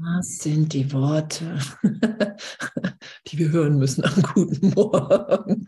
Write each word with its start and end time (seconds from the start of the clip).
Was 0.00 0.38
sind 0.38 0.74
die 0.74 0.92
Worte, 0.92 1.58
die 3.26 3.38
wir 3.38 3.50
hören 3.50 3.78
müssen 3.78 4.04
am 4.04 4.22
guten 4.22 4.70
Morgen? 4.70 5.66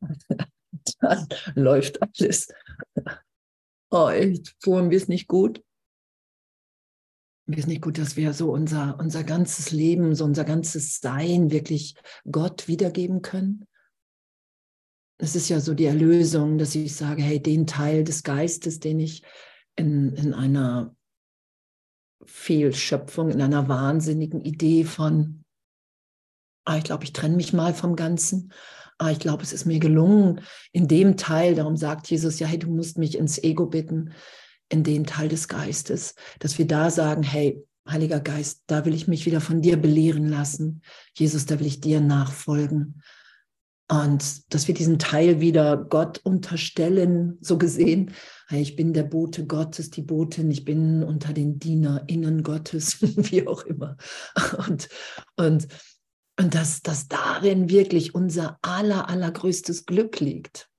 Dann 1.00 1.28
läuft 1.54 2.02
alles. 2.02 2.48
Oh, 3.90 4.08
echt, 4.08 4.56
vorhin 4.58 4.90
wir 4.90 4.96
es 4.96 5.06
nicht 5.06 5.28
gut. 5.28 5.62
Mir 7.46 7.58
ist 7.58 7.68
nicht 7.68 7.82
gut, 7.82 7.98
dass 7.98 8.16
wir 8.16 8.32
so 8.32 8.50
unser, 8.50 8.98
unser 8.98 9.22
ganzes 9.22 9.70
Leben, 9.70 10.16
so 10.16 10.24
unser 10.24 10.44
ganzes 10.44 10.98
Sein 11.00 11.52
wirklich 11.52 11.94
Gott 12.28 12.66
wiedergeben 12.66 13.22
können. 13.22 13.64
Es 15.18 15.36
ist 15.36 15.48
ja 15.48 15.60
so 15.60 15.74
die 15.74 15.84
Erlösung, 15.84 16.58
dass 16.58 16.74
ich 16.74 16.96
sage, 16.96 17.22
hey, 17.22 17.40
den 17.40 17.68
Teil 17.68 18.02
des 18.02 18.24
Geistes, 18.24 18.80
den 18.80 18.98
ich 18.98 19.22
in, 19.76 20.14
in 20.14 20.34
einer 20.34 20.96
Fehlschöpfung, 22.24 23.30
in 23.30 23.42
einer 23.42 23.68
wahnsinnigen 23.68 24.40
Idee 24.40 24.84
von, 24.84 25.44
ah, 26.64 26.76
ich 26.76 26.84
glaube, 26.84 27.04
ich 27.04 27.12
trenne 27.12 27.36
mich 27.36 27.52
mal 27.52 27.74
vom 27.74 27.96
Ganzen. 27.96 28.52
Ah, 28.98 29.10
ich 29.10 29.18
glaube, 29.18 29.42
es 29.42 29.52
ist 29.52 29.64
mir 29.64 29.78
gelungen, 29.78 30.42
in 30.72 30.86
dem 30.86 31.16
Teil, 31.16 31.54
darum 31.54 31.76
sagt 31.76 32.10
Jesus, 32.10 32.38
ja, 32.38 32.46
hey, 32.46 32.58
du 32.58 32.68
musst 32.68 32.98
mich 32.98 33.16
ins 33.16 33.42
Ego 33.42 33.66
bitten, 33.66 34.12
in 34.68 34.84
den 34.84 35.04
Teil 35.04 35.28
des 35.28 35.48
Geistes, 35.48 36.14
dass 36.38 36.58
wir 36.58 36.66
da 36.66 36.90
sagen, 36.90 37.22
hey, 37.22 37.64
Heiliger 37.88 38.20
Geist, 38.20 38.62
da 38.66 38.84
will 38.84 38.94
ich 38.94 39.08
mich 39.08 39.26
wieder 39.26 39.40
von 39.40 39.62
dir 39.62 39.76
belehren 39.76 40.28
lassen. 40.28 40.82
Jesus, 41.14 41.46
da 41.46 41.58
will 41.58 41.66
ich 41.66 41.80
dir 41.80 42.00
nachfolgen. 42.00 43.02
Und 43.90 44.54
dass 44.54 44.68
wir 44.68 44.74
diesen 44.74 45.00
Teil 45.00 45.40
wieder 45.40 45.76
Gott 45.76 46.20
unterstellen, 46.22 47.38
so 47.40 47.58
gesehen. 47.58 48.12
Ich 48.52 48.76
bin 48.76 48.92
der 48.92 49.02
Bote 49.02 49.46
Gottes, 49.46 49.90
die 49.90 50.02
Botin, 50.02 50.48
ich 50.52 50.64
bin 50.64 51.02
unter 51.02 51.32
den 51.32 51.58
DienerInnen 51.58 52.44
Gottes, 52.44 52.98
wie 53.02 53.48
auch 53.48 53.64
immer. 53.64 53.96
Und, 54.68 54.88
und, 55.36 55.66
und 56.38 56.54
dass, 56.54 56.82
dass 56.82 57.08
darin 57.08 57.68
wirklich 57.68 58.14
unser 58.14 58.58
aller, 58.62 59.08
allergrößtes 59.08 59.86
Glück 59.86 60.20
liegt 60.20 60.69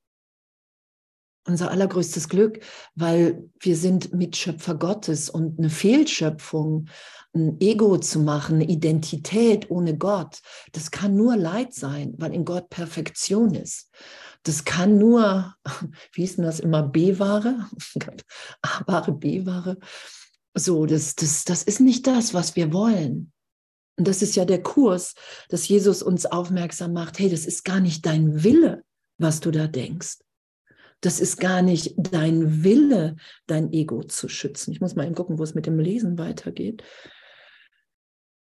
unser 1.46 1.72
allergrößtes 1.72 2.30
Glück, 2.30 2.60
weil 2.96 3.50
wir 3.60 3.76
sind 3.76 4.14
Mitschöpfer 4.14 4.76
Gottes 4.76 5.30
und 5.30 5.60
eine 5.60 5.70
Fehlschöpfung, 5.70 6.88
ein 7.34 7.60
Ego 7.62 7.98
zu 7.98 8.20
machen, 8.20 8.56
eine 8.56 8.66
Identität 8.66 9.72
ohne 9.72 9.98
Gott, 9.98 10.42
das 10.74 10.92
kann 10.92 11.16
nur 11.16 11.38
Leid 11.38 11.74
sein, 11.74 12.14
weil 12.18 12.34
in 12.34 12.46
Gott 12.46 12.70
Perfektion 12.70 13.56
ist. 13.56 13.90
Das 14.44 14.66
kann 14.66 14.98
nur, 14.98 15.56
wie 16.14 16.22
hieß 16.22 16.38
denn 16.38 16.46
das 16.46 16.60
immer, 16.60 16.84
B-Ware, 16.84 17.68
A-Ware, 18.62 19.14
B-Ware. 19.14 19.78
So, 20.54 20.86
das, 20.86 21.16
das, 21.16 21.46
das 21.46 21.64
ist 21.64 21.80
nicht 21.80 22.06
das, 22.08 22.34
was 22.34 22.56
wir 22.56 22.74
wollen. 22.74 23.32
Und 23.98 24.08
das 24.08 24.22
ist 24.22 24.36
ja 24.36 24.46
der 24.46 24.62
Kurs, 24.62 25.14
dass 25.50 25.68
Jesus 25.68 26.02
uns 26.04 26.26
aufmerksam 26.26 26.94
macht, 26.94 27.20
hey, 27.20 27.30
das 27.30 27.46
ist 27.46 27.64
gar 27.64 27.80
nicht 27.80 28.06
dein 28.06 28.44
Wille, 28.44 28.84
was 29.18 29.40
du 29.40 29.52
da 29.52 29.68
denkst. 29.68 30.18
Das 31.02 31.20
ist 31.20 31.40
gar 31.40 31.64
nicht 31.64 31.96
dein 31.98 32.64
Wille, 32.64 33.16
dein 33.48 33.74
Ego 33.74 34.04
zu 34.04 34.30
schützen. 34.30 34.72
Ich 34.72 34.80
muss 34.82 34.96
mal 34.96 35.06
eben 35.06 35.16
gucken, 35.16 35.40
wo 35.40 35.44
es 35.44 35.56
mit 35.56 35.66
dem 35.66 35.80
Lesen 35.80 36.20
weitergeht. 36.20 36.84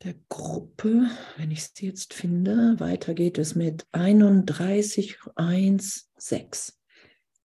Der 0.02 0.14
Gruppe, 0.28 1.08
wenn 1.38 1.50
ich 1.50 1.60
es 1.60 1.72
jetzt 1.80 2.12
finde, 2.12 2.78
weiter 2.78 3.14
geht 3.14 3.38
es 3.38 3.54
mit 3.54 3.86
31.1.6. 3.92 6.72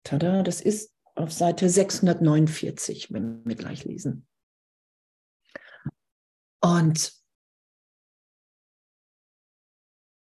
Tada, 0.02 0.42
das 0.42 0.60
ist 0.60 0.92
auf 1.14 1.32
Seite 1.32 1.68
649, 1.68 3.12
wenn 3.12 3.46
wir 3.46 3.54
gleich 3.54 3.84
lesen. 3.84 4.26
Und 6.60 7.12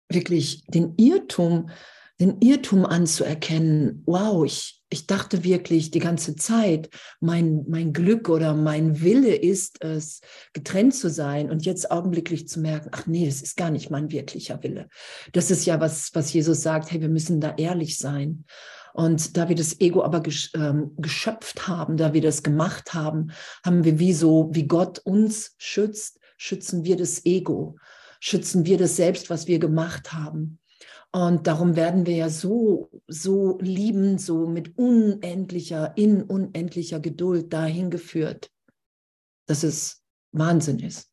wirklich 0.09 0.63
den 0.67 0.94
Irrtum 0.97 1.72
den 2.19 2.41
Irrtum 2.41 2.85
anzuerkennen, 2.85 4.03
wow, 4.06 4.46
ich, 4.46 4.81
ich 4.90 5.07
dachte 5.07 5.44
wirklich 5.44 5.90
die 5.91 6.00
ganze 6.00 6.35
Zeit, 6.35 6.90
mein, 7.22 7.63
mein 7.68 7.94
Glück 7.94 8.28
oder 8.28 8.53
mein 8.53 9.02
Wille 9.02 9.35
ist 9.35 9.81
es, 9.84 10.22
getrennt 10.52 10.96
zu 10.96 11.09
sein 11.09 11.50
und 11.50 11.66
jetzt 11.66 11.91
augenblicklich 11.91 12.47
zu 12.47 12.59
merken, 12.59 12.90
ach 12.91 13.06
nee, 13.06 13.25
das 13.25 13.41
ist 13.41 13.56
gar 13.56 13.69
nicht 13.69 13.90
mein 13.90 14.12
wirklicher 14.12 14.62
Wille. 14.63 14.90
Das 15.31 15.50
ist 15.50 15.66
ja 15.66 15.79
was, 15.79 16.13
was 16.13 16.34
Jesus 16.34 16.62
sagt, 16.62 16.91
hey, 16.91 17.00
wir 17.00 17.09
müssen 17.09 17.40
da 17.40 17.56
ehrlich 17.56 17.97
sein. 17.97 18.46
Und 18.94 19.38
da 19.38 19.47
wir 19.47 19.56
das 19.56 19.79
Ego 19.79 20.03
aber 20.03 20.24
ähm, 20.56 20.91
geschöpft 20.97 21.68
haben, 21.68 21.96
da 21.96 22.13
wir 22.13 22.22
das 22.22 22.44
gemacht 22.44 22.94
haben, 22.94 23.31
haben 23.63 23.85
wir 23.85 24.00
wie 24.00 24.13
so, 24.13 24.50
wie 24.52 24.68
Gott 24.68 25.00
uns 25.00 25.56
schützt, 25.58 26.19
schützen 26.35 26.84
wir 26.84 26.97
das 26.97 27.25
Ego, 27.25 27.78
schützen 28.19 28.66
wir 28.66 28.78
das 28.78 28.97
Selbst, 28.97 29.29
was 29.29 29.47
wir 29.47 29.59
gemacht 29.59 30.12
haben. 30.12 30.59
Und 31.12 31.47
darum 31.47 31.75
werden 31.75 32.06
wir 32.06 32.16
ja 32.16 32.30
so, 32.30 32.90
so 33.08 33.58
liebend, 33.59 34.22
so 34.22 34.47
mit 34.47 34.78
unendlicher, 34.78 35.97
in 35.97 36.22
unendlicher 36.22 37.00
Geduld 37.00 37.52
dahin 37.52 37.90
geführt, 37.90 38.52
dass 39.47 39.64
es 39.64 40.03
Wahnsinn 40.31 40.80
ist, 40.80 41.09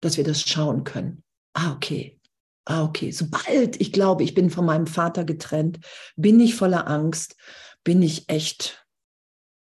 dass 0.00 0.16
wir 0.16 0.24
das 0.24 0.40
schauen 0.40 0.84
können. 0.84 1.22
Ah, 1.52 1.74
okay. 1.74 2.18
Ah, 2.64 2.84
okay. 2.84 3.10
Sobald 3.10 3.78
ich 3.78 3.92
glaube, 3.92 4.22
ich 4.22 4.32
bin 4.32 4.48
von 4.48 4.64
meinem 4.64 4.86
Vater 4.86 5.24
getrennt, 5.24 5.80
bin 6.16 6.40
ich 6.40 6.54
voller 6.54 6.88
Angst, 6.88 7.36
bin 7.84 8.00
ich 8.00 8.30
echt 8.30 8.86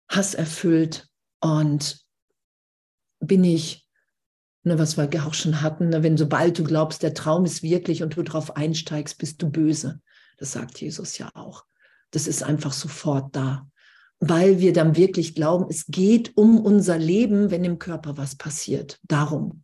hasserfüllt 0.09 1.09
und 1.41 2.06
bin 3.19 3.44
ich 3.44 3.84
ne, 4.65 4.79
was 4.79 4.97
wir 4.97 5.07
auch 5.25 5.33
schon 5.33 5.61
hatten, 5.61 5.89
ne, 5.89 6.03
wenn 6.03 6.17
sobald 6.17 6.57
du 6.59 6.63
glaubst, 6.63 7.03
der 7.03 7.13
Traum 7.13 7.45
ist 7.45 7.63
wirklich 7.63 8.03
und 8.03 8.17
du 8.17 8.23
darauf 8.23 8.55
einsteigst, 8.55 9.17
bist 9.17 9.41
du 9.41 9.49
böse. 9.49 10.01
Das 10.37 10.51
sagt 10.51 10.81
Jesus 10.81 11.17
ja 11.17 11.29
auch. 11.33 11.65
Das 12.11 12.27
ist 12.27 12.43
einfach 12.43 12.73
sofort 12.73 13.35
da, 13.35 13.67
weil 14.19 14.59
wir 14.59 14.73
dann 14.73 14.95
wirklich 14.95 15.35
glauben, 15.35 15.65
es 15.69 15.85
geht 15.87 16.35
um 16.35 16.59
unser 16.59 16.97
Leben, 16.97 17.51
wenn 17.51 17.63
im 17.63 17.79
Körper 17.79 18.17
was 18.17 18.35
passiert. 18.35 18.99
Darum. 19.03 19.63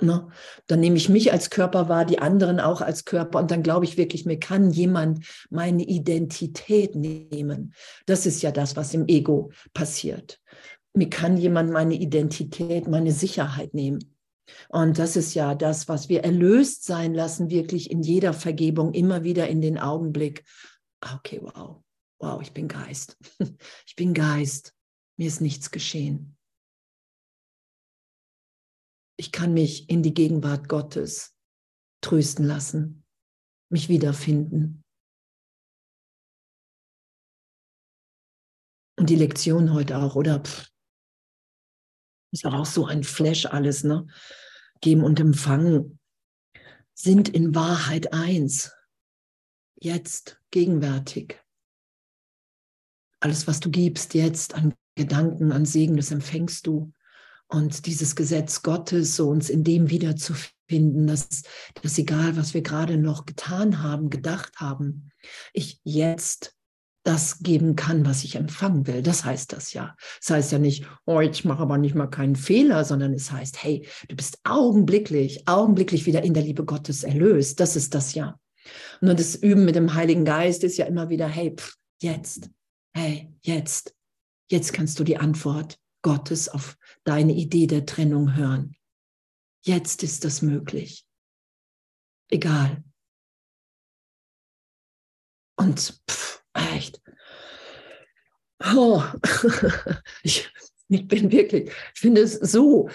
Ne? 0.00 0.28
Dann 0.66 0.80
nehme 0.80 0.96
ich 0.96 1.08
mich 1.08 1.32
als 1.32 1.50
Körper 1.50 1.88
wahr, 1.88 2.04
die 2.04 2.18
anderen 2.18 2.58
auch 2.58 2.80
als 2.80 3.04
Körper 3.04 3.38
und 3.38 3.50
dann 3.50 3.62
glaube 3.62 3.84
ich 3.84 3.96
wirklich, 3.96 4.26
mir 4.26 4.38
kann 4.38 4.70
jemand 4.70 5.24
meine 5.48 5.84
Identität 5.84 6.96
nehmen. 6.96 7.72
Das 8.06 8.26
ist 8.26 8.42
ja 8.42 8.50
das, 8.50 8.74
was 8.76 8.94
im 8.94 9.06
Ego 9.06 9.52
passiert. 9.74 10.40
Mir 10.94 11.08
kann 11.08 11.36
jemand 11.36 11.70
meine 11.70 11.94
Identität, 11.94 12.88
meine 12.88 13.12
Sicherheit 13.12 13.74
nehmen. 13.74 14.11
Und 14.68 14.98
das 14.98 15.16
ist 15.16 15.34
ja 15.34 15.54
das, 15.54 15.88
was 15.88 16.08
wir 16.08 16.24
erlöst 16.24 16.84
sein 16.84 17.14
lassen, 17.14 17.50
wirklich 17.50 17.90
in 17.90 18.02
jeder 18.02 18.32
Vergebung, 18.32 18.92
immer 18.94 19.24
wieder 19.24 19.48
in 19.48 19.60
den 19.60 19.78
Augenblick. 19.78 20.44
Ah, 21.00 21.16
okay, 21.16 21.40
wow, 21.42 21.82
wow, 22.18 22.40
ich 22.42 22.52
bin 22.52 22.68
Geist. 22.68 23.16
Ich 23.86 23.96
bin 23.96 24.14
Geist. 24.14 24.74
Mir 25.18 25.28
ist 25.28 25.40
nichts 25.40 25.70
geschehen. 25.70 26.36
Ich 29.18 29.30
kann 29.30 29.52
mich 29.52 29.88
in 29.90 30.02
die 30.02 30.14
Gegenwart 30.14 30.68
Gottes 30.68 31.36
trösten 32.00 32.46
lassen, 32.46 33.04
mich 33.70 33.88
wiederfinden. 33.88 34.82
Und 38.98 39.10
die 39.10 39.16
Lektion 39.16 39.72
heute 39.72 39.98
auch, 39.98 40.16
oder? 40.16 40.40
Pff, 40.40 40.71
ist 42.32 42.44
auch 42.46 42.66
so 42.66 42.86
ein 42.86 43.04
Flash 43.04 43.46
alles, 43.46 43.84
ne? 43.84 44.06
Geben 44.80 45.04
und 45.04 45.20
empfangen 45.20 45.98
sind 46.94 47.28
in 47.28 47.54
Wahrheit 47.54 48.12
eins. 48.12 48.72
Jetzt, 49.76 50.40
gegenwärtig. 50.50 51.40
Alles, 53.20 53.46
was 53.46 53.60
du 53.60 53.70
gibst 53.70 54.14
jetzt 54.14 54.54
an 54.54 54.74
Gedanken, 54.94 55.52
an 55.52 55.64
Segen, 55.64 55.96
das 55.96 56.10
empfängst 56.10 56.66
du. 56.66 56.92
Und 57.48 57.86
dieses 57.86 58.16
Gesetz 58.16 58.62
Gottes, 58.62 59.16
so 59.16 59.28
uns 59.28 59.50
in 59.50 59.64
dem 59.64 59.90
wiederzufinden, 59.90 61.06
dass, 61.06 61.42
dass 61.82 61.98
egal, 61.98 62.36
was 62.36 62.54
wir 62.54 62.62
gerade 62.62 62.96
noch 62.96 63.26
getan 63.26 63.82
haben, 63.82 64.10
gedacht 64.10 64.56
haben, 64.56 65.12
ich 65.52 65.80
jetzt 65.84 66.56
das 67.04 67.40
geben 67.40 67.74
kann, 67.74 68.06
was 68.06 68.24
ich 68.24 68.36
empfangen 68.36 68.86
will. 68.86 69.02
Das 69.02 69.24
heißt 69.24 69.52
das 69.52 69.72
ja. 69.72 69.96
Das 70.20 70.30
heißt 70.30 70.52
ja 70.52 70.58
nicht, 70.58 70.86
oh, 71.04 71.20
ich 71.20 71.44
mache 71.44 71.62
aber 71.62 71.78
nicht 71.78 71.94
mal 71.94 72.06
keinen 72.06 72.36
Fehler, 72.36 72.84
sondern 72.84 73.12
es 73.12 73.32
heißt, 73.32 73.62
hey, 73.62 73.86
du 74.08 74.14
bist 74.14 74.38
augenblicklich, 74.44 75.48
augenblicklich 75.48 76.06
wieder 76.06 76.22
in 76.22 76.34
der 76.34 76.44
Liebe 76.44 76.64
Gottes 76.64 77.02
erlöst. 77.02 77.58
Das 77.60 77.76
ist 77.76 77.94
das 77.94 78.14
ja. 78.14 78.38
Und 79.00 79.18
das 79.18 79.34
Üben 79.34 79.64
mit 79.64 79.74
dem 79.74 79.94
Heiligen 79.94 80.24
Geist 80.24 80.62
ist 80.62 80.76
ja 80.76 80.86
immer 80.86 81.08
wieder, 81.08 81.26
hey, 81.26 81.54
pff, 81.56 81.76
jetzt, 82.00 82.50
hey, 82.94 83.32
jetzt, 83.42 83.94
jetzt 84.50 84.72
kannst 84.72 84.98
du 85.00 85.04
die 85.04 85.16
Antwort 85.16 85.78
Gottes 86.02 86.48
auf 86.48 86.76
deine 87.04 87.32
Idee 87.32 87.66
der 87.66 87.86
Trennung 87.86 88.36
hören. 88.36 88.76
Jetzt 89.64 90.02
ist 90.02 90.24
das 90.24 90.42
möglich. 90.42 91.06
Egal. 92.30 92.82
Und 95.56 96.00
pff, 96.08 96.31
echt. 96.54 97.00
Oh, 98.74 99.02
ich, 100.22 100.50
ich 100.88 101.08
bin 101.08 101.30
wirklich, 101.32 101.70
ich 101.94 102.00
finde 102.00 102.20
es 102.22 102.34
so, 102.34 102.88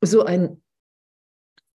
so 0.00 0.24
ein 0.24 0.62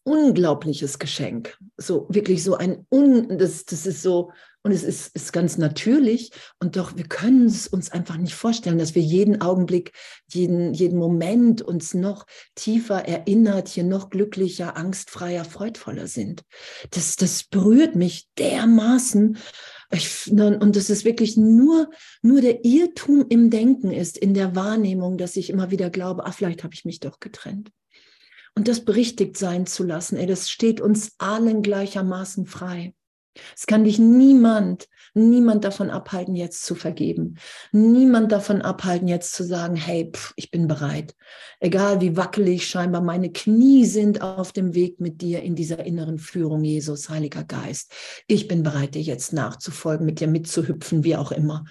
unglaubliches 0.04 1.00
Geschenk. 1.00 1.58
So 1.76 2.08
wirklich 2.10 2.44
so 2.44 2.56
ein 2.56 2.88
un, 2.90 3.38
das, 3.38 3.66
das 3.66 3.86
ist 3.86 4.02
so, 4.02 4.32
und 4.64 4.72
es 4.72 4.84
ist, 4.84 5.16
ist 5.16 5.34
ganz 5.34 5.58
natürlich. 5.58 6.32
Und 6.60 6.76
doch, 6.78 6.96
wir 6.96 7.06
können 7.06 7.46
es 7.46 7.68
uns 7.68 7.92
einfach 7.92 8.18
nicht 8.18 8.34
vorstellen, 8.34 8.78
dass 8.78 8.96
wir 8.96 9.02
jeden 9.02 9.42
Augenblick, 9.42 9.92
jeden, 10.28 10.74
jeden 10.74 10.98
Moment 10.98 11.62
uns 11.62 11.94
noch 11.94 12.26
tiefer 12.56 13.06
erinnert, 13.06 13.68
hier 13.68 13.84
noch 13.84 14.10
glücklicher, 14.10 14.76
angstfreier, 14.78 15.46
freudvoller 15.46 16.08
sind. 16.08 16.44
Das, 16.92 17.18
das 17.18 17.44
berührt 17.44 17.96
mich 17.96 18.28
dermaßen. 18.38 19.38
Ich, 19.92 20.30
und 20.30 20.76
das 20.76 20.90
ist 20.90 21.06
wirklich 21.06 21.38
nur, 21.38 21.90
nur 22.22 22.42
der 22.42 22.66
Irrtum 22.66 23.26
im 23.30 23.50
Denken 23.50 23.92
ist, 23.92 24.18
in 24.18 24.34
der 24.34 24.56
Wahrnehmung, 24.56 25.18
dass 25.18 25.38
ich 25.38 25.50
immer 25.50 25.72
wieder 25.72 25.90
glaube, 25.90 26.26
ah, 26.26 26.32
vielleicht 26.32 26.64
habe 26.64 26.74
ich 26.74 26.84
mich 26.84 27.00
doch 27.00 27.20
getrennt 27.20 27.72
und 28.58 28.68
das 28.68 28.84
berichtigt 28.84 29.38
sein 29.38 29.68
zu 29.68 29.84
lassen, 29.84 30.18
ey, 30.18 30.26
das 30.26 30.50
steht 30.50 30.82
uns 30.82 31.14
allen 31.20 31.62
gleichermaßen 31.62 32.48
frei. 32.48 32.96
Es 33.56 33.66
kann 33.66 33.84
dich 33.84 34.00
niemand, 34.00 34.88
niemand 35.14 35.64
davon 35.64 35.90
abhalten, 35.90 36.36
jetzt 36.36 36.66
zu 36.66 36.76
vergeben. 36.76 37.36
Niemand 37.72 38.32
davon 38.32 38.62
abhalten, 38.62 39.08
jetzt 39.08 39.34
zu 39.34 39.44
sagen, 39.44 39.76
hey, 39.76 40.12
pff, 40.14 40.34
ich 40.36 40.52
bin 40.52 40.68
bereit. 40.68 41.16
Egal 41.60 42.02
wie 42.02 42.16
wackelig 42.16 42.68
scheinbar 42.68 43.02
meine 43.02 43.32
Knie 43.32 43.86
sind 43.86 44.22
auf 44.22 44.52
dem 44.52 44.74
Weg 44.74 45.00
mit 45.00 45.22
dir 45.22 45.42
in 45.42 45.56
dieser 45.56 45.86
inneren 45.86 46.20
Führung, 46.20 46.64
Jesus, 46.64 47.10
Heiliger 47.10 47.44
Geist. 47.44 47.92
Ich 48.28 48.48
bin 48.48 48.64
bereit, 48.64 48.96
dir 48.96 49.02
jetzt 49.02 49.34
nachzufolgen, 49.34 50.06
mit 50.06 50.20
dir 50.20 50.28
mitzuhüpfen, 50.28 51.04
wie 51.04 51.16
auch 51.16 51.32
immer. 51.32 51.66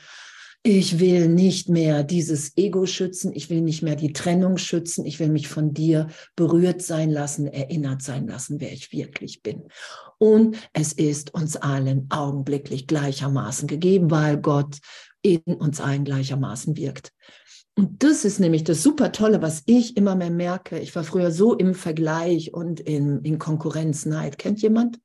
Ich 0.68 0.98
will 0.98 1.28
nicht 1.28 1.68
mehr 1.68 2.02
dieses 2.02 2.56
Ego 2.56 2.86
schützen, 2.86 3.32
ich 3.32 3.50
will 3.50 3.60
nicht 3.60 3.82
mehr 3.82 3.94
die 3.94 4.12
Trennung 4.12 4.58
schützen, 4.58 5.06
ich 5.06 5.20
will 5.20 5.28
mich 5.28 5.46
von 5.46 5.72
dir 5.72 6.08
berührt 6.34 6.82
sein 6.82 7.08
lassen, 7.08 7.46
erinnert 7.46 8.02
sein 8.02 8.26
lassen, 8.26 8.58
wer 8.58 8.72
ich 8.72 8.90
wirklich 8.90 9.42
bin. 9.42 9.68
Und 10.18 10.56
es 10.72 10.92
ist 10.92 11.34
uns 11.34 11.56
allen 11.56 12.06
augenblicklich 12.10 12.86
gleichermaßen 12.86 13.68
gegeben, 13.68 14.10
weil 14.10 14.38
Gott 14.38 14.78
in 15.22 15.42
uns 15.42 15.80
allen 15.80 16.04
gleichermaßen 16.04 16.76
wirkt. 16.76 17.12
Und 17.78 18.02
das 18.02 18.24
ist 18.24 18.40
nämlich 18.40 18.64
das 18.64 18.82
super 18.82 19.12
Tolle, 19.12 19.42
was 19.42 19.62
ich 19.66 19.98
immer 19.98 20.14
mehr 20.14 20.30
merke. 20.30 20.78
Ich 20.78 20.96
war 20.96 21.04
früher 21.04 21.30
so 21.30 21.54
im 21.54 21.74
Vergleich 21.74 22.54
und 22.54 22.80
in, 22.80 23.20
in 23.22 23.38
Konkurrenzneid. 23.38 24.38
Kennt 24.38 24.62
jemand? 24.62 24.98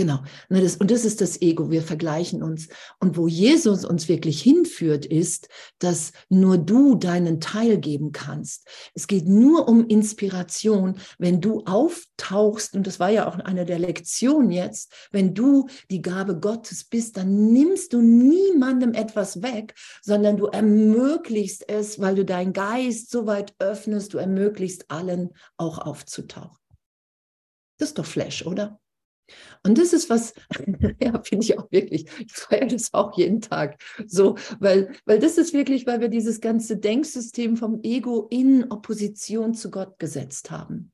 Genau. 0.00 0.20
Ne, 0.48 0.66
und 0.78 0.90
das 0.90 1.04
ist 1.04 1.20
das 1.20 1.42
Ego. 1.42 1.70
Wir 1.70 1.82
vergleichen 1.82 2.42
uns. 2.42 2.68
Und 3.00 3.18
wo 3.18 3.28
Jesus 3.28 3.84
uns 3.84 4.08
wirklich 4.08 4.40
hinführt, 4.40 5.04
ist, 5.04 5.50
dass 5.78 6.12
nur 6.30 6.56
du 6.56 6.94
deinen 6.94 7.38
Teil 7.38 7.76
geben 7.76 8.10
kannst. 8.10 8.66
Es 8.94 9.06
geht 9.06 9.28
nur 9.28 9.68
um 9.68 9.86
Inspiration, 9.88 10.94
wenn 11.18 11.42
du 11.42 11.64
auftauchst. 11.66 12.74
Und 12.74 12.86
das 12.86 12.98
war 12.98 13.10
ja 13.10 13.28
auch 13.28 13.38
eine 13.40 13.66
der 13.66 13.78
Lektionen 13.78 14.50
jetzt. 14.50 14.90
Wenn 15.10 15.34
du 15.34 15.66
die 15.90 16.00
Gabe 16.00 16.40
Gottes 16.40 16.84
bist, 16.84 17.18
dann 17.18 17.52
nimmst 17.52 17.92
du 17.92 18.00
niemandem 18.00 18.94
etwas 18.94 19.42
weg, 19.42 19.74
sondern 20.00 20.38
du 20.38 20.46
ermöglichst 20.46 21.68
es, 21.68 22.00
weil 22.00 22.14
du 22.14 22.24
deinen 22.24 22.54
Geist 22.54 23.10
so 23.10 23.26
weit 23.26 23.52
öffnest, 23.58 24.14
du 24.14 24.16
ermöglichst 24.16 24.90
allen 24.90 25.28
auch 25.58 25.76
aufzutauchen. 25.76 26.56
Das 27.76 27.90
ist 27.90 27.98
doch 27.98 28.06
Flash, 28.06 28.46
oder? 28.46 28.79
Und 29.62 29.78
das 29.78 29.92
ist 29.92 30.10
was, 30.10 30.34
ja, 31.02 31.20
finde 31.22 31.44
ich 31.44 31.58
auch 31.58 31.70
wirklich, 31.70 32.06
ich 32.18 32.32
feiere 32.32 32.66
das 32.66 32.94
auch 32.94 33.16
jeden 33.16 33.40
Tag 33.40 33.80
so, 34.06 34.36
weil, 34.58 34.92
weil 35.04 35.18
das 35.18 35.38
ist 35.38 35.52
wirklich, 35.52 35.86
weil 35.86 36.00
wir 36.00 36.08
dieses 36.08 36.40
ganze 36.40 36.76
Denksystem 36.76 37.56
vom 37.56 37.80
Ego 37.82 38.26
in 38.30 38.70
Opposition 38.70 39.54
zu 39.54 39.70
Gott 39.70 39.98
gesetzt 39.98 40.50
haben. 40.50 40.92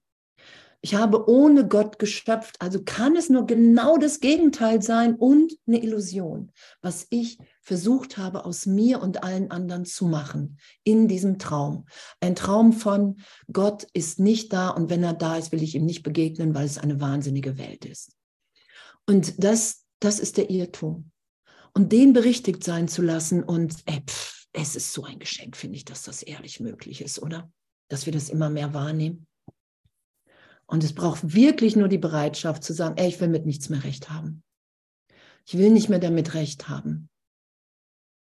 Ich 0.82 0.94
habe 0.94 1.28
ohne 1.28 1.66
Gott 1.66 1.98
geschöpft, 1.98 2.56
also 2.60 2.80
kann 2.84 3.16
es 3.16 3.28
nur 3.28 3.46
genau 3.46 3.96
das 3.96 4.20
Gegenteil 4.20 4.82
sein 4.82 5.16
und 5.16 5.52
eine 5.66 5.82
Illusion, 5.82 6.52
was 6.80 7.08
ich 7.10 7.38
versucht 7.60 8.18
habe 8.18 8.44
aus 8.44 8.66
mir 8.66 9.02
und 9.02 9.24
allen 9.24 9.50
anderen 9.50 9.84
zu 9.84 10.06
machen 10.06 10.58
in 10.84 11.08
diesem 11.08 11.38
Traum. 11.38 11.86
Ein 12.20 12.36
Traum 12.36 12.72
von 12.72 13.16
Gott 13.52 13.86
ist 13.94 14.20
nicht 14.20 14.52
da 14.52 14.68
und 14.68 14.88
wenn 14.88 15.02
er 15.02 15.14
da 15.14 15.36
ist, 15.36 15.50
will 15.50 15.62
ich 15.62 15.74
ihm 15.74 15.86
nicht 15.86 16.04
begegnen, 16.04 16.54
weil 16.54 16.66
es 16.66 16.78
eine 16.78 17.00
wahnsinnige 17.00 17.58
Welt 17.58 17.84
ist. 17.84 18.15
Und 19.06 19.43
das, 19.43 19.87
das 20.00 20.19
ist 20.19 20.37
der 20.37 20.50
Irrtum. 20.50 21.11
Und 21.73 21.93
den 21.93 22.12
berichtigt 22.12 22.64
sein 22.64 22.88
zu 22.88 23.03
lassen 23.03 23.43
und 23.44 23.76
ey, 23.87 24.00
pff, 24.00 24.47
es 24.53 24.75
ist 24.75 24.93
so 24.93 25.05
ein 25.05 25.19
Geschenk, 25.19 25.56
finde 25.56 25.76
ich, 25.76 25.85
dass 25.85 26.03
das 26.03 26.23
ehrlich 26.23 26.61
möglich 26.61 27.03
ist, 27.03 27.20
oder? 27.20 27.53
Dass 27.88 28.06
wir 28.06 28.12
das 28.12 28.31
immer 28.31 28.49
mehr 28.49 28.73
wahrnehmen. 28.73 29.26
Und 30.67 30.82
es 30.82 30.94
braucht 30.94 31.35
wirklich 31.35 31.76
nur 31.76 31.88
die 31.88 31.99
Bereitschaft 31.99 32.64
zu 32.64 32.73
sagen, 32.73 32.97
ey, 32.97 33.08
ich 33.08 33.20
will 33.20 33.29
mit 33.29 33.47
nichts 33.47 33.69
mehr 33.69 33.85
recht 33.85 34.11
haben. 34.11 34.43
Ich 35.47 35.56
will 35.56 35.70
nicht 35.70 35.88
mehr 35.88 36.00
damit 36.00 36.35
recht 36.35 36.69
haben, 36.69 37.08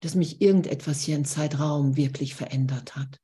dass 0.02 0.16
mich 0.16 0.42
irgendetwas 0.42 1.02
hier 1.02 1.16
im 1.16 1.24
Zeitraum 1.24 1.96
wirklich 1.96 2.36
verändert 2.36 2.96
hat. 2.96 3.20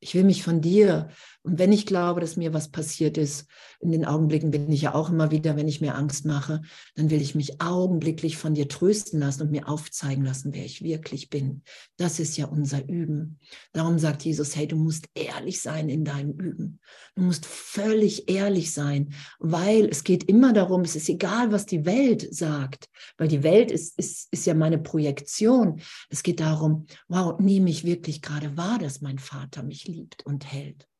Ich 0.00 0.14
will 0.14 0.24
mich 0.24 0.42
von 0.42 0.60
dir 0.60 1.10
und 1.42 1.58
wenn 1.58 1.72
ich 1.72 1.86
glaube, 1.86 2.20
dass 2.20 2.36
mir 2.36 2.52
was 2.52 2.68
passiert 2.68 3.16
ist, 3.16 3.46
in 3.80 3.92
den 3.92 4.04
Augenblicken 4.04 4.50
bin 4.50 4.70
ich 4.70 4.82
ja 4.82 4.94
auch 4.94 5.08
immer 5.08 5.30
wieder, 5.30 5.56
wenn 5.56 5.68
ich 5.68 5.80
mir 5.80 5.94
Angst 5.94 6.26
mache, 6.26 6.60
dann 6.96 7.08
will 7.08 7.22
ich 7.22 7.34
mich 7.34 7.62
augenblicklich 7.62 8.36
von 8.36 8.52
dir 8.52 8.68
trösten 8.68 9.20
lassen 9.20 9.44
und 9.44 9.50
mir 9.50 9.66
aufzeigen 9.66 10.22
lassen, 10.22 10.52
wer 10.52 10.66
ich 10.66 10.82
wirklich 10.82 11.30
bin. 11.30 11.62
Das 11.96 12.20
ist 12.20 12.36
ja 12.36 12.44
unser 12.44 12.86
Üben. 12.86 13.38
Darum 13.72 13.98
sagt 13.98 14.22
Jesus, 14.22 14.54
hey, 14.54 14.68
du 14.68 14.76
musst 14.76 15.08
ehrlich 15.14 15.62
sein 15.62 15.88
in 15.88 16.04
deinem 16.04 16.32
Üben. 16.32 16.78
Du 17.14 17.22
musst 17.22 17.46
völlig 17.46 18.28
ehrlich 18.28 18.72
sein, 18.72 19.14
weil 19.38 19.86
es 19.86 20.04
geht 20.04 20.24
immer 20.24 20.52
darum, 20.52 20.82
es 20.82 20.94
ist 20.94 21.08
egal, 21.08 21.52
was 21.52 21.64
die 21.64 21.86
Welt 21.86 22.34
sagt, 22.34 22.90
weil 23.16 23.28
die 23.28 23.42
Welt 23.42 23.70
ist, 23.70 23.98
ist, 23.98 24.28
ist 24.30 24.44
ja 24.44 24.52
meine 24.52 24.78
Projektion. 24.78 25.80
Es 26.10 26.22
geht 26.22 26.40
darum, 26.40 26.84
wow, 27.08 27.40
nehme 27.40 27.70
ich 27.70 27.84
wirklich 27.84 28.20
gerade 28.20 28.58
wahr, 28.58 28.78
dass 28.78 29.00
mein 29.00 29.18
Vater 29.18 29.62
mich 29.62 29.88
liebt 29.90 30.24
und 30.26 30.50
hält 30.50 30.90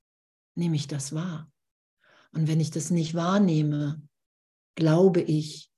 nehme 0.55 0.77
ich 0.77 0.87
das 0.87 1.15
wahr. 1.15 1.51
Und 2.33 2.47
wenn 2.47 2.61
ich 2.61 2.71
das 2.71 2.91
nicht 2.91 3.15
wahrnehme, 3.15 4.01
glaube 4.77 5.21
ich 5.21 5.71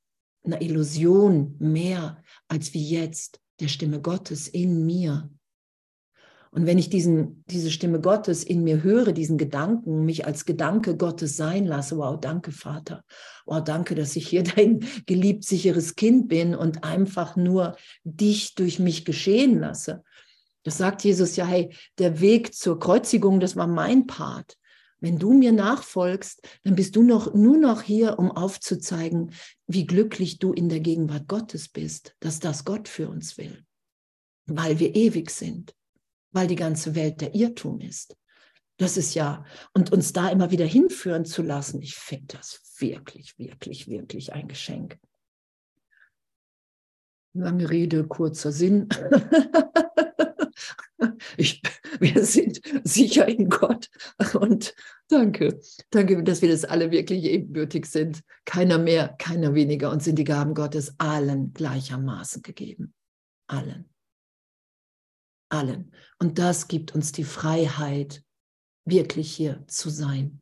einer 0.45 0.61
Illusion 0.61 1.57
mehr 1.59 2.23
als 2.49 2.75
wie 2.75 2.87
jetzt 2.87 3.41
der 3.61 3.69
Stimme 3.69 4.01
Gottes 4.01 4.49
in 4.49 4.85
mir. 4.85 5.31
Und 6.51 6.67
wenn 6.67 6.77
ich 6.77 6.91
diesen, 6.91 7.45
diese 7.47 7.71
Stimme 7.71 8.01
Gottes 8.01 8.45
in 8.45 8.63
mir 8.63 8.83
höre, 8.83 9.13
diesen 9.13 9.39
Gedanken, 9.39 10.05
mich 10.05 10.27
als 10.27 10.45
Gedanke 10.45 10.97
Gottes 10.97 11.37
sein 11.37 11.65
lasse, 11.65 11.97
wow, 11.97 12.21
danke 12.21 12.53
Vater, 12.53 13.05
wow, 13.47 13.63
danke, 13.65 13.95
dass 13.95 14.17
ich 14.17 14.29
hier 14.29 14.43
dein 14.57 14.85
geliebt, 15.07 15.45
sicheres 15.45 15.95
Kind 15.95 16.29
bin 16.29 16.55
und 16.55 16.85
einfach 16.85 17.37
nur 17.37 17.77
dich 18.05 18.55
durch 18.55 18.79
mich 18.79 19.07
geschehen 19.07 19.61
lasse. 19.61 20.03
Das 20.63 20.79
sagt 20.79 21.05
Jesus 21.05 21.37
ja, 21.37 21.45
hey, 21.45 21.75
der 21.99 22.21
Weg 22.21 22.55
zur 22.55 22.79
Kreuzigung, 22.79 23.41
das 23.41 23.57
war 23.57 23.67
mein 23.67 24.07
Part. 24.07 24.57
Wenn 25.01 25.19
du 25.19 25.33
mir 25.33 25.51
nachfolgst, 25.51 26.47
dann 26.63 26.77
bist 26.77 26.95
du 26.95 27.03
noch, 27.03 27.35
nur 27.35 27.57
noch 27.57 27.83
hier, 27.83 28.21
um 28.21 28.31
aufzuzeigen, 28.31 29.33
wie 29.67 29.85
glücklich 29.85 30.39
du 30.39 30.53
in 30.53 30.69
der 30.69 30.79
Gegenwart 30.79 31.27
Gottes 31.27 31.69
bist, 31.69 32.15
dass 32.21 32.39
das 32.39 32.65
Gott 32.65 32.87
für 32.87 33.09
uns 33.09 33.37
will, 33.37 33.65
weil 34.47 34.79
wir 34.79 34.95
ewig 34.95 35.31
sind, 35.31 35.75
weil 36.31 36.47
die 36.47 36.55
ganze 36.55 36.95
Welt 36.95 37.21
der 37.21 37.35
Irrtum 37.35 37.81
ist. 37.81 38.17
Das 38.77 38.97
ist 38.97 39.15
ja, 39.15 39.45
und 39.75 39.93
uns 39.93 40.13
da 40.13 40.29
immer 40.29 40.53
wieder 40.53 40.67
hinführen 40.67 41.25
zu 41.25 41.43
lassen, 41.43 41.83
ich 41.83 41.97
finde 41.97 42.37
das 42.37 42.61
wirklich, 42.79 43.37
wirklich, 43.39 43.89
wirklich 43.89 44.33
ein 44.33 44.47
Geschenk. 44.47 44.99
Lange 47.35 47.71
Rede, 47.71 48.07
kurzer 48.07 48.53
Sinn. 48.53 48.89
Ich, 51.37 51.63
wir 52.01 52.25
sind 52.25 52.61
sicher 52.85 53.27
in 53.27 53.49
Gott. 53.49 53.89
Und 54.35 54.75
danke, 55.09 55.61
danke, 55.91 56.23
dass 56.23 56.43
wir 56.43 56.49
das 56.49 56.65
alle 56.65 56.91
wirklich 56.91 57.25
ebenbürtig 57.25 57.87
sind. 57.87 58.23
Keiner 58.45 58.79
mehr, 58.79 59.15
keiner 59.19 59.55
weniger. 59.55 59.91
Und 59.91 60.03
sind 60.03 60.19
die 60.19 60.25
Gaben 60.25 60.55
Gottes 60.55 60.95
allen 60.99 61.53
gleichermaßen 61.53 62.43
gegeben. 62.43 62.95
Allen. 63.47 63.89
Allen. 65.49 65.93
Und 66.19 66.39
das 66.39 66.69
gibt 66.69 66.95
uns 66.95 67.13
die 67.13 67.25
Freiheit, 67.25 68.23
wirklich 68.85 69.33
hier 69.33 69.65
zu 69.67 69.91
sein. 69.91 70.41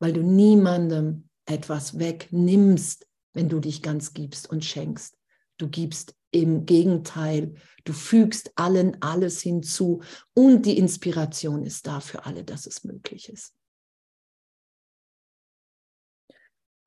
Weil 0.00 0.12
du 0.12 0.22
niemandem 0.22 1.28
etwas 1.44 1.98
wegnimmst, 1.98 3.06
wenn 3.32 3.48
du 3.48 3.60
dich 3.60 3.82
ganz 3.82 4.14
gibst 4.14 4.48
und 4.50 4.64
schenkst. 4.64 5.16
Du 5.58 5.68
gibst 5.68 6.14
im 6.30 6.66
Gegenteil, 6.66 7.54
du 7.84 7.92
fügst 7.92 8.52
allen 8.56 9.00
alles 9.02 9.40
hinzu 9.40 10.02
und 10.34 10.66
die 10.66 10.78
Inspiration 10.78 11.64
ist 11.64 11.86
da 11.86 12.00
für 12.00 12.26
alle, 12.26 12.44
dass 12.44 12.66
es 12.66 12.84
möglich 12.84 13.28
ist. 13.28 13.54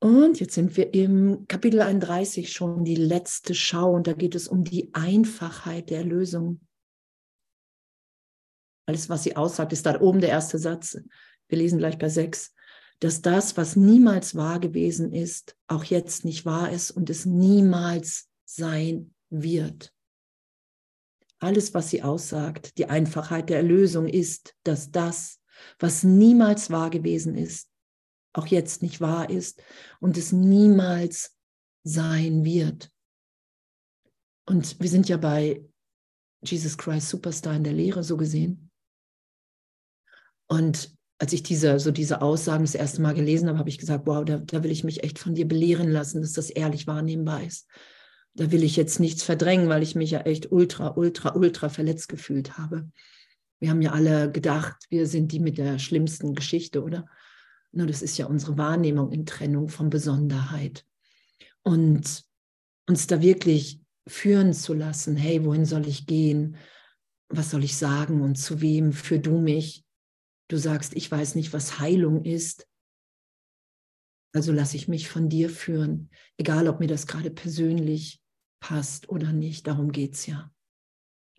Und 0.04 0.40
jetzt 0.40 0.56
sind 0.56 0.76
wir 0.78 0.94
im 0.96 1.46
Kapitel 1.48 1.82
31 1.82 2.52
schon 2.52 2.84
die 2.84 2.96
letzte 2.96 3.54
Schau 3.54 3.94
und 3.94 4.08
da 4.08 4.14
geht 4.14 4.34
es 4.34 4.48
um 4.48 4.64
die 4.64 4.92
Einfachheit 4.94 5.90
der 5.90 6.04
Lösung. 6.04 6.60
alles, 8.88 9.10
was 9.10 9.24
sie 9.24 9.36
aussagt, 9.36 9.74
ist 9.74 9.86
da 9.86 10.02
oben 10.02 10.20
der 10.20 10.32
erste 10.32 10.58
Satz. 10.58 10.98
Wir 11.48 11.58
lesen 11.58 11.78
gleich 11.78 12.00
bei 12.00 12.10
sechs, 12.10 12.54
dass 13.00 13.22
das, 13.22 13.58
was 13.58 13.76
niemals 13.76 14.36
wahr 14.36 14.60
gewesen 14.60 15.14
ist, 15.14 15.56
auch 15.68 15.84
jetzt 15.84 16.26
nicht 16.26 16.46
wahr 16.46 16.72
ist 16.72 16.92
und 16.92 17.10
es 17.10 17.26
niemals 17.26 18.28
sein 18.44 19.14
wird. 19.32 19.94
Alles, 21.40 21.74
was 21.74 21.90
sie 21.90 22.04
aussagt, 22.04 22.78
die 22.78 22.86
Einfachheit 22.86 23.50
der 23.50 23.58
Erlösung 23.58 24.08
ist, 24.08 24.56
dass 24.64 24.92
das, 24.92 25.40
was 25.80 26.04
niemals 26.04 26.70
wahr 26.70 26.92
gewesen 26.92 27.36
ist, 27.36 27.70
auch 28.34 28.48
jetzt 28.48 28.84
nicht 28.84 29.02
wahr 29.02 29.30
ist 29.30 29.62
und 30.00 30.18
es 30.18 30.32
niemals 30.32 31.36
sein 31.84 32.46
wird. 32.46 32.92
Und 34.46 34.80
wir 34.80 34.90
sind 34.90 35.10
ja 35.10 35.18
bei 35.18 35.66
Jesus 36.44 36.78
Christ 36.78 37.10
Superstar 37.10 37.56
in 37.56 37.64
der 37.64 37.74
Lehre 37.74 38.04
so 38.04 38.18
gesehen. 38.18 38.72
Und 40.48 40.96
als 41.18 41.34
ich 41.34 41.44
diese, 41.44 41.80
so 41.80 41.92
diese 41.92 42.22
Aussagen 42.22 42.64
das 42.64 42.76
erste 42.76 43.02
Mal 43.02 43.14
gelesen 43.14 43.48
habe, 43.48 43.60
habe 43.60 43.70
ich 43.70 43.78
gesagt, 43.78 44.08
wow, 44.08 44.26
da, 44.26 44.38
da 44.38 44.64
will 44.64 44.72
ich 44.72 44.84
mich 44.84 45.04
echt 45.04 45.20
von 45.20 45.36
dir 45.36 45.48
belehren 45.48 45.90
lassen, 45.90 46.22
dass 46.22 46.34
das 46.34 46.50
ehrlich 46.50 46.88
wahrnehmbar 46.88 47.44
ist. 47.44 47.68
Da 48.34 48.52
will 48.52 48.64
ich 48.64 48.76
jetzt 48.76 49.00
nichts 49.00 49.24
verdrängen, 49.24 49.68
weil 49.68 49.84
ich 49.84 49.96
mich 49.96 50.12
ja 50.12 50.22
echt 50.22 50.52
ultra, 50.52 50.96
ultra, 50.96 51.36
ultra 51.36 51.70
verletzt 51.70 52.08
gefühlt 52.08 52.58
habe. 52.58 52.90
Wir 53.60 53.70
haben 53.70 53.82
ja 53.82 53.92
alle 53.92 54.32
gedacht, 54.32 54.86
wir 54.90 55.06
sind 55.06 55.32
die 55.32 55.40
mit 55.40 55.58
der 55.58 55.80
schlimmsten 55.80 56.34
Geschichte, 56.34 56.84
oder? 56.84 57.06
Nur 57.72 57.88
das 57.88 58.02
ist 58.02 58.18
ja 58.18 58.26
unsere 58.26 58.58
Wahrnehmung 58.58 59.12
in 59.12 59.26
Trennung 59.26 59.70
von 59.70 59.90
Besonderheit. 59.90 60.86
Und 61.64 62.26
uns 62.88 63.08
da 63.08 63.22
wirklich 63.22 63.82
führen 64.08 64.54
zu 64.54 64.74
lassen, 64.74 65.16
hey, 65.16 65.46
wohin 65.46 65.66
soll 65.66 65.88
ich 65.88 66.06
gehen? 66.06 66.58
Was 67.30 67.52
soll 67.52 67.64
ich 67.64 67.78
sagen 67.78 68.22
und 68.22 68.36
zu 68.36 68.62
wem 68.62 68.94
führ 68.94 69.20
du 69.20 69.40
mich? 69.40 69.86
Du 70.48 70.58
sagst, 70.58 70.96
ich 70.96 71.10
weiß 71.10 71.36
nicht, 71.36 71.54
was 71.54 71.80
Heilung 71.80 72.26
ist. 72.26 72.68
Also 74.34 74.52
lasse 74.52 74.76
ich 74.76 74.88
mich 74.88 75.08
von 75.08 75.30
dir 75.30 75.50
führen, 75.50 76.10
egal 76.38 76.68
ob 76.68 76.80
mir 76.80 76.88
das 76.88 77.08
gerade 77.08 77.32
persönlich 77.32 78.21
passt 78.62 79.10
oder 79.10 79.34
nicht. 79.34 79.68
Darum 79.68 79.92
geht 79.92 80.14
es 80.14 80.26
ja. 80.26 80.50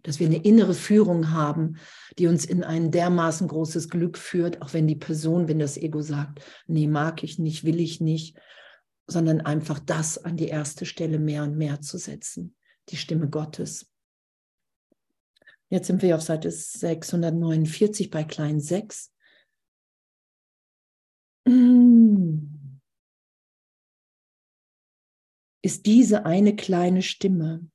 Dass 0.02 0.20
wir 0.20 0.26
eine 0.26 0.42
innere 0.44 0.74
Führung 0.74 1.30
haben, 1.30 1.78
die 2.18 2.26
uns 2.26 2.44
in 2.44 2.62
ein 2.62 2.90
dermaßen 2.90 3.48
großes 3.48 3.88
Glück 3.88 4.18
führt, 4.18 4.60
auch 4.60 4.74
wenn 4.74 4.86
die 4.86 4.96
Person, 4.96 5.48
wenn 5.48 5.60
das 5.60 5.78
Ego 5.78 6.02
sagt, 6.02 6.42
nee, 6.66 6.86
mag 6.86 7.22
ich 7.22 7.38
nicht, 7.38 7.64
will 7.64 7.80
ich 7.80 8.00
nicht, 8.00 8.36
sondern 9.06 9.40
einfach 9.40 9.78
das 9.78 10.18
an 10.18 10.36
die 10.36 10.48
erste 10.48 10.84
Stelle 10.84 11.18
mehr 11.18 11.44
und 11.44 11.56
mehr 11.56 11.80
zu 11.80 11.96
setzen, 11.96 12.54
die 12.90 12.96
Stimme 12.96 13.30
Gottes. 13.30 13.88
Jetzt 15.70 15.86
sind 15.86 16.02
wir 16.02 16.16
auf 16.16 16.22
Seite 16.22 16.50
649 16.50 18.10
bei 18.10 18.24
klein 18.24 18.60
6. 18.60 19.10
Ist 25.62 25.86
diese 25.86 26.26
eine 26.26 26.56
kleine 26.56 27.02
Stimme, 27.02 27.68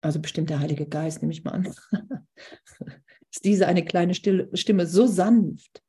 also 0.00 0.20
bestimmt 0.20 0.50
der 0.50 0.60
Heilige 0.60 0.86
Geist, 0.86 1.20
nehme 1.20 1.32
ich 1.32 1.44
mal 1.44 1.52
an, 1.52 1.74
ist 3.30 3.44
diese 3.44 3.66
eine 3.66 3.84
kleine 3.84 4.14
Stimme 4.14 4.86
so 4.86 5.06
sanft, 5.06 5.82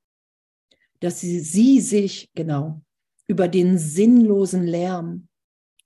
dass 1.00 1.22
sie, 1.22 1.40
sie 1.40 1.80
sich, 1.80 2.30
genau, 2.34 2.82
über 3.28 3.48
den 3.48 3.78
sinnlosen 3.78 4.66
Lärm 4.68 5.30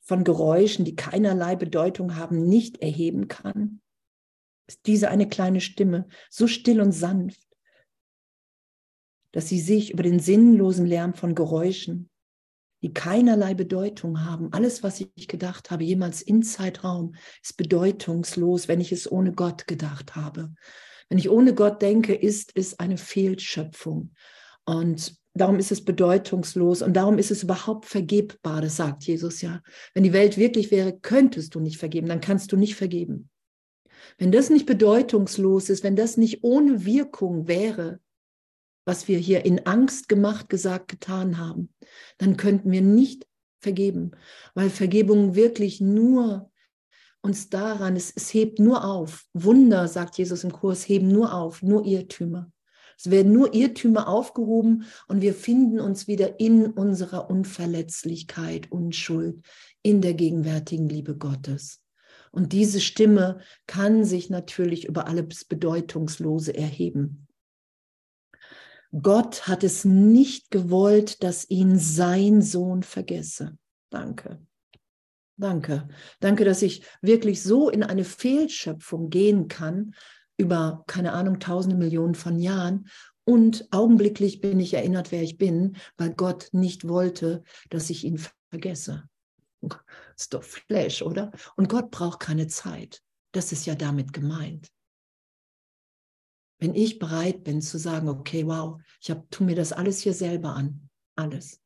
von 0.01 0.23
Geräuschen, 0.23 0.85
die 0.85 0.95
keinerlei 0.95 1.55
Bedeutung 1.55 2.15
haben, 2.15 2.47
nicht 2.47 2.81
erheben 2.81 3.27
kann? 3.27 3.81
Ist 4.67 4.85
diese 4.87 5.09
eine 5.09 5.27
kleine 5.27 5.61
Stimme 5.61 6.07
so 6.29 6.47
still 6.47 6.81
und 6.81 6.91
sanft, 6.91 7.47
dass 9.31 9.47
sie 9.47 9.59
sich 9.59 9.93
über 9.93 10.03
den 10.03 10.19
sinnlosen 10.19 10.85
Lärm 10.85 11.13
von 11.13 11.35
Geräuschen, 11.35 12.08
die 12.81 12.93
keinerlei 12.93 13.53
Bedeutung 13.53 14.25
haben, 14.25 14.53
alles, 14.53 14.83
was 14.83 15.01
ich 15.01 15.27
gedacht 15.27 15.71
habe, 15.71 15.83
jemals 15.83 16.21
in 16.21 16.43
Zeitraum, 16.43 17.15
ist 17.43 17.57
bedeutungslos, 17.57 18.67
wenn 18.67 18.81
ich 18.81 18.91
es 18.91 19.11
ohne 19.11 19.33
Gott 19.33 19.67
gedacht 19.67 20.15
habe. 20.15 20.53
Wenn 21.09 21.17
ich 21.17 21.29
ohne 21.29 21.53
Gott 21.53 21.81
denke, 21.81 22.13
ist 22.13 22.51
es 22.55 22.79
eine 22.79 22.97
Fehlschöpfung. 22.97 24.11
Und 24.65 25.19
Darum 25.35 25.59
ist 25.59 25.71
es 25.71 25.85
bedeutungslos 25.85 26.81
und 26.81 26.93
darum 26.93 27.17
ist 27.17 27.31
es 27.31 27.43
überhaupt 27.43 27.85
vergebbar, 27.85 28.61
das 28.61 28.77
sagt 28.77 29.03
Jesus 29.03 29.41
ja. 29.41 29.61
Wenn 29.93 30.03
die 30.03 30.11
Welt 30.11 30.37
wirklich 30.37 30.71
wäre, 30.71 30.97
könntest 30.99 31.55
du 31.55 31.59
nicht 31.59 31.77
vergeben, 31.77 32.07
dann 32.07 32.19
kannst 32.19 32.51
du 32.51 32.57
nicht 32.57 32.75
vergeben. 32.75 33.29
Wenn 34.17 34.31
das 34.31 34.49
nicht 34.49 34.65
bedeutungslos 34.65 35.69
ist, 35.69 35.83
wenn 35.83 35.95
das 35.95 36.17
nicht 36.17 36.43
ohne 36.43 36.83
Wirkung 36.83 37.47
wäre, 37.47 37.99
was 38.89 39.07
wir 39.07 39.19
hier 39.19 39.45
in 39.45 39.67
Angst 39.67 40.09
gemacht, 40.09 40.49
gesagt, 40.49 40.87
getan 40.87 41.37
haben, 41.37 41.69
dann 42.17 42.37
könnten 42.37 42.71
wir 42.71 42.81
nicht 42.81 43.27
vergeben, 43.59 44.13
weil 44.55 44.71
Vergebung 44.71 45.35
wirklich 45.35 45.79
nur 45.79 46.49
uns 47.21 47.51
daran, 47.51 47.95
es, 47.95 48.11
es 48.15 48.33
hebt 48.33 48.57
nur 48.57 48.83
auf. 48.83 49.27
Wunder, 49.33 49.87
sagt 49.87 50.17
Jesus 50.17 50.43
im 50.43 50.51
Kurs, 50.51 50.87
heben 50.87 51.07
nur 51.07 51.35
auf, 51.35 51.61
nur 51.61 51.85
Irrtümer. 51.85 52.51
Es 52.97 53.11
werden 53.11 53.31
nur 53.31 53.53
Irrtümer 53.53 54.07
aufgehoben 54.07 54.85
und 55.07 55.21
wir 55.21 55.35
finden 55.35 55.79
uns 55.79 56.07
wieder 56.07 56.39
in 56.39 56.65
unserer 56.65 57.29
Unverletzlichkeit, 57.29 58.71
Unschuld, 58.71 59.45
in 59.83 60.01
der 60.01 60.15
gegenwärtigen 60.15 60.89
Liebe 60.89 61.15
Gottes. 61.15 61.83
Und 62.31 62.53
diese 62.53 62.81
Stimme 62.81 63.41
kann 63.67 64.03
sich 64.03 64.31
natürlich 64.31 64.87
über 64.87 65.05
alles 65.05 65.45
Bedeutungslose 65.45 66.57
erheben. 66.57 67.27
Gott 68.91 69.47
hat 69.47 69.63
es 69.63 69.85
nicht 69.85 70.49
gewollt, 70.49 71.23
dass 71.23 71.49
ihn 71.49 71.77
sein 71.77 72.41
Sohn 72.41 72.83
vergesse. 72.83 73.57
Danke. 73.89 74.41
Danke. 75.37 75.87
Danke, 76.19 76.43
dass 76.43 76.61
ich 76.61 76.83
wirklich 77.01 77.41
so 77.43 77.69
in 77.69 77.83
eine 77.83 78.03
Fehlschöpfung 78.03 79.09
gehen 79.09 79.47
kann, 79.47 79.93
über, 80.37 80.83
keine 80.87 81.13
Ahnung, 81.13 81.39
tausende 81.39 81.77
Millionen 81.77 82.15
von 82.15 82.39
Jahren. 82.39 82.87
Und 83.25 83.67
augenblicklich 83.71 84.41
bin 84.41 84.59
ich 84.59 84.73
erinnert, 84.73 85.11
wer 85.11 85.21
ich 85.21 85.37
bin, 85.37 85.77
weil 85.97 86.13
Gott 86.13 86.49
nicht 86.51 86.87
wollte, 86.87 87.43
dass 87.69 87.89
ich 87.89 88.03
ihn 88.03 88.19
vergesse. 88.49 89.07
Ist 90.17 90.33
doch 90.33 90.43
Flash, 90.43 91.01
oder? 91.01 91.31
Und 91.55 91.69
Gott 91.69 91.91
braucht 91.91 92.19
keine 92.21 92.47
Zeit. 92.47 93.01
Das 93.31 93.51
ist 93.51 93.65
ja 93.65 93.75
damit 93.75 94.13
gemeint. 94.13 94.69
Wenn 96.59 96.75
ich 96.75 96.99
bereit 96.99 97.43
bin 97.43 97.61
zu 97.61 97.77
sagen, 97.77 98.09
okay, 98.09 98.45
wow, 98.45 98.81
ich 99.01 99.09
hab, 99.09 99.29
tu 99.31 99.43
mir 99.43 99.55
das 99.55 99.71
alles 99.71 100.01
hier 100.01 100.13
selber 100.13 100.55
an, 100.55 100.89
alles. 101.15 101.61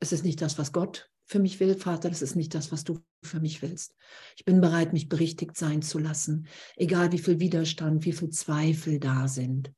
Es 0.00 0.12
ist 0.12 0.24
nicht 0.24 0.40
das, 0.40 0.58
was 0.58 0.72
Gott 0.72 1.10
für 1.30 1.38
mich 1.38 1.60
will, 1.60 1.76
Vater, 1.76 2.08
das 2.08 2.22
ist 2.22 2.34
nicht 2.34 2.54
das, 2.54 2.72
was 2.72 2.82
du 2.82 3.00
für 3.22 3.38
mich 3.38 3.62
willst. 3.62 3.94
Ich 4.36 4.44
bin 4.44 4.60
bereit, 4.60 4.92
mich 4.92 5.08
berichtigt 5.08 5.56
sein 5.56 5.80
zu 5.80 5.98
lassen, 5.98 6.48
egal 6.76 7.12
wie 7.12 7.20
viel 7.20 7.38
Widerstand, 7.38 8.04
wie 8.04 8.12
viel 8.12 8.30
Zweifel 8.30 8.98
da 8.98 9.28
sind. 9.28 9.72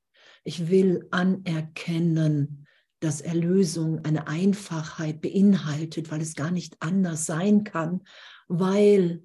Ich 0.45 0.71
will 0.71 1.07
anerkennen, 1.11 2.67
dass 3.01 3.21
Erlösung 3.21 4.05
eine 4.05 4.29
Einfachheit 4.29 5.21
beinhaltet, 5.21 6.11
weil 6.11 6.23
es 6.23 6.35
gar 6.35 6.51
nicht 6.51 6.77
anders 6.81 7.27
sein 7.27 7.65
kann, 7.65 8.03
weil 8.49 9.23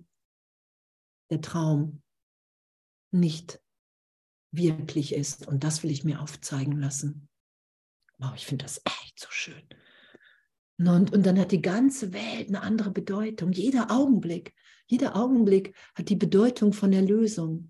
der 1.30 1.42
Traum 1.42 2.02
nicht 3.12 3.62
wirklich 4.58 5.14
ist. 5.14 5.48
Und 5.48 5.64
das 5.64 5.84
will 5.84 5.92
ich 5.92 6.04
mir 6.04 6.22
aufzeigen 6.22 6.80
lassen. 6.80 7.28
Wow, 8.18 8.34
ich 8.36 8.46
finde 8.46 8.66
das 8.66 8.82
echt 8.86 9.20
so 9.20 9.28
schön. 9.30 9.62
Und, 10.80 11.14
und 11.14 11.26
dann 11.26 11.40
hat 11.40 11.52
die 11.52 11.62
ganze 11.62 12.14
Welt 12.14 12.50
eine 12.50 12.62
andere 12.62 12.92
Bedeutung. 12.92 13.52
Jeder 13.52 13.90
Augenblick, 13.92 14.54
jeder 14.88 15.16
Augenblick 15.16 15.76
hat 15.96 16.10
die 16.10 16.16
Bedeutung 16.16 16.74
von 16.74 16.94
Erlösung. 16.94 17.70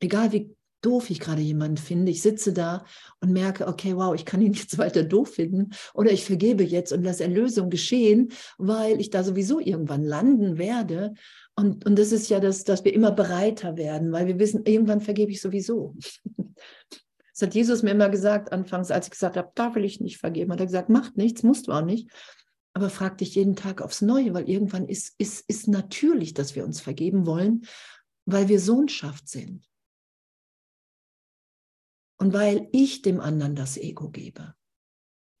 Egal 0.00 0.32
wie 0.32 0.54
doof 0.82 1.10
ich 1.10 1.20
gerade 1.20 1.42
jemanden 1.42 1.76
finde, 1.76 2.10
ich 2.10 2.22
sitze 2.22 2.52
da 2.52 2.84
und 3.20 3.32
merke, 3.32 3.66
okay, 3.66 3.96
wow, 3.96 4.14
ich 4.14 4.24
kann 4.24 4.40
ihn 4.40 4.52
jetzt 4.54 4.78
weiter 4.78 5.02
doof 5.02 5.34
finden 5.34 5.70
oder 5.94 6.10
ich 6.10 6.24
vergebe 6.24 6.62
jetzt 6.62 6.92
und 6.92 7.02
lasse 7.02 7.24
Erlösung 7.24 7.70
geschehen, 7.70 8.32
weil 8.58 9.00
ich 9.00 9.10
da 9.10 9.22
sowieso 9.22 9.60
irgendwann 9.60 10.04
landen 10.04 10.58
werde. 10.58 11.14
Und, 11.60 11.84
und 11.84 11.98
das 11.98 12.10
ist 12.10 12.30
ja 12.30 12.40
das, 12.40 12.64
dass 12.64 12.86
wir 12.86 12.94
immer 12.94 13.12
bereiter 13.12 13.76
werden, 13.76 14.12
weil 14.12 14.26
wir 14.26 14.38
wissen, 14.38 14.64
irgendwann 14.64 15.02
vergebe 15.02 15.30
ich 15.30 15.40
sowieso. 15.40 15.94
Das 17.32 17.46
hat 17.46 17.54
Jesus 17.54 17.82
mir 17.82 17.92
immer 17.92 18.10
gesagt, 18.10 18.52
anfangs, 18.52 18.90
als 18.90 19.06
ich 19.06 19.12
gesagt 19.12 19.38
habe, 19.38 19.50
da 19.54 19.74
will 19.74 19.86
ich 19.86 19.98
nicht 19.98 20.18
vergeben. 20.18 20.52
Hat 20.52 20.60
er 20.60 20.66
gesagt, 20.66 20.90
macht 20.90 21.16
nichts, 21.16 21.42
musst 21.42 21.68
du 21.68 21.72
auch 21.72 21.80
nicht. 21.80 22.10
Aber 22.74 22.90
frag 22.90 23.16
dich 23.16 23.34
jeden 23.34 23.56
Tag 23.56 23.80
aufs 23.80 24.02
Neue, 24.02 24.34
weil 24.34 24.46
irgendwann 24.46 24.86
ist, 24.86 25.14
ist, 25.16 25.48
ist 25.48 25.66
natürlich, 25.66 26.34
dass 26.34 26.54
wir 26.54 26.64
uns 26.64 26.82
vergeben 26.82 27.24
wollen, 27.24 27.62
weil 28.26 28.48
wir 28.48 28.60
Sohnschaft 28.60 29.26
sind. 29.26 29.66
Und 32.18 32.34
weil 32.34 32.68
ich 32.72 33.00
dem 33.00 33.20
anderen 33.20 33.54
das 33.54 33.78
Ego 33.78 34.10
gebe. 34.10 34.54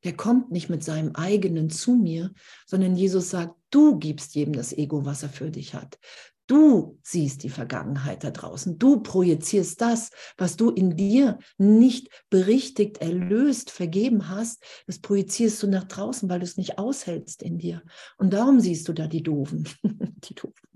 Der 0.02 0.16
kommt 0.16 0.50
nicht 0.50 0.70
mit 0.70 0.82
seinem 0.82 1.14
eigenen 1.16 1.68
zu 1.68 1.96
mir, 1.96 2.32
sondern 2.64 2.96
Jesus 2.96 3.28
sagt, 3.28 3.59
du 3.70 3.98
gibst 3.98 4.34
jedem 4.34 4.52
das 4.52 4.72
Ego, 4.72 5.04
was 5.04 5.22
er 5.22 5.28
für 5.28 5.50
dich 5.50 5.74
hat. 5.74 5.98
Du 6.46 6.98
siehst 7.04 7.44
die 7.44 7.48
Vergangenheit 7.48 8.24
da 8.24 8.32
draußen. 8.32 8.76
Du 8.76 9.00
projizierst 9.02 9.80
das, 9.80 10.10
was 10.36 10.56
du 10.56 10.70
in 10.70 10.96
dir 10.96 11.38
nicht 11.58 12.08
berichtigt, 12.28 12.98
erlöst, 12.98 13.70
vergeben 13.70 14.28
hast. 14.28 14.60
Das 14.88 14.98
projizierst 14.98 15.62
du 15.62 15.68
nach 15.68 15.84
draußen, 15.84 16.28
weil 16.28 16.40
du 16.40 16.44
es 16.44 16.56
nicht 16.56 16.76
aushältst 16.76 17.44
in 17.44 17.58
dir. 17.58 17.84
Und 18.18 18.32
darum 18.32 18.58
siehst 18.58 18.88
du 18.88 18.92
da 18.92 19.06
die 19.06 19.22
Doofen. 19.22 19.68
die 19.84 20.34
Doofen. 20.34 20.68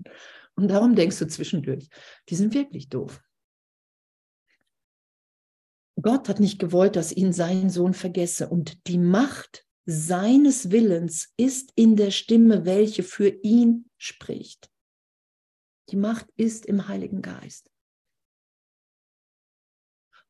Und 0.55 0.69
darum 0.69 0.95
denkst 0.95 1.19
du 1.19 1.27
zwischendurch, 1.27 1.89
die 2.29 2.35
sind 2.35 2.53
wirklich 2.53 2.87
doof. 2.87 3.21
Gott 6.01 6.29
hat 6.29 6.39
nicht 6.39 6.59
gewollt, 6.59 6.95
dass 6.95 7.11
ihn 7.11 7.33
sein 7.33 7.69
Sohn 7.69 7.93
vergesse. 7.93 8.47
Und 8.47 8.87
die 8.87 8.97
Macht 8.97 9.64
seines 9.85 10.71
Willens 10.71 11.33
ist 11.37 11.71
in 11.75 11.95
der 11.95 12.11
Stimme, 12.11 12.65
welche 12.65 13.03
für 13.03 13.27
ihn 13.27 13.89
spricht. 13.97 14.69
Die 15.89 15.97
Macht 15.97 16.27
ist 16.35 16.65
im 16.65 16.87
Heiligen 16.87 17.21
Geist. 17.21 17.69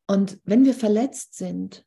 Und 0.08 0.40
wenn 0.44 0.66
wir 0.66 0.74
verletzt 0.74 1.36
sind 1.36 1.86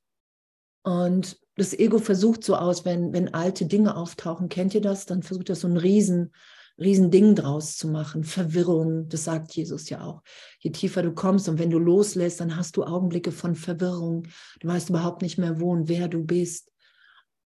und 0.82 1.38
das 1.56 1.74
Ego 1.74 1.98
versucht 1.98 2.42
so 2.42 2.56
aus, 2.56 2.84
wenn, 2.84 3.12
wenn 3.12 3.34
alte 3.34 3.66
Dinge 3.66 3.96
auftauchen, 3.96 4.48
kennt 4.48 4.74
ihr 4.74 4.80
das? 4.80 5.06
Dann 5.06 5.22
versucht 5.22 5.50
das 5.50 5.60
so 5.60 5.68
ein 5.68 5.76
riesen, 5.76 6.32
riesen 6.78 7.10
Ding 7.10 7.34
draus 7.34 7.76
zu 7.76 7.88
machen. 7.88 8.24
Verwirrung, 8.24 9.08
das 9.08 9.24
sagt 9.24 9.54
Jesus 9.54 9.88
ja 9.90 10.02
auch. 10.02 10.22
Je 10.60 10.70
tiefer 10.70 11.02
du 11.02 11.12
kommst 11.12 11.48
und 11.48 11.58
wenn 11.58 11.70
du 11.70 11.78
loslässt, 11.78 12.40
dann 12.40 12.56
hast 12.56 12.76
du 12.76 12.84
Augenblicke 12.84 13.32
von 13.32 13.54
Verwirrung. 13.54 14.26
Du 14.60 14.68
weißt 14.68 14.88
überhaupt 14.88 15.22
nicht 15.22 15.36
mehr, 15.36 15.60
wo 15.60 15.72
und 15.72 15.88
wer 15.88 16.08
du 16.08 16.24
bist. 16.24 16.72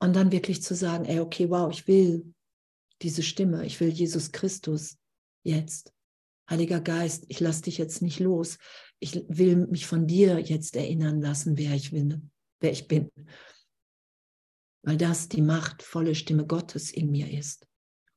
Und 0.00 0.16
dann 0.16 0.33
wirklich 0.33 0.62
zu 0.62 0.75
sagen, 0.75 1.04
ey, 1.04 1.21
okay, 1.21 1.50
wow, 1.50 1.71
ich 1.71 1.87
will 1.87 2.33
diese 3.02 3.23
Stimme, 3.23 3.64
ich 3.64 3.80
will 3.80 3.90
Jesus 3.90 4.33
Christus 4.33 4.97
jetzt. 5.42 5.92
Heiliger 6.49 6.80
Geist, 6.80 7.26
ich 7.28 7.38
lasse 7.38 7.62
dich 7.62 7.78
jetzt 7.78 8.02
nicht 8.02 8.19
los. 8.19 8.59
Ich 8.99 9.25
will 9.28 9.69
mich 9.69 9.87
von 9.87 10.07
dir 10.07 10.38
jetzt 10.40 10.75
erinnern 10.75 11.21
lassen, 11.21 11.57
wer 11.57 11.75
ich 11.75 11.92
bin, 11.92 12.30
wer 12.61 12.73
ich 12.73 12.88
bin. 12.88 13.11
Weil 14.83 14.97
das 14.97 15.28
die 15.28 15.42
machtvolle 15.42 16.14
Stimme 16.14 16.47
Gottes 16.47 16.90
in 16.90 17.11
mir 17.11 17.30
ist. 17.30 17.66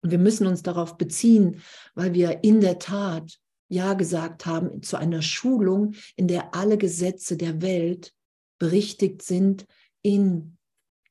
Und 0.02 0.12
wir 0.12 0.18
müssen 0.18 0.48
uns 0.48 0.64
darauf 0.64 0.98
beziehen, 0.98 1.62
weil 1.96 2.14
wir 2.14 2.44
in 2.44 2.60
der 2.60 2.80
Tat 2.80 3.40
Ja 3.70 3.94
gesagt 3.94 4.46
haben 4.46 4.82
zu 4.82 4.98
einer 4.98 5.22
Schulung, 5.22 5.94
in 6.16 6.28
der 6.28 6.56
alle 6.56 6.78
Gesetze 6.78 7.38
der 7.38 7.62
Welt 7.62 8.14
berichtigt 8.58 9.22
sind 9.22 9.66
in 10.02 10.58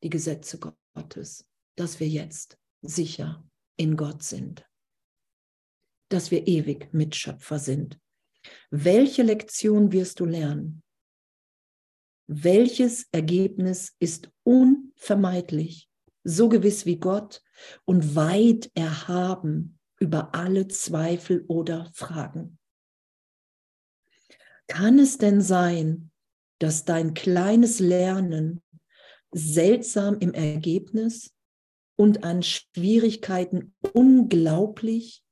die 0.02 0.10
Gesetze 0.10 0.58
Gottes, 0.94 1.46
dass 1.76 2.00
wir 2.00 2.08
jetzt 2.08 2.58
sicher 2.82 3.46
in 3.76 3.96
Gott 3.96 4.22
sind 4.22 4.64
dass 6.12 6.30
wir 6.30 6.46
ewig 6.46 6.92
Mitschöpfer 6.92 7.58
sind. 7.58 7.98
Welche 8.70 9.22
Lektion 9.22 9.92
wirst 9.92 10.20
du 10.20 10.26
lernen? 10.26 10.82
Welches 12.26 13.06
Ergebnis 13.12 13.94
ist 13.98 14.30
unvermeidlich, 14.42 15.88
so 16.24 16.48
gewiss 16.48 16.86
wie 16.86 16.98
Gott 16.98 17.42
und 17.84 18.14
weit 18.14 18.70
erhaben 18.74 19.78
über 19.98 20.34
alle 20.34 20.68
Zweifel 20.68 21.44
oder 21.48 21.90
Fragen? 21.94 22.58
Kann 24.66 24.98
es 24.98 25.18
denn 25.18 25.40
sein, 25.40 26.10
dass 26.58 26.84
dein 26.84 27.14
kleines 27.14 27.80
Lernen 27.80 28.62
seltsam 29.32 30.18
im 30.18 30.34
Ergebnis 30.34 31.32
und 31.96 32.24
an 32.24 32.42
Schwierigkeiten 32.42 33.74
unglaublich 33.92 35.22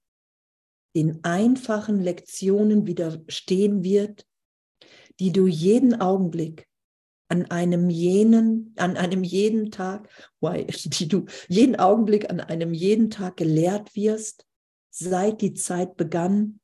den 0.95 1.23
einfachen 1.23 2.01
Lektionen 2.01 2.87
widerstehen 2.87 3.85
wird, 3.85 4.27
die 5.21 5.33
du 5.33 5.47
jeden 5.47 6.01
Augenblick 6.01 6.67
an 7.29 7.49
einem 7.51 7.91
jenen, 7.91 8.75
an 8.77 8.97
einem 8.97 9.23
jeden 9.23 9.71
Tag, 9.71 10.09
die 10.43 11.09
du 11.09 11.27
jeden 11.49 11.77
Augenblick 11.77 12.29
an 12.29 12.41
einem 12.41 12.75
jeden 12.75 13.11
Tag 13.11 13.37
gelehrt 13.37 13.95
wirst, 13.95 14.47
seit 14.91 15.41
die 15.41 15.55
Zeit 15.55 15.97
begann 15.97 16.61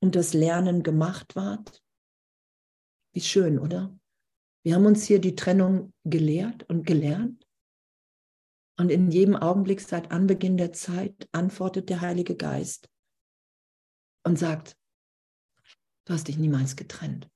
und 0.00 0.14
das 0.14 0.34
Lernen 0.34 0.82
gemacht 0.82 1.34
ward? 1.34 1.82
Wie 3.12 3.20
schön, 3.20 3.58
oder? 3.58 3.98
Wir 4.64 4.74
haben 4.74 4.86
uns 4.86 5.04
hier 5.04 5.20
die 5.20 5.34
Trennung 5.34 5.92
gelehrt 6.04 6.64
und 6.70 6.86
gelernt. 6.86 7.46
Und 8.76 8.90
in 8.90 9.10
jedem 9.10 9.36
Augenblick 9.36 9.80
seit 9.80 10.10
Anbeginn 10.10 10.56
der 10.56 10.72
Zeit 10.72 11.28
antwortet 11.32 11.90
der 11.90 12.00
Heilige 12.00 12.34
Geist 12.34 12.90
und 14.24 14.38
sagt, 14.38 14.76
du 16.06 16.14
hast 16.14 16.28
dich 16.28 16.38
niemals 16.38 16.74
getrennt. 16.74 17.30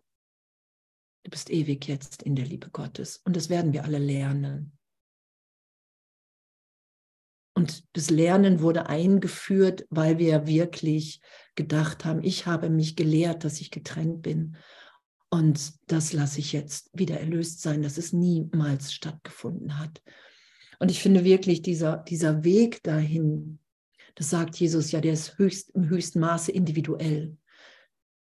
Du 1.24 1.30
bist 1.30 1.50
ewig 1.50 1.86
jetzt 1.86 2.22
in 2.22 2.34
der 2.34 2.46
Liebe 2.46 2.70
Gottes. 2.70 3.18
Und 3.18 3.36
das 3.36 3.50
werden 3.50 3.72
wir 3.72 3.84
alle 3.84 3.98
lernen. 3.98 4.78
Und 7.54 7.84
das 7.94 8.08
Lernen 8.08 8.62
wurde 8.62 8.86
eingeführt, 8.86 9.84
weil 9.90 10.18
wir 10.18 10.46
wirklich 10.46 11.20
gedacht 11.56 12.04
haben, 12.04 12.22
ich 12.22 12.46
habe 12.46 12.70
mich 12.70 12.96
gelehrt, 12.96 13.44
dass 13.44 13.60
ich 13.60 13.70
getrennt 13.70 14.22
bin. 14.22 14.56
Und 15.30 15.74
das 15.86 16.12
lasse 16.12 16.40
ich 16.40 16.52
jetzt 16.52 16.90
wieder 16.94 17.20
erlöst 17.20 17.60
sein, 17.60 17.82
dass 17.82 17.98
es 17.98 18.12
niemals 18.12 18.92
stattgefunden 18.92 19.78
hat. 19.78 20.02
Und 20.78 20.90
ich 20.90 21.02
finde 21.02 21.24
wirklich, 21.24 21.60
dieser, 21.60 21.98
dieser 21.98 22.44
Weg 22.44 22.82
dahin, 22.82 23.58
das 24.14 24.30
sagt 24.30 24.56
Jesus 24.56 24.90
ja, 24.90 25.00
der 25.00 25.12
ist 25.12 25.38
höchst, 25.38 25.70
im 25.70 25.88
höchsten 25.88 26.20
Maße 26.20 26.50
individuell. 26.50 27.36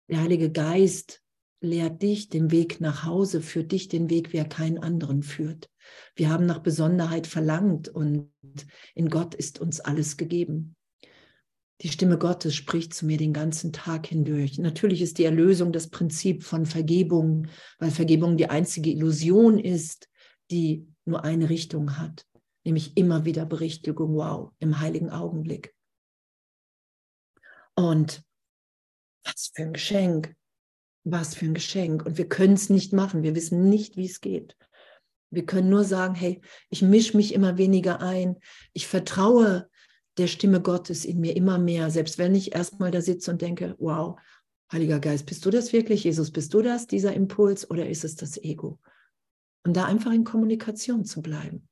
Der 0.09 0.19
Heilige 0.19 0.51
Geist 0.51 1.21
lehrt 1.61 2.01
dich 2.01 2.27
den 2.29 2.51
Weg 2.51 2.81
nach 2.81 3.05
Hause, 3.05 3.41
führt 3.41 3.71
dich 3.71 3.87
den 3.87 4.09
Weg, 4.09 4.33
wie 4.33 4.37
er 4.37 4.49
keinen 4.49 4.79
anderen 4.79 5.23
führt. 5.23 5.69
Wir 6.15 6.29
haben 6.29 6.45
nach 6.45 6.59
Besonderheit 6.59 7.27
verlangt 7.27 7.87
und 7.87 8.31
in 8.95 9.09
Gott 9.09 9.35
ist 9.35 9.59
uns 9.59 9.79
alles 9.79 10.17
gegeben. 10.17 10.75
Die 11.81 11.89
Stimme 11.89 12.17
Gottes 12.17 12.55
spricht 12.55 12.93
zu 12.93 13.05
mir 13.05 13.17
den 13.17 13.33
ganzen 13.33 13.73
Tag 13.73 14.07
hindurch. 14.07 14.59
Natürlich 14.59 15.01
ist 15.01 15.17
die 15.17 15.25
Erlösung 15.25 15.71
das 15.71 15.89
Prinzip 15.89 16.43
von 16.43 16.65
Vergebung, 16.65 17.47
weil 17.79 17.91
Vergebung 17.91 18.37
die 18.37 18.49
einzige 18.49 18.91
Illusion 18.91 19.57
ist, 19.57 20.09
die 20.51 20.87
nur 21.05 21.23
eine 21.23 21.49
Richtung 21.49 21.97
hat 21.97 22.25
nämlich 22.63 22.95
immer 22.97 23.25
wieder 23.25 23.45
Berichtigung, 23.45 24.15
wow, 24.15 24.51
im 24.59 24.79
heiligen 24.79 25.09
Augenblick. 25.09 25.73
Und 27.75 28.23
was 29.23 29.51
für 29.53 29.63
ein 29.63 29.73
Geschenk, 29.73 30.35
was 31.03 31.35
für 31.35 31.45
ein 31.45 31.53
Geschenk. 31.53 32.05
Und 32.05 32.17
wir 32.17 32.27
können 32.27 32.53
es 32.53 32.69
nicht 32.69 32.93
machen, 32.93 33.23
wir 33.23 33.35
wissen 33.35 33.69
nicht, 33.69 33.97
wie 33.97 34.05
es 34.05 34.21
geht. 34.21 34.55
Wir 35.29 35.45
können 35.45 35.69
nur 35.69 35.85
sagen, 35.85 36.15
hey, 36.15 36.41
ich 36.69 36.81
mische 36.81 37.15
mich 37.15 37.33
immer 37.33 37.57
weniger 37.57 38.01
ein, 38.01 38.37
ich 38.73 38.87
vertraue 38.87 39.69
der 40.17 40.27
Stimme 40.27 40.61
Gottes 40.61 41.05
in 41.05 41.19
mir 41.19 41.35
immer 41.35 41.57
mehr, 41.57 41.89
selbst 41.89 42.17
wenn 42.17 42.35
ich 42.35 42.53
erstmal 42.53 42.91
da 42.91 43.01
sitze 43.01 43.31
und 43.31 43.41
denke, 43.41 43.75
wow, 43.79 44.19
Heiliger 44.71 44.99
Geist, 44.99 45.25
bist 45.25 45.45
du 45.45 45.49
das 45.49 45.73
wirklich, 45.73 46.05
Jesus, 46.05 46.31
bist 46.31 46.53
du 46.53 46.61
das, 46.61 46.87
dieser 46.87 47.13
Impuls, 47.13 47.69
oder 47.69 47.89
ist 47.89 48.05
es 48.05 48.15
das 48.15 48.37
Ego? 48.37 48.79
Und 49.63 49.75
da 49.75 49.85
einfach 49.85 50.11
in 50.13 50.23
Kommunikation 50.23 51.03
zu 51.03 51.21
bleiben 51.21 51.67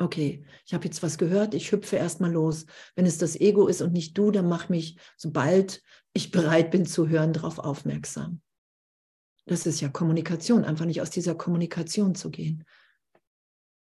okay, 0.00 0.44
ich 0.66 0.74
habe 0.74 0.86
jetzt 0.86 1.02
was 1.02 1.18
gehört, 1.18 1.54
ich 1.54 1.70
hüpfe 1.72 1.96
erstmal 1.96 2.32
los. 2.32 2.66
Wenn 2.94 3.06
es 3.06 3.18
das 3.18 3.38
Ego 3.38 3.68
ist 3.68 3.82
und 3.82 3.92
nicht 3.92 4.16
du, 4.16 4.30
dann 4.30 4.48
mach 4.48 4.68
mich, 4.68 4.98
sobald 5.16 5.82
ich 6.12 6.30
bereit 6.30 6.70
bin 6.70 6.86
zu 6.86 7.08
hören, 7.08 7.32
darauf 7.32 7.58
aufmerksam. 7.58 8.40
Das 9.46 9.66
ist 9.66 9.80
ja 9.80 9.88
Kommunikation, 9.88 10.64
einfach 10.64 10.86
nicht 10.86 11.00
aus 11.00 11.10
dieser 11.10 11.34
Kommunikation 11.34 12.14
zu 12.14 12.30
gehen. 12.30 12.64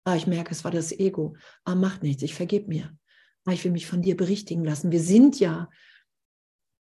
Ah, 0.04 0.16
ich 0.16 0.26
merke, 0.26 0.52
es 0.52 0.64
war 0.64 0.70
das 0.70 0.92
Ego. 0.92 1.36
Ah, 1.64 1.74
macht 1.74 2.02
nichts, 2.02 2.22
ich 2.22 2.34
vergebe 2.34 2.68
mir. 2.68 2.96
Ah, 3.46 3.52
ich 3.52 3.64
will 3.64 3.72
mich 3.72 3.86
von 3.86 4.02
dir 4.02 4.16
berichtigen 4.16 4.64
lassen. 4.64 4.92
Wir 4.92 5.00
sind 5.00 5.40
ja, 5.40 5.68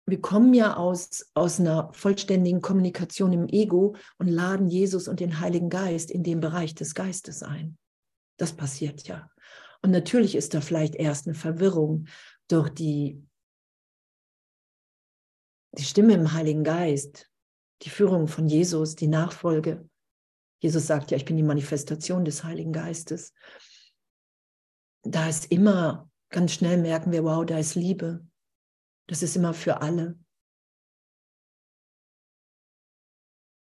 wir 0.05 0.19
kommen 0.19 0.53
ja 0.53 0.75
aus, 0.75 1.31
aus 1.33 1.59
einer 1.59 1.91
vollständigen 1.93 2.61
Kommunikation 2.61 3.31
im 3.31 3.47
Ego 3.47 3.95
und 4.17 4.27
laden 4.27 4.67
Jesus 4.67 5.07
und 5.07 5.21
den 5.21 5.39
Heiligen 5.39 5.69
Geist 5.69 6.11
in 6.11 6.23
den 6.23 6.41
Bereich 6.41 6.75
des 6.75 6.93
Geistes 6.93 7.43
ein. 7.43 7.77
Das 8.37 8.53
passiert 8.53 9.07
ja. 9.07 9.29
Und 9.81 9.91
natürlich 9.91 10.35
ist 10.35 10.53
da 10.53 10.61
vielleicht 10.61 10.95
erst 10.95 11.27
eine 11.27 11.35
Verwirrung 11.35 12.07
durch 12.49 12.69
die, 12.69 13.21
die 15.77 15.83
Stimme 15.83 16.13
im 16.13 16.33
Heiligen 16.33 16.63
Geist, 16.63 17.29
die 17.83 17.89
Führung 17.89 18.27
von 18.27 18.47
Jesus, 18.47 18.95
die 18.95 19.07
Nachfolge. 19.07 19.87
Jesus 20.63 20.87
sagt 20.87 21.11
ja, 21.11 21.17
ich 21.17 21.25
bin 21.25 21.35
die 21.35 21.43
Manifestation 21.43 22.23
des 22.23 22.45
Heiligen 22.45 22.71
Geistes. 22.71 23.33
Da 25.01 25.27
ist 25.27 25.51
immer, 25.51 26.09
ganz 26.29 26.53
schnell 26.53 26.77
merken 26.77 27.11
wir, 27.11 27.25
wow, 27.25 27.45
da 27.45 27.57
ist 27.59 27.75
Liebe. 27.75 28.25
Das 29.07 29.21
ist 29.23 29.35
immer 29.35 29.53
für 29.53 29.81
alle. 29.81 30.17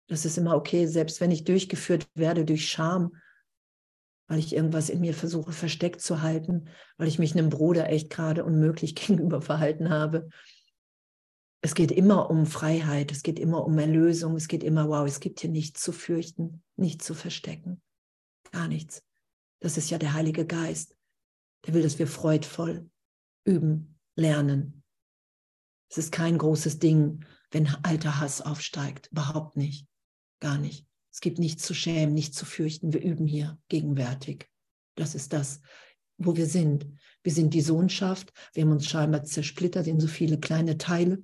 Das 0.10 0.26
ist 0.26 0.38
immer 0.38 0.58
okay, 0.58 0.88
selbst 0.88 1.22
wenn 1.22 1.32
ich 1.32 1.46
durchgeführt 1.46 2.10
werde 2.16 2.44
durch 2.44 2.68
Scham, 2.68 3.16
weil 4.28 4.40
ich 4.40 4.54
irgendwas 4.54 4.90
in 4.90 5.00
mir 5.00 5.14
versuche 5.14 5.54
versteckt 5.54 6.02
zu 6.02 6.22
halten, 6.22 6.68
weil 6.98 7.08
ich 7.08 7.18
mich 7.18 7.32
einem 7.32 7.50
Bruder 7.50 7.88
echt 7.88 8.10
gerade 8.10 8.44
unmöglich 8.44 8.94
gegenüber 9.08 9.42
verhalten 9.42 9.90
habe. 9.90 10.28
Es 11.62 11.76
geht 11.76 11.92
immer 11.92 12.30
um 12.30 12.46
Freiheit, 12.46 13.12
es 13.12 13.22
geht 13.22 13.38
immer 13.38 13.66
um 13.66 13.78
Erlösung, 13.78 14.36
es 14.36 14.48
geht 14.48 14.64
immer, 14.64 14.88
wow, 14.88 15.06
es 15.06 15.20
gibt 15.20 15.42
hier 15.42 15.50
nichts 15.50 15.82
zu 15.82 15.92
fürchten, 15.92 16.64
nichts 16.78 17.06
zu 17.06 17.14
verstecken, 17.14 17.82
gar 18.52 18.68
nichts. 18.68 19.04
Das 19.60 19.78
ist 19.78 19.90
ja 19.90 19.98
der 19.98 20.14
Heilige 20.14 20.46
Geist. 20.46 20.96
Der 21.66 21.74
will, 21.74 21.82
dass 21.82 22.00
wir 22.00 22.08
freudvoll 22.08 22.90
üben, 23.44 24.00
lernen. 24.16 24.84
Es 25.90 25.98
ist 25.98 26.12
kein 26.12 26.38
großes 26.38 26.80
Ding, 26.80 27.26
wenn 27.52 27.68
alter 27.84 28.20
Hass 28.20 28.42
aufsteigt. 28.42 29.08
Überhaupt 29.12 29.58
nicht. 29.58 29.88
Gar 30.40 30.58
nicht. 30.58 30.88
Es 31.12 31.20
gibt 31.20 31.40
nichts 31.40 31.64
zu 31.64 31.74
schämen, 31.74 32.14
nichts 32.14 32.38
zu 32.38 32.46
fürchten. 32.46 32.94
Wir 32.94 33.02
üben 33.02 33.28
hier 33.28 33.60
gegenwärtig. 33.68 34.50
Das 34.96 35.16
ist 35.16 35.34
das, 35.34 35.62
wo 36.18 36.36
wir 36.38 36.46
sind. 36.46 36.88
Wir 37.24 37.34
sind 37.34 37.54
die 37.54 37.62
Sohnschaft. 37.62 38.32
Wir 38.54 38.64
haben 38.64 38.72
uns 38.72 38.88
scheinbar 38.88 39.24
zersplittert 39.24 39.88
in 39.88 40.00
so 40.00 40.08
viele 40.08 40.40
kleine 40.40 40.78
Teile. 40.78 41.24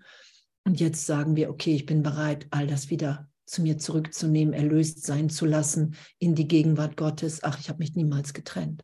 Und 0.66 0.80
jetzt 0.80 1.06
sagen 1.06 1.36
wir, 1.36 1.50
okay, 1.50 1.76
ich 1.76 1.86
bin 1.86 2.04
bereit, 2.04 2.48
all 2.50 2.68
das 2.68 2.90
wieder 2.90 3.30
zu 3.46 3.62
mir 3.62 3.78
zurückzunehmen, 3.78 4.54
erlöst 4.54 5.04
sein 5.04 5.30
zu 5.30 5.46
lassen 5.46 5.96
in 6.18 6.34
die 6.36 6.48
Gegenwart 6.48 6.98
Gottes. 6.98 7.44
Ach, 7.44 7.60
ich 7.60 7.70
habe 7.70 7.80
mich 7.80 7.96
niemals 7.96 8.34
getrennt. 8.34 8.84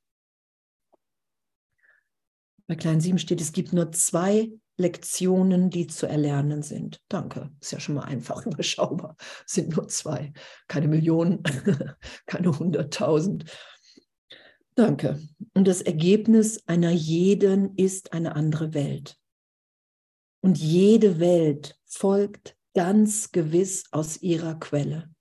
Bei 2.68 2.76
Klein 2.76 3.02
7 3.02 3.18
steht, 3.18 3.42
es 3.42 3.52
gibt 3.52 3.74
nur 3.74 3.92
zwei 3.92 4.52
Lektionen, 4.78 5.70
die 5.70 5.88
zu 5.88 6.08
erlernen 6.08 6.64
sind. 6.64 7.02
Danke, 7.10 7.52
ist 7.60 7.72
ja 7.72 7.80
schon 7.80 7.96
mal 7.96 8.04
einfach 8.04 8.46
überschaubar. 8.46 9.16
Es 9.46 9.54
sind 9.54 9.76
nur 9.76 9.88
zwei, 9.88 10.32
keine 10.68 10.88
Millionen, 10.88 11.44
keine 12.28 12.58
hunderttausend. 12.58 13.46
Danke. 14.76 15.20
Und 15.54 15.68
das 15.68 15.82
Ergebnis 15.82 16.66
einer 16.68 16.92
jeden 16.92 17.76
ist 17.76 18.14
eine 18.14 18.36
andere 18.36 18.74
Welt. 18.74 19.21
Und 20.44 20.58
jede 20.58 21.20
Welt 21.20 21.80
folgt 21.86 22.58
ganz 22.74 23.32
gewiss 23.32 23.86
aus 23.92 24.22
ihrer 24.22 24.56
Quelle. 24.60 25.14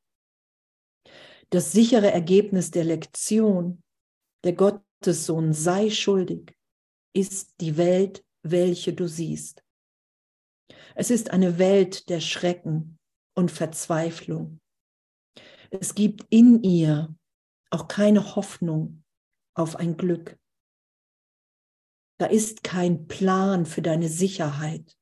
Das 1.50 1.72
sichere 1.72 2.10
Ergebnis 2.10 2.70
der 2.70 2.84
Lektion, 2.84 3.82
der 4.44 4.54
Gottessohn 4.54 5.52
sei 5.52 5.90
schuldig, 5.90 6.56
ist 7.12 7.60
die 7.60 7.76
Welt, 7.76 8.24
welche 8.42 8.92
du 8.92 9.08
siehst. 9.08 9.64
Es 10.94 11.10
ist 11.10 11.30
eine 11.30 11.58
Welt 11.58 12.08
der 12.08 12.20
Schrecken 12.20 12.98
und 13.34 13.50
Verzweiflung. 13.50 14.60
Es 15.70 15.94
gibt 15.94 16.26
in 16.30 16.62
ihr 16.62 17.14
auch 17.70 17.88
keine 17.88 18.34
Hoffnung 18.36 19.04
auf 19.54 19.76
ein 19.76 19.96
Glück. 19.96 20.38
Da 22.18 22.26
ist 22.26 22.62
kein 22.62 23.06
Plan 23.06 23.66
für 23.66 23.82
deine 23.82 24.08
Sicherheit, 24.08 24.96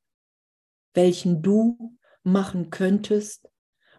welchen 0.94 1.42
du 1.42 1.98
machen 2.22 2.70
könntest 2.70 3.48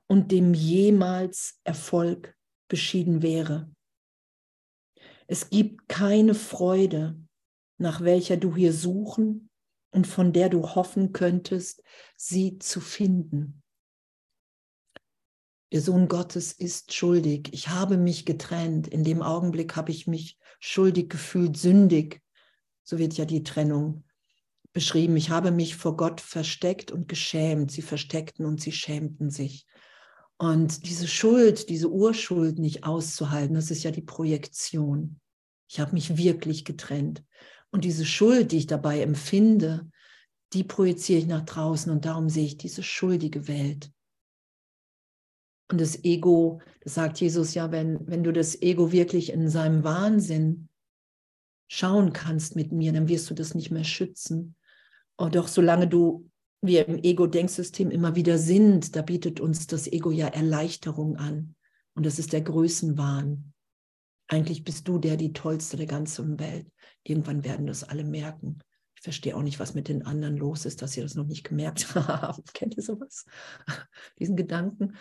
und 0.07 0.31
dem 0.31 0.53
jemals 0.53 1.59
Erfolg 1.63 2.35
beschieden 2.67 3.21
wäre. 3.21 3.71
Es 5.27 5.49
gibt 5.49 5.87
keine 5.87 6.33
Freude, 6.33 7.19
nach 7.77 8.01
welcher 8.01 8.37
du 8.37 8.55
hier 8.55 8.73
suchen 8.73 9.49
und 9.91 10.07
von 10.07 10.33
der 10.33 10.49
du 10.49 10.69
hoffen 10.75 11.13
könntest, 11.13 11.83
sie 12.15 12.59
zu 12.59 12.81
finden. 12.81 13.61
Der 15.71 15.81
Sohn 15.81 16.07
Gottes 16.07 16.51
ist 16.51 16.93
schuldig. 16.93 17.49
Ich 17.53 17.69
habe 17.69 17.97
mich 17.97 18.25
getrennt. 18.25 18.87
In 18.87 19.03
dem 19.03 19.21
Augenblick 19.21 19.75
habe 19.75 19.91
ich 19.91 20.07
mich 20.07 20.39
schuldig 20.59 21.09
gefühlt, 21.09 21.57
sündig. 21.57 22.21
So 22.83 22.97
wird 22.97 23.13
ja 23.17 23.25
die 23.25 23.43
Trennung 23.43 24.03
beschrieben. 24.73 25.17
Ich 25.17 25.29
habe 25.29 25.51
mich 25.51 25.75
vor 25.75 25.97
Gott 25.97 26.21
versteckt 26.21 26.91
und 26.91 27.07
geschämt. 27.07 27.71
Sie 27.71 27.81
versteckten 27.81 28.45
und 28.45 28.61
sie 28.61 28.71
schämten 28.71 29.29
sich. 29.29 29.65
Und 30.37 30.87
diese 30.87 31.07
Schuld, 31.07 31.69
diese 31.69 31.89
Urschuld 31.89 32.59
nicht 32.59 32.85
auszuhalten, 32.85 33.55
das 33.55 33.71
ist 33.71 33.83
ja 33.83 33.91
die 33.91 34.01
Projektion. 34.01 35.19
Ich 35.69 35.79
habe 35.79 35.93
mich 35.93 36.17
wirklich 36.17 36.65
getrennt. 36.65 37.23
Und 37.71 37.83
diese 37.83 38.05
Schuld, 38.05 38.51
die 38.51 38.57
ich 38.57 38.67
dabei 38.67 39.01
empfinde, 39.01 39.89
die 40.53 40.63
projiziere 40.63 41.19
ich 41.19 41.27
nach 41.27 41.45
draußen 41.45 41.91
und 41.91 42.05
darum 42.05 42.29
sehe 42.29 42.45
ich 42.45 42.57
diese 42.57 42.81
schuldige 42.81 43.47
Welt. 43.47 43.91
Und 45.71 45.79
das 45.79 46.03
Ego, 46.03 46.61
das 46.81 46.95
sagt 46.95 47.19
Jesus 47.19 47.53
ja, 47.53 47.71
wenn, 47.71 48.07
wenn 48.07 48.23
du 48.23 48.33
das 48.33 48.59
Ego 48.61 48.91
wirklich 48.91 49.31
in 49.31 49.49
seinem 49.49 49.83
Wahnsinn 49.83 50.69
schauen 51.67 52.13
kannst 52.13 52.55
mit 52.55 52.71
mir, 52.71 52.91
dann 52.91 53.07
wirst 53.07 53.29
du 53.29 53.35
das 53.35 53.53
nicht 53.53 53.69
mehr 53.69 53.83
schützen. 53.83 54.55
Und 55.19 55.35
doch 55.35 55.49
solange 55.49 55.85
du, 55.85 56.29
wir 56.61 56.87
im 56.87 56.97
Ego-Denksystem 56.97 57.91
immer 57.91 58.15
wieder 58.15 58.37
sind, 58.37 58.95
da 58.95 59.01
bietet 59.01 59.41
uns 59.41 59.67
das 59.67 59.85
Ego 59.85 60.11
ja 60.11 60.27
Erleichterung 60.27 61.17
an. 61.17 61.55
Und 61.93 62.05
das 62.05 62.19
ist 62.19 62.31
der 62.31 62.39
Größenwahn. 62.39 63.53
Eigentlich 64.29 64.63
bist 64.63 64.87
du 64.87 64.97
der, 64.97 65.17
die 65.17 65.33
tollste 65.33 65.75
der 65.75 65.87
ganzen 65.87 66.39
Welt. 66.39 66.67
Irgendwann 67.03 67.43
werden 67.43 67.67
das 67.67 67.83
alle 67.83 68.05
merken. 68.05 68.59
Ich 68.95 69.01
verstehe 69.01 69.35
auch 69.35 69.41
nicht, 69.41 69.59
was 69.59 69.73
mit 69.73 69.89
den 69.89 70.05
anderen 70.05 70.37
los 70.37 70.65
ist, 70.65 70.81
dass 70.81 70.93
sie 70.93 71.01
das 71.01 71.15
noch 71.15 71.27
nicht 71.27 71.43
gemerkt 71.43 71.93
haben. 71.95 72.41
Kennt 72.53 72.77
ihr 72.77 72.83
sowas? 72.83 73.25
Diesen 74.19 74.37
Gedanken? 74.37 74.95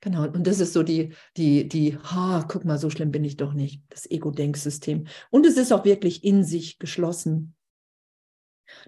Genau. 0.00 0.22
Und 0.22 0.46
das 0.46 0.60
ist 0.60 0.72
so 0.72 0.84
die, 0.84 1.14
die, 1.36 1.66
die, 1.66 1.98
ha, 1.98 2.44
guck 2.46 2.64
mal, 2.64 2.78
so 2.78 2.90
schlimm 2.90 3.10
bin 3.10 3.24
ich 3.24 3.36
doch 3.36 3.54
nicht. 3.54 3.82
Das 3.88 4.08
Ego-Denksystem. 4.08 5.08
Und 5.30 5.46
es 5.46 5.56
ist 5.56 5.72
auch 5.72 5.84
wirklich 5.84 6.22
in 6.22 6.44
sich 6.44 6.78
geschlossen. 6.78 7.56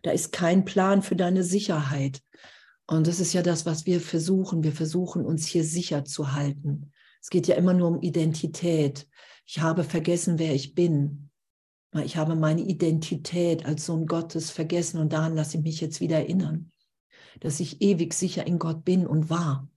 Da 0.02 0.10
ist 0.10 0.32
kein 0.32 0.64
Plan 0.64 1.02
für 1.02 1.16
deine 1.16 1.42
Sicherheit. 1.42 2.22
Und 2.86 3.06
das 3.06 3.20
ist 3.20 3.32
ja 3.32 3.42
das, 3.42 3.64
was 3.66 3.86
wir 3.86 4.00
versuchen. 4.00 4.62
Wir 4.62 4.72
versuchen, 4.72 5.24
uns 5.24 5.46
hier 5.46 5.64
sicher 5.64 6.04
zu 6.04 6.32
halten. 6.32 6.92
Es 7.22 7.30
geht 7.30 7.46
ja 7.46 7.54
immer 7.54 7.72
nur 7.72 7.88
um 7.88 8.02
Identität. 8.02 9.08
Ich 9.46 9.60
habe 9.60 9.84
vergessen, 9.84 10.38
wer 10.38 10.54
ich 10.54 10.74
bin. 10.74 11.30
Ich 12.02 12.16
habe 12.16 12.34
meine 12.34 12.60
Identität 12.60 13.64
als 13.64 13.86
Sohn 13.86 14.06
Gottes 14.06 14.50
vergessen 14.50 14.98
und 14.98 15.12
daran 15.12 15.36
lasse 15.36 15.58
ich 15.58 15.62
mich 15.62 15.80
jetzt 15.80 16.00
wieder 16.00 16.16
erinnern, 16.16 16.72
dass 17.40 17.60
ich 17.60 17.80
ewig 17.80 18.12
sicher 18.12 18.46
in 18.46 18.58
Gott 18.58 18.84
bin 18.84 19.06
und 19.06 19.30
war. 19.30 19.68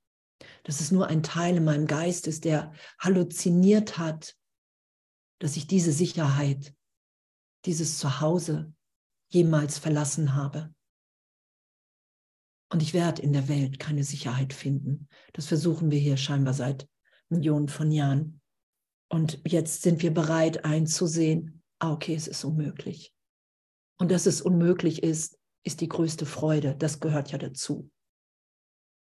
Dass 0.63 0.81
es 0.81 0.91
nur 0.91 1.07
ein 1.07 1.23
Teil 1.23 1.57
in 1.57 1.63
meinem 1.63 1.87
Geist 1.87 2.27
ist, 2.27 2.43
der 2.43 2.73
halluziniert 2.99 3.97
hat, 3.97 4.35
dass 5.39 5.55
ich 5.57 5.67
diese 5.67 5.91
Sicherheit, 5.91 6.73
dieses 7.65 7.99
Zuhause 7.99 8.73
jemals 9.29 9.77
verlassen 9.77 10.35
habe. 10.35 10.73
Und 12.69 12.81
ich 12.81 12.93
werde 12.93 13.21
in 13.21 13.33
der 13.33 13.47
Welt 13.47 13.79
keine 13.79 14.03
Sicherheit 14.03 14.53
finden. 14.53 15.07
Das 15.33 15.47
versuchen 15.47 15.89
wir 15.89 15.99
hier 15.99 16.17
scheinbar 16.17 16.53
seit 16.53 16.87
Millionen 17.29 17.69
von 17.69 17.91
Jahren. 17.91 18.41
Und 19.09 19.39
jetzt 19.45 19.83
sind 19.83 20.01
wir 20.01 20.13
bereit 20.13 20.65
einzusehen, 20.65 21.63
ah, 21.79 21.93
okay, 21.93 22.15
es 22.15 22.27
ist 22.27 22.43
unmöglich. 22.43 23.13
Und 23.99 24.11
dass 24.11 24.25
es 24.25 24.41
unmöglich 24.41 25.01
ist, 25.01 25.39
ist 25.63 25.81
die 25.81 25.87
größte 25.87 26.25
Freude. 26.25 26.75
Das 26.75 26.99
gehört 26.99 27.31
ja 27.31 27.37
dazu. 27.37 27.89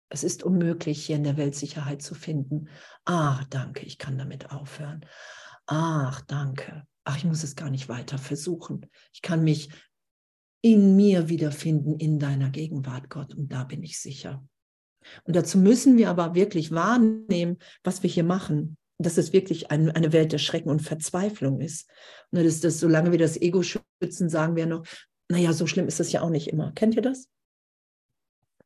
Es 0.08 0.22
ist 0.22 0.44
unmöglich, 0.44 1.04
hier 1.04 1.16
in 1.16 1.24
der 1.24 1.36
Welt 1.36 1.56
Sicherheit 1.56 2.00
zu 2.00 2.14
finden. 2.14 2.68
Ach, 3.04 3.44
danke, 3.44 3.84
ich 3.84 3.98
kann 3.98 4.16
damit 4.16 4.50
aufhören. 4.50 5.04
Ach, 5.66 6.20
danke. 6.22 6.86
Ach, 7.04 7.16
ich 7.16 7.24
muss 7.24 7.42
es 7.42 7.56
gar 7.56 7.70
nicht 7.70 7.88
weiter 7.88 8.18
versuchen. 8.18 8.86
Ich 9.12 9.22
kann 9.22 9.42
mich 9.42 9.70
in 10.62 10.96
mir 10.96 11.28
wiederfinden, 11.28 11.98
in 11.98 12.18
deiner 12.18 12.50
Gegenwart, 12.50 13.08
Gott. 13.10 13.34
Und 13.34 13.52
da 13.52 13.64
bin 13.64 13.82
ich 13.82 14.00
sicher. 14.00 14.44
Und 15.24 15.36
dazu 15.36 15.58
müssen 15.58 15.96
wir 15.96 16.10
aber 16.10 16.34
wirklich 16.34 16.72
wahrnehmen, 16.72 17.58
was 17.84 18.02
wir 18.02 18.10
hier 18.10 18.24
machen 18.24 18.76
dass 18.98 19.18
es 19.18 19.32
wirklich 19.32 19.70
ein, 19.70 19.90
eine 19.90 20.12
Welt 20.12 20.32
der 20.32 20.38
Schrecken 20.38 20.70
und 20.70 20.80
Verzweiflung 20.80 21.60
ist. 21.60 21.88
Und 22.30 22.44
das, 22.44 22.60
das, 22.60 22.80
solange 22.80 23.12
wir 23.12 23.18
das 23.18 23.36
Ego 23.40 23.62
schützen, 23.62 24.28
sagen 24.28 24.56
wir 24.56 24.66
noch, 24.66 24.86
naja, 25.28 25.52
so 25.52 25.66
schlimm 25.66 25.88
ist 25.88 26.00
es 26.00 26.12
ja 26.12 26.22
auch 26.22 26.30
nicht 26.30 26.48
immer. 26.48 26.72
Kennt 26.72 26.94
ihr 26.94 27.02
das? 27.02 27.28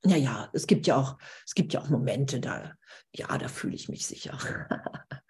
Naja, 0.03 0.49
es 0.53 0.67
gibt 0.67 0.87
ja 0.87 0.97
auch, 0.97 1.19
es 1.45 1.55
gibt 1.55 1.73
ja 1.73 1.81
auch 1.81 1.91
Momente, 1.91 2.41
da, 2.41 2.75
ja, 3.15 3.37
da 3.37 3.49
fühle 3.49 3.75
ich 3.75 3.89
mich 3.89 4.07
sicher. 4.07 4.39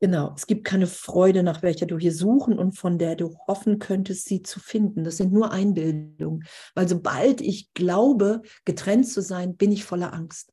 genau, 0.00 0.32
es 0.36 0.46
gibt 0.46 0.64
keine 0.64 0.86
Freude, 0.86 1.42
nach 1.42 1.62
welcher 1.62 1.86
du 1.86 1.98
hier 1.98 2.14
suchen 2.14 2.58
und 2.58 2.72
von 2.72 2.98
der 2.98 3.16
du 3.16 3.36
hoffen 3.46 3.78
könntest, 3.78 4.26
sie 4.26 4.42
zu 4.42 4.60
finden. 4.60 5.04
Das 5.04 5.16
sind 5.16 5.32
nur 5.32 5.50
Einbildungen. 5.52 6.44
Weil 6.74 6.88
sobald 6.88 7.40
ich 7.40 7.72
glaube, 7.74 8.42
getrennt 8.64 9.08
zu 9.08 9.22
sein, 9.22 9.56
bin 9.56 9.72
ich 9.72 9.84
voller 9.84 10.12
Angst. 10.12 10.52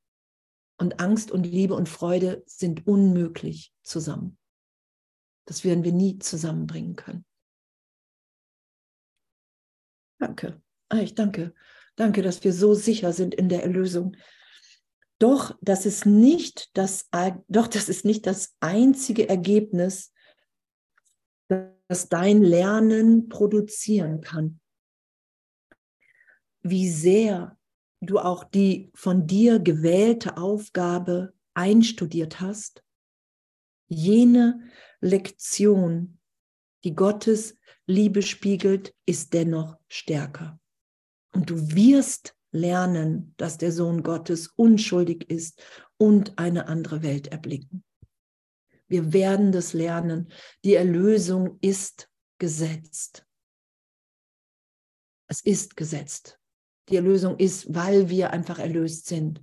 Und 0.77 0.99
Angst 0.99 1.31
und 1.31 1.45
Liebe 1.45 1.75
und 1.75 1.87
Freude 1.87 2.43
sind 2.45 2.87
unmöglich 2.87 3.73
zusammen. 3.83 4.37
Das 5.45 5.63
werden 5.63 5.83
wir 5.83 5.93
nie 5.93 6.19
zusammenbringen 6.19 6.95
können. 6.95 7.25
Danke. 10.19 10.61
Ah, 10.89 10.99
ich 10.99 11.15
danke. 11.15 11.53
Danke, 11.95 12.21
dass 12.21 12.43
wir 12.43 12.53
so 12.53 12.73
sicher 12.73 13.13
sind 13.13 13.35
in 13.35 13.49
der 13.49 13.63
Erlösung. 13.63 14.15
Doch 15.23 15.57
das 15.61 15.85
ist 15.85 16.05
nicht 16.05 16.69
das, 16.73 17.09
doch 17.47 17.67
das 17.67 17.87
ist 17.87 18.03
nicht 18.03 18.27
das 18.27 18.55
einzige 18.59 19.29
Ergebnis, 19.29 20.11
das 21.87 22.09
dein 22.09 22.41
Lernen 22.41 23.29
produzieren 23.29 24.19
kann. 24.19 24.59
wie 26.63 26.89
sehr 26.89 27.57
du 28.01 28.19
auch 28.19 28.43
die 28.43 28.89
von 28.95 29.27
dir 29.27 29.59
gewählte 29.59 30.37
Aufgabe 30.37 31.33
einstudiert 31.53 32.39
hast, 32.39 32.83
jene 33.87 34.61
Lektion, 35.01 36.19
die 36.83 36.95
Gottes 36.95 37.57
Liebe 37.85 38.21
spiegelt, 38.21 38.95
ist 39.05 39.33
dennoch 39.33 39.77
stärker. 39.87 40.59
Und 41.33 41.49
du 41.49 41.75
wirst 41.75 42.35
lernen, 42.53 43.33
dass 43.37 43.57
der 43.57 43.71
Sohn 43.71 44.03
Gottes 44.03 44.47
unschuldig 44.47 45.29
ist 45.29 45.61
und 45.97 46.37
eine 46.39 46.67
andere 46.67 47.03
Welt 47.03 47.27
erblicken. 47.27 47.83
Wir 48.87 49.11
werden 49.11 49.51
das 49.51 49.73
lernen. 49.73 50.31
Die 50.63 50.75
Erlösung 50.75 51.57
ist 51.61 52.09
gesetzt. 52.37 53.25
Es 55.27 55.41
ist 55.41 55.75
gesetzt. 55.75 56.39
Die 56.89 56.95
Erlösung 56.95 57.37
ist, 57.37 57.73
weil 57.73 58.09
wir 58.09 58.31
einfach 58.31 58.59
erlöst 58.59 59.07
sind. 59.07 59.41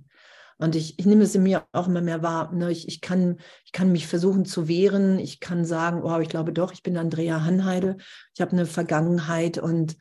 Und 0.57 0.75
ich, 0.75 0.99
ich 0.99 1.07
nehme 1.07 1.23
es 1.23 1.33
in 1.33 1.41
mir 1.41 1.67
auch 1.71 1.87
immer 1.87 2.01
mehr 2.01 2.21
wahr. 2.21 2.53
Ne? 2.53 2.71
Ich, 2.71 2.87
ich, 2.87 3.01
kann, 3.01 3.39
ich 3.65 3.71
kann 3.71 3.91
mich 3.91 4.05
versuchen 4.05 4.45
zu 4.45 4.67
wehren. 4.67 5.17
Ich 5.17 5.39
kann 5.39 5.65
sagen, 5.65 6.03
wow, 6.03 6.21
ich 6.21 6.29
glaube 6.29 6.53
doch, 6.53 6.71
ich 6.71 6.83
bin 6.83 6.97
Andrea 6.97 7.43
Hanheide. 7.43 7.97
Ich 8.35 8.41
habe 8.41 8.51
eine 8.51 8.67
Vergangenheit 8.67 9.57
und 9.57 9.97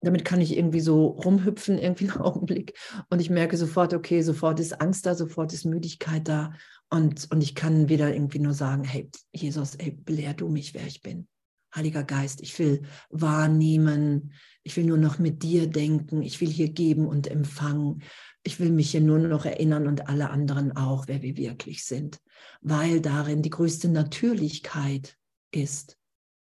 damit 0.00 0.24
kann 0.24 0.40
ich 0.40 0.56
irgendwie 0.56 0.80
so 0.80 1.06
rumhüpfen, 1.06 1.78
irgendwie 1.78 2.10
einen 2.10 2.20
Augenblick. 2.20 2.74
Und 3.10 3.20
ich 3.20 3.30
merke 3.30 3.56
sofort, 3.56 3.94
okay, 3.94 4.22
sofort 4.22 4.60
ist 4.60 4.80
Angst 4.80 5.06
da, 5.06 5.14
sofort 5.14 5.52
ist 5.52 5.64
Müdigkeit 5.64 6.26
da. 6.28 6.52
Und, 6.90 7.30
und 7.30 7.42
ich 7.42 7.54
kann 7.54 7.88
wieder 7.88 8.12
irgendwie 8.12 8.38
nur 8.38 8.54
sagen, 8.54 8.84
hey, 8.84 9.10
Jesus, 9.32 9.74
ey, 9.74 9.90
belehr 9.90 10.34
du 10.34 10.48
mich, 10.48 10.74
wer 10.74 10.86
ich 10.86 11.02
bin. 11.02 11.28
Heiliger 11.74 12.02
Geist, 12.02 12.40
ich 12.40 12.58
will 12.58 12.82
wahrnehmen, 13.10 14.32
ich 14.62 14.76
will 14.76 14.84
nur 14.84 14.96
noch 14.96 15.18
mit 15.18 15.42
dir 15.42 15.66
denken, 15.66 16.22
ich 16.22 16.40
will 16.40 16.48
hier 16.48 16.70
geben 16.70 17.06
und 17.06 17.30
empfangen. 17.30 18.02
Ich 18.42 18.58
will 18.58 18.70
mich 18.70 18.92
hier 18.92 19.02
nur 19.02 19.18
noch 19.18 19.44
erinnern 19.44 19.86
und 19.86 20.08
alle 20.08 20.30
anderen 20.30 20.74
auch, 20.76 21.08
wer 21.08 21.20
wir 21.20 21.36
wirklich 21.36 21.84
sind, 21.84 22.20
weil 22.62 23.00
darin 23.00 23.42
die 23.42 23.50
größte 23.50 23.90
Natürlichkeit 23.90 25.18
ist, 25.50 25.98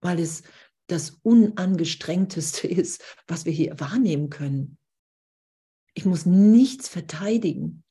weil 0.01 0.19
es 0.19 0.43
das 0.87 1.19
Unangestrengteste 1.23 2.67
ist, 2.69 3.03
was 3.27 3.45
wir 3.45 3.53
hier 3.53 3.79
wahrnehmen 3.79 4.31
können. 4.31 4.79
Ich 5.95 6.05
muss 6.05 6.27
nichts 6.27 6.89
verteidigen. 6.89 7.85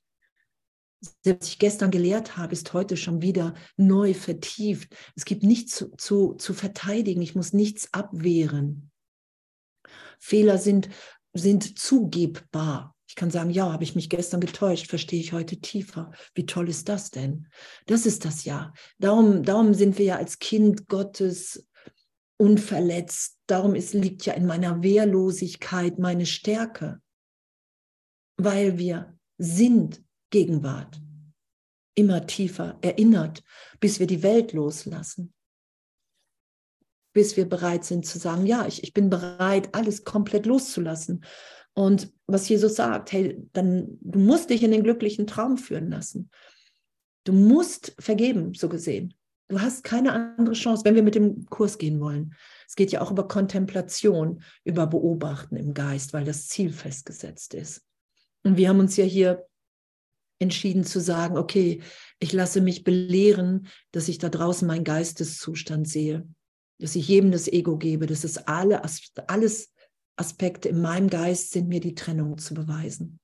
Selbst 1.22 1.42
was 1.44 1.50
ich 1.50 1.60
gestern 1.60 1.92
gelehrt 1.92 2.38
habe, 2.38 2.54
ist 2.54 2.74
heute 2.74 2.96
schon 2.96 3.22
wieder 3.22 3.56
neu 3.76 4.14
vertieft. 4.14 4.96
Es 5.16 5.26
gibt 5.26 5.44
nichts 5.44 5.76
zu, 5.76 5.90
zu, 5.98 6.34
zu 6.36 6.54
verteidigen. 6.54 7.22
Ich 7.22 7.36
muss 7.36 7.52
nichts 7.52 7.94
abwehren. 7.94 8.92
Fehler 10.20 10.58
sind, 10.58 10.90
sind 11.34 11.78
zugebbar. 11.78 12.96
Ich 13.08 13.16
kann 13.16 13.32
sagen, 13.32 13.50
ja, 13.50 13.72
habe 13.72 13.84
ich 13.84 13.96
mich 13.96 14.10
gestern 14.10 14.40
getäuscht, 14.40 14.88
verstehe 14.88 15.20
ich 15.20 15.34
heute 15.34 15.58
tiefer. 15.58 16.12
Wie 16.34 16.46
toll 16.46 16.70
ist 16.70 16.90
das 16.90 17.12
denn? 17.12 17.48
Das 17.86 18.06
ist 18.06 18.26
das 18.26 18.46
ja. 18.46 18.74
Darum, 18.98 19.44
darum 19.44 19.74
sind 19.74 19.98
wir 19.98 20.06
ja 20.06 20.16
als 20.16 20.40
Kind 20.40 20.88
Gottes 20.88 21.68
unverletzt. 22.38 23.38
Darum 23.48 23.76
ist, 23.76 23.94
liegt 23.94 24.26
ja 24.26 24.34
in 24.34 24.46
meiner 24.46 24.84
Wehrlosigkeit 24.84 26.00
meine 26.00 26.26
Stärke, 26.26 27.02
weil 28.38 28.78
wir 28.78 29.18
sind 29.38 30.04
Gegenwart, 30.30 31.00
immer 31.96 32.26
tiefer 32.26 32.78
erinnert, 32.82 33.44
bis 33.80 34.00
wir 34.00 34.08
die 34.08 34.24
Welt 34.24 34.54
loslassen, 34.54 35.34
bis 37.14 37.38
wir 37.38 37.48
bereit 37.48 37.86
sind 37.86 38.06
zu 38.06 38.18
sagen, 38.18 38.46
ja, 38.46 38.66
ich, 38.66 38.84
ich 38.84 38.94
bin 38.94 39.10
bereit, 39.10 39.76
alles 39.76 40.04
komplett 40.04 40.46
loszulassen. 40.46 41.24
Und 41.76 42.12
was 42.28 42.50
Jesus 42.50 42.76
sagt, 42.76 43.12
hey, 43.12 43.48
dann 43.54 43.98
du 44.02 44.20
musst 44.20 44.50
dich 44.50 44.64
in 44.64 44.72
den 44.72 44.84
glücklichen 44.84 45.28
Traum 45.28 45.58
führen 45.58 45.90
lassen. 45.90 46.30
Du 47.24 47.34
musst 47.34 47.96
vergeben, 48.00 48.54
so 48.54 48.70
gesehen. 48.70 49.14
Du 49.50 49.62
hast 49.62 49.84
keine 49.84 50.14
andere 50.14 50.56
Chance, 50.56 50.84
wenn 50.86 50.96
wir 50.96 51.04
mit 51.04 51.16
dem 51.16 51.46
Kurs 51.46 51.78
gehen 51.78 52.00
wollen. 52.00 52.34
Es 52.68 52.76
geht 52.76 52.92
ja 52.92 53.02
auch 53.02 53.12
über 53.12 53.28
Kontemplation, 53.28 54.42
über 54.64 54.88
Beobachten 54.88 55.58
im 55.58 55.74
Geist, 55.74 56.14
weil 56.14 56.26
das 56.26 56.48
Ziel 56.48 56.72
festgesetzt 56.72 57.54
ist. 57.54 57.86
Und 58.44 58.58
wir 58.58 58.70
haben 58.70 58.80
uns 58.80 58.98
ja 58.98 59.06
hier 59.06 59.46
entschieden 60.40 60.84
zu 60.84 61.00
sagen, 61.00 61.38
okay, 61.38 61.82
ich 62.20 62.34
lasse 62.34 62.62
mich 62.62 62.84
belehren, 62.84 63.68
dass 63.92 64.08
ich 64.08 64.18
da 64.18 64.30
draußen 64.30 64.68
meinen 64.68 64.84
Geisteszustand 64.84 65.88
sehe, 65.88 66.28
dass 66.80 66.96
ich 66.96 67.08
jedem 67.08 67.32
das 67.32 67.48
Ego 67.48 67.78
gebe, 67.78 68.08
dass 68.08 68.24
es 68.24 68.38
alle, 68.38 68.82
alles 69.28 69.74
Aspekte 70.16 70.70
in 70.70 70.82
meinem 70.82 71.10
Geist 71.10 71.52
sind, 71.52 71.70
mir 71.70 71.80
die 71.80 71.96
Trennung 71.96 72.38
zu 72.38 72.54
beweisen. 72.54 73.20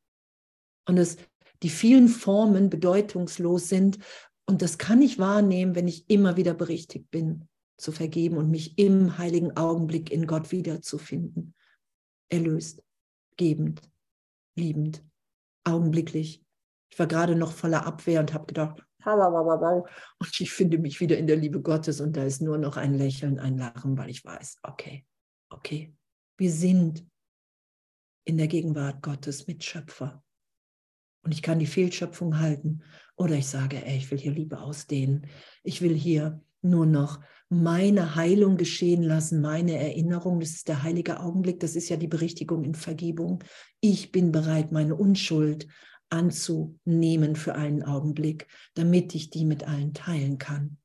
Und 0.85 0.95
dass 0.95 1.17
die 1.61 1.69
vielen 1.69 2.07
Formen 2.07 2.69
bedeutungslos 2.69 3.67
sind 3.67 3.99
und 4.49 4.63
das 4.63 4.79
kann 4.79 5.01
ich 5.03 5.19
wahrnehmen, 5.19 5.75
wenn 5.75 5.87
ich 5.87 6.09
immer 6.09 6.35
wieder 6.35 6.55
berichtigt 6.55 7.11
bin, 7.11 7.47
zu 7.77 7.91
vergeben 7.91 8.35
und 8.35 8.49
mich 8.49 8.79
im 8.79 9.19
heiligen 9.19 9.55
Augenblick 9.55 10.11
in 10.11 10.25
Gott 10.25 10.51
wiederzufinden. 10.51 11.53
Erlöst, 12.29 12.83
gebend, 13.37 13.81
liebend, 14.55 15.03
augenblicklich. 15.63 16.43
Ich 16.91 16.97
war 16.97 17.05
gerade 17.05 17.35
noch 17.35 17.51
voller 17.51 17.85
Abwehr 17.85 18.21
und 18.21 18.33
habe 18.33 18.47
gedacht, 18.47 18.83
und 19.05 20.41
ich 20.41 20.51
finde 20.51 20.79
mich 20.79 20.99
wieder 20.99 21.17
in 21.19 21.27
der 21.27 21.37
Liebe 21.37 21.61
Gottes 21.61 22.01
und 22.01 22.17
da 22.17 22.23
ist 22.23 22.41
nur 22.41 22.57
noch 22.57 22.75
ein 22.75 22.95
Lächeln, 22.95 23.39
ein 23.39 23.55
Lachen, 23.55 23.97
weil 23.99 24.09
ich 24.09 24.25
weiß, 24.25 24.61
okay, 24.63 25.05
okay, 25.49 25.95
wir 26.37 26.51
sind 26.51 27.07
in 28.25 28.37
der 28.37 28.47
Gegenwart 28.47 29.03
Gottes 29.03 29.45
Mitschöpfer. 29.45 30.23
Und 31.21 31.33
ich 31.33 31.41
kann 31.41 31.59
die 31.59 31.67
Fehlschöpfung 31.67 32.39
halten 32.39 32.81
oder 33.15 33.35
ich 33.35 33.47
sage, 33.47 33.85
ey, 33.85 33.97
ich 33.97 34.09
will 34.11 34.17
hier 34.17 34.31
Liebe 34.31 34.59
ausdehnen. 34.59 35.27
Ich 35.63 35.81
will 35.81 35.93
hier 35.93 36.41
nur 36.61 36.85
noch 36.85 37.19
meine 37.49 38.15
Heilung 38.15 38.57
geschehen 38.57 39.03
lassen, 39.03 39.41
meine 39.41 39.77
Erinnerung. 39.77 40.39
Das 40.39 40.51
ist 40.51 40.67
der 40.67 40.83
heilige 40.83 41.19
Augenblick. 41.19 41.59
Das 41.59 41.75
ist 41.75 41.89
ja 41.89 41.97
die 41.97 42.07
Berichtigung 42.07 42.63
in 42.63 42.75
Vergebung. 42.75 43.43
Ich 43.81 44.11
bin 44.11 44.31
bereit, 44.31 44.71
meine 44.71 44.95
Unschuld 44.95 45.67
anzunehmen 46.09 47.35
für 47.35 47.55
einen 47.55 47.83
Augenblick, 47.83 48.47
damit 48.75 49.13
ich 49.15 49.29
die 49.29 49.45
mit 49.45 49.67
allen 49.67 49.93
teilen 49.93 50.37
kann. 50.37 50.77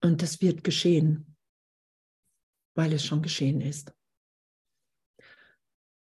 Und 0.00 0.22
das 0.22 0.40
wird 0.40 0.62
geschehen, 0.62 1.36
weil 2.74 2.92
es 2.92 3.04
schon 3.04 3.20
geschehen 3.20 3.60
ist. 3.60 3.92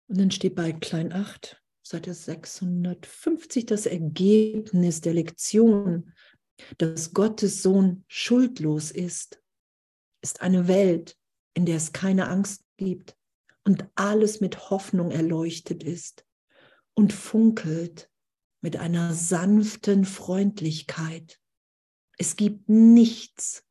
Und 0.10 0.19
dann 0.19 0.32
steht 0.32 0.56
bei 0.56 0.72
Klein 0.72 1.13
8, 1.13 1.62
Seite 1.84 2.15
650, 2.15 3.67
das 3.67 3.86
Ergebnis 3.86 5.02
der 5.02 5.13
Lektion, 5.13 6.13
dass 6.80 7.13
Gottes 7.13 7.62
Sohn 7.62 8.04
schuldlos 8.08 8.89
ist, 8.89 9.39
ist 10.24 10.41
eine 10.41 10.67
Welt, 10.67 11.15
in 11.54 11.67
der 11.67 11.78
es 11.78 11.91
keine 11.93 12.28
Angst 12.28 12.63
gibt 12.78 13.15
und 13.63 13.86
alles 13.93 14.41
mit 14.41 14.72
Hoffnung 14.72 15.12
erleuchtet 15.12 15.84
ist 15.84 16.26
und 16.95 17.13
funkelt 17.13 18.10
mit 18.62 18.78
einer 18.78 19.13
sanften 19.13 20.06
Freundlichkeit. 20.06 21.39
Es 22.17 22.36
gibt 22.36 22.67
nichts, 22.67 23.63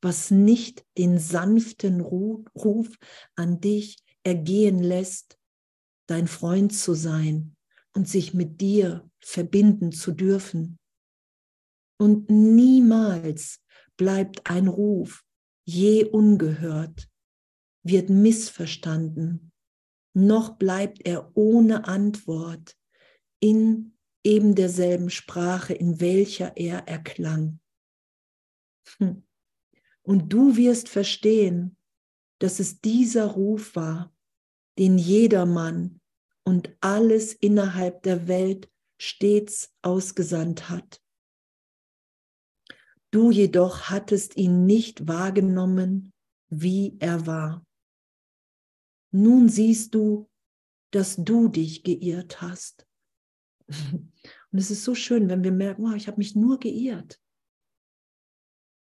was 0.00 0.30
nicht 0.30 0.86
den 0.96 1.18
sanften 1.18 2.00
Ruf 2.00 2.96
an 3.36 3.60
dich 3.60 3.98
ergehen 4.24 4.82
lässt 4.82 5.38
dein 6.06 6.26
Freund 6.26 6.74
zu 6.74 6.94
sein 6.94 7.56
und 7.94 8.08
sich 8.08 8.34
mit 8.34 8.60
dir 8.60 9.08
verbinden 9.20 9.92
zu 9.92 10.12
dürfen. 10.12 10.78
Und 11.98 12.30
niemals 12.30 13.60
bleibt 13.96 14.50
ein 14.50 14.68
Ruf 14.68 15.24
je 15.64 16.04
ungehört, 16.04 17.08
wird 17.84 18.10
missverstanden, 18.10 19.52
noch 20.14 20.56
bleibt 20.56 21.06
er 21.06 21.36
ohne 21.36 21.86
Antwort 21.86 22.76
in 23.40 23.96
eben 24.24 24.54
derselben 24.54 25.10
Sprache, 25.10 25.74
in 25.74 26.00
welcher 26.00 26.56
er 26.56 26.86
erklang. 26.88 27.60
Hm. 28.98 29.24
Und 30.02 30.32
du 30.32 30.56
wirst 30.56 30.88
verstehen, 30.88 31.76
dass 32.38 32.60
es 32.60 32.80
dieser 32.80 33.26
Ruf 33.26 33.74
war, 33.76 34.11
den 34.78 34.98
jedermann 34.98 36.00
und 36.44 36.74
alles 36.80 37.32
innerhalb 37.32 38.02
der 38.02 38.28
Welt 38.28 38.70
stets 39.00 39.74
ausgesandt 39.82 40.68
hat. 40.68 41.00
Du 43.10 43.30
jedoch 43.30 43.90
hattest 43.90 44.36
ihn 44.36 44.64
nicht 44.64 45.06
wahrgenommen, 45.06 46.12
wie 46.48 46.96
er 46.98 47.26
war. 47.26 47.66
Nun 49.10 49.48
siehst 49.48 49.94
du, 49.94 50.30
dass 50.92 51.16
du 51.16 51.48
dich 51.48 51.82
geirrt 51.82 52.40
hast. 52.40 52.86
Und 53.68 54.58
es 54.58 54.70
ist 54.70 54.84
so 54.84 54.94
schön, 54.94 55.28
wenn 55.28 55.44
wir 55.44 55.52
merken, 55.52 55.86
oh, 55.86 55.94
ich 55.94 56.06
habe 56.06 56.18
mich 56.18 56.34
nur 56.34 56.58
geirrt. 56.58 57.20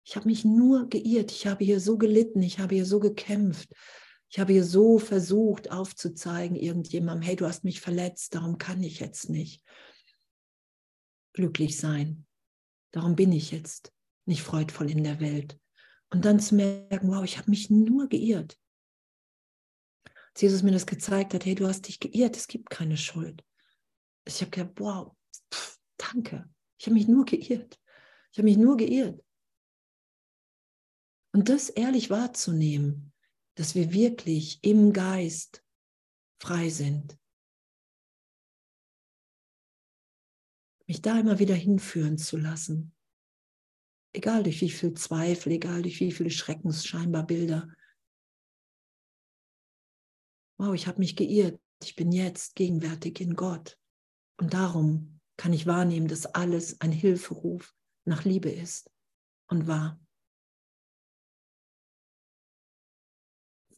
Ich 0.07 0.17
habe 0.17 0.27
mich 0.27 0.45
nur 0.45 0.89
geirrt. 0.89 1.31
Ich 1.31 1.47
habe 1.47 1.65
hier 1.65 1.81
so 1.81 1.97
gelitten. 1.97 2.43
Ich 2.43 2.59
habe 2.59 2.75
hier 2.75 2.87
so 2.87 3.01
gekämpft. 3.01 3.73
Ich 4.31 4.39
habe 4.39 4.53
hier 4.53 4.65
so 4.65 5.01
versucht 5.01 5.73
aufzuzeigen, 5.73 6.57
irgendjemandem, 6.57 7.27
hey, 7.27 7.37
du 7.37 7.47
hast 7.47 7.65
mich 7.65 7.81
verletzt, 7.81 8.37
darum 8.37 8.59
kann 8.59 8.81
ich 8.83 9.01
jetzt 9.01 9.29
nicht 9.29 9.65
glücklich 11.33 11.77
sein. 11.77 12.27
Darum 12.93 13.17
bin 13.17 13.33
ich 13.33 13.51
jetzt 13.51 13.93
nicht 14.27 14.43
freudvoll 14.43 14.89
in 14.89 15.03
der 15.03 15.21
Welt. 15.21 15.59
Und 16.11 16.25
dann 16.25 16.39
zu 16.39 16.55
merken, 16.55 17.09
wow, 17.09 17.25
ich 17.25 17.39
habe 17.39 17.51
mich 17.51 17.71
nur 17.71 18.09
geirrt. 18.09 18.57
Als 20.33 20.43
Jesus 20.43 20.63
mir 20.63 20.73
das 20.73 20.87
gezeigt 20.87 21.35
hat, 21.35 21.45
hey, 21.45 21.57
du 21.57 21.67
hast 21.67 21.89
dich 21.89 21.99
geirrt, 21.99 22.37
es 22.37 22.47
gibt 22.47 22.71
keine 22.71 22.97
Schuld. 22.97 23.45
Ich 24.25 24.41
habe 24.41 24.51
gedacht, 24.51 24.75
wow, 24.77 25.13
pff, 25.53 25.77
danke. 25.97 26.49
Ich 26.79 26.87
habe 26.87 26.95
mich 26.95 27.09
nur 27.09 27.25
geirrt. 27.25 27.81
Ich 28.31 28.39
habe 28.39 28.45
mich 28.45 28.57
nur 28.57 28.77
geirrt. 28.77 29.21
Und 31.33 31.49
das 31.49 31.69
ehrlich 31.69 32.11
wahrzunehmen, 32.11 33.10
dass 33.61 33.75
wir 33.75 33.93
wirklich 33.93 34.59
im 34.65 34.95
Geist 34.95 35.63
frei 36.41 36.71
sind. 36.71 37.21
Mich 40.87 41.03
da 41.03 41.21
immer 41.21 41.39
wieder 41.39 41.55
hinführen 41.55 42.17
zu 42.17 42.39
lassen. 42.39 42.95
Egal 44.15 44.45
durch 44.45 44.63
wie 44.63 44.71
viel 44.71 44.95
Zweifel, 44.95 45.53
egal 45.53 45.83
durch 45.83 46.01
wie 46.01 46.11
viele 46.11 46.31
schreckensscheinbar 46.31 47.27
Bilder. 47.27 47.69
Wow, 50.59 50.75
ich 50.75 50.87
habe 50.87 50.99
mich 50.99 51.15
geirrt. 51.15 51.61
Ich 51.83 51.97
bin 51.97 52.13
jetzt 52.13 52.55
gegenwärtig 52.55 53.21
in 53.21 53.35
Gott. 53.35 53.79
Und 54.39 54.55
darum 54.55 55.21
kann 55.37 55.53
ich 55.53 55.67
wahrnehmen, 55.67 56.09
dass 56.09 56.25
alles 56.25 56.81
ein 56.81 56.93
Hilferuf 56.93 57.75
nach 58.07 58.25
Liebe 58.25 58.51
ist 58.51 58.91
und 59.49 59.67
war. 59.67 60.01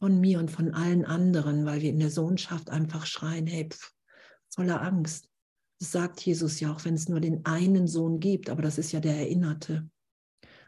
Von 0.03 0.19
mir 0.19 0.39
und 0.39 0.51
von 0.51 0.73
allen 0.73 1.05
anderen, 1.05 1.65
weil 1.65 1.79
wir 1.79 1.89
in 1.89 1.99
der 1.99 2.09
Sohnschaft 2.09 2.69
einfach 2.69 3.05
schreien, 3.05 3.47
hey, 3.47 3.69
pf, 3.69 3.93
voller 4.53 4.81
Angst. 4.81 5.29
Das 5.79 5.93
sagt 5.93 6.19
Jesus 6.19 6.59
ja 6.59 6.73
auch, 6.73 6.83
wenn 6.83 6.95
es 6.95 7.07
nur 7.07 7.21
den 7.21 7.45
einen 7.45 7.87
Sohn 7.87 8.19
gibt, 8.19 8.49
aber 8.49 8.61
das 8.61 8.77
ist 8.77 8.91
ja 8.91 8.99
der 8.99 9.15
Erinnerte. 9.15 9.89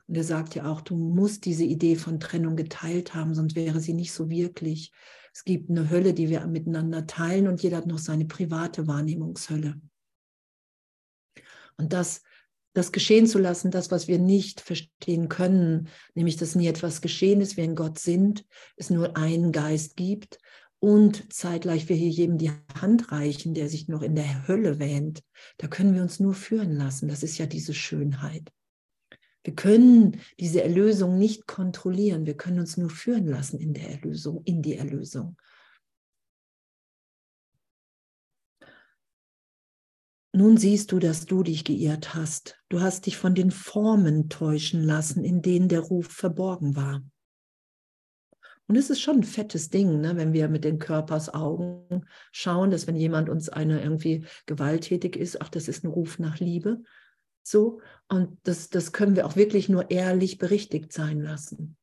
Und 0.07 0.15
er 0.15 0.23
sagt 0.23 0.55
ja 0.55 0.71
auch, 0.71 0.79
du 0.79 0.95
musst 0.95 1.43
diese 1.43 1.65
Idee 1.65 1.97
von 1.97 2.21
Trennung 2.21 2.55
geteilt 2.55 3.13
haben, 3.13 3.35
sonst 3.35 3.57
wäre 3.57 3.81
sie 3.81 3.93
nicht 3.93 4.13
so 4.13 4.29
wirklich. 4.29 4.93
Es 5.33 5.43
gibt 5.43 5.69
eine 5.69 5.89
Hölle, 5.89 6.13
die 6.13 6.29
wir 6.29 6.47
miteinander 6.47 7.05
teilen 7.05 7.49
und 7.49 7.61
jeder 7.61 7.75
hat 7.75 7.87
noch 7.87 7.99
seine 7.99 8.27
private 8.27 8.87
Wahrnehmungshölle. 8.87 9.81
Und 11.75 11.91
das, 11.91 12.23
das 12.75 12.91
geschehen 12.91 13.25
zu 13.25 13.39
lassen, 13.39 13.71
das, 13.71 13.89
was 13.89 14.07
wir 14.07 14.19
nicht 14.19 14.59
verstehen 14.61 15.29
können, 15.29 15.87
nämlich 16.13 16.35
dass 16.35 16.55
nie 16.55 16.67
etwas 16.67 17.01
geschehen 17.01 17.41
ist, 17.41 17.57
wir 17.57 17.63
in 17.63 17.73
Gott 17.73 17.97
sind, 17.97 18.45
es 18.75 18.89
nur 18.89 19.17
einen 19.17 19.51
Geist 19.53 19.95
gibt 19.95 20.37
und 20.79 21.33
zeitgleich 21.33 21.87
wir 21.87 21.95
hier 21.95 22.09
jedem 22.09 22.37
die 22.37 22.51
Hand 22.79 23.13
reichen, 23.13 23.53
der 23.53 23.69
sich 23.69 23.87
noch 23.87 24.01
in 24.01 24.13
der 24.13 24.47
Hölle 24.47 24.77
wähnt, 24.77 25.23
da 25.57 25.67
können 25.67 25.95
wir 25.95 26.01
uns 26.01 26.19
nur 26.19 26.33
führen 26.33 26.75
lassen. 26.75 27.07
Das 27.07 27.23
ist 27.23 27.37
ja 27.37 27.45
diese 27.45 27.73
Schönheit. 27.73 28.51
Wir 29.45 29.55
können 29.55 30.19
diese 30.39 30.61
Erlösung 30.61 31.17
nicht 31.17 31.47
kontrollieren. 31.47 32.25
Wir 32.25 32.35
können 32.35 32.59
uns 32.59 32.77
nur 32.77 32.89
führen 32.89 33.27
lassen 33.27 33.59
in 33.59 33.73
der 33.73 33.89
Erlösung, 33.89 34.41
in 34.43 34.61
die 34.61 34.75
Erlösung. 34.75 35.37
Nun 40.35 40.57
siehst 40.57 40.91
du, 40.91 40.99
dass 40.99 41.25
du 41.25 41.43
dich 41.43 41.63
geirrt 41.63 42.13
hast. 42.13 42.57
Du 42.67 42.81
hast 42.81 43.05
dich 43.05 43.15
von 43.15 43.35
den 43.35 43.51
Formen 43.51 44.27
täuschen 44.27 44.83
lassen, 44.83 45.23
in 45.23 45.41
denen 45.41 45.69
der 45.69 45.79
Ruf 45.79 46.07
verborgen 46.07 46.75
war. 46.75 47.01
Und 48.67 48.75
es 48.75 48.89
ist 48.89 48.99
schon 48.99 49.19
ein 49.19 49.23
fettes 49.23 49.69
Ding, 49.69 50.01
ne, 50.01 50.17
wenn 50.17 50.33
wir 50.33 50.49
mit 50.49 50.65
den 50.65 50.77
Körpersaugen 50.77 52.05
schauen, 52.33 52.69
dass 52.69 52.85
wenn 52.85 52.97
jemand 52.97 53.29
uns 53.29 53.47
eine 53.47 53.81
irgendwie 53.81 54.25
gewalttätig 54.45 55.15
ist, 55.15 55.41
ach, 55.41 55.47
das 55.47 55.69
ist 55.69 55.85
ein 55.85 55.89
Ruf 55.89 56.19
nach 56.19 56.37
Liebe. 56.37 56.83
So, 57.41 57.79
und 58.09 58.37
das, 58.43 58.67
das 58.67 58.91
können 58.91 59.15
wir 59.15 59.27
auch 59.27 59.37
wirklich 59.37 59.69
nur 59.69 59.89
ehrlich 59.89 60.37
berichtigt 60.37 60.91
sein 60.91 61.21
lassen. 61.21 61.77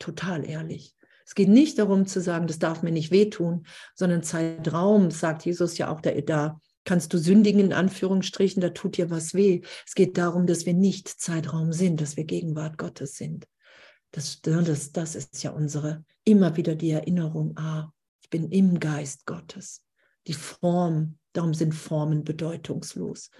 Total 0.00 0.44
ehrlich. 0.44 0.96
Es 1.24 1.36
geht 1.36 1.48
nicht 1.48 1.78
darum 1.78 2.06
zu 2.06 2.20
sagen, 2.20 2.48
das 2.48 2.58
darf 2.58 2.82
mir 2.82 2.90
nicht 2.90 3.12
wehtun, 3.12 3.66
sondern 3.94 4.24
Zeitraum, 4.24 5.12
sagt 5.12 5.44
Jesus 5.44 5.78
ja 5.78 5.92
auch, 5.92 6.00
da, 6.00 6.10
da 6.10 6.60
kannst 6.84 7.12
du 7.12 7.18
sündigen, 7.18 7.60
in 7.60 7.72
Anführungsstrichen, 7.72 8.60
da 8.60 8.70
tut 8.70 8.96
dir 8.96 9.10
was 9.10 9.34
weh. 9.34 9.62
Es 9.86 9.94
geht 9.94 10.18
darum, 10.18 10.46
dass 10.46 10.66
wir 10.66 10.74
nicht 10.74 11.08
Zeitraum 11.08 11.72
sind, 11.72 12.00
dass 12.00 12.16
wir 12.16 12.24
Gegenwart 12.24 12.78
Gottes 12.78 13.16
sind. 13.16 13.46
Das, 14.10 14.40
das, 14.42 14.92
das 14.92 15.14
ist 15.16 15.42
ja 15.42 15.50
unsere, 15.50 16.04
immer 16.24 16.56
wieder 16.56 16.74
die 16.76 16.90
Erinnerung, 16.90 17.56
ah, 17.56 17.90
ich 18.22 18.30
bin 18.30 18.50
im 18.50 18.78
Geist 18.78 19.26
Gottes. 19.26 19.82
Die 20.26 20.34
Form, 20.34 21.18
darum 21.32 21.54
sind 21.54 21.74
Formen 21.74 22.24
bedeutungslos 22.24 23.30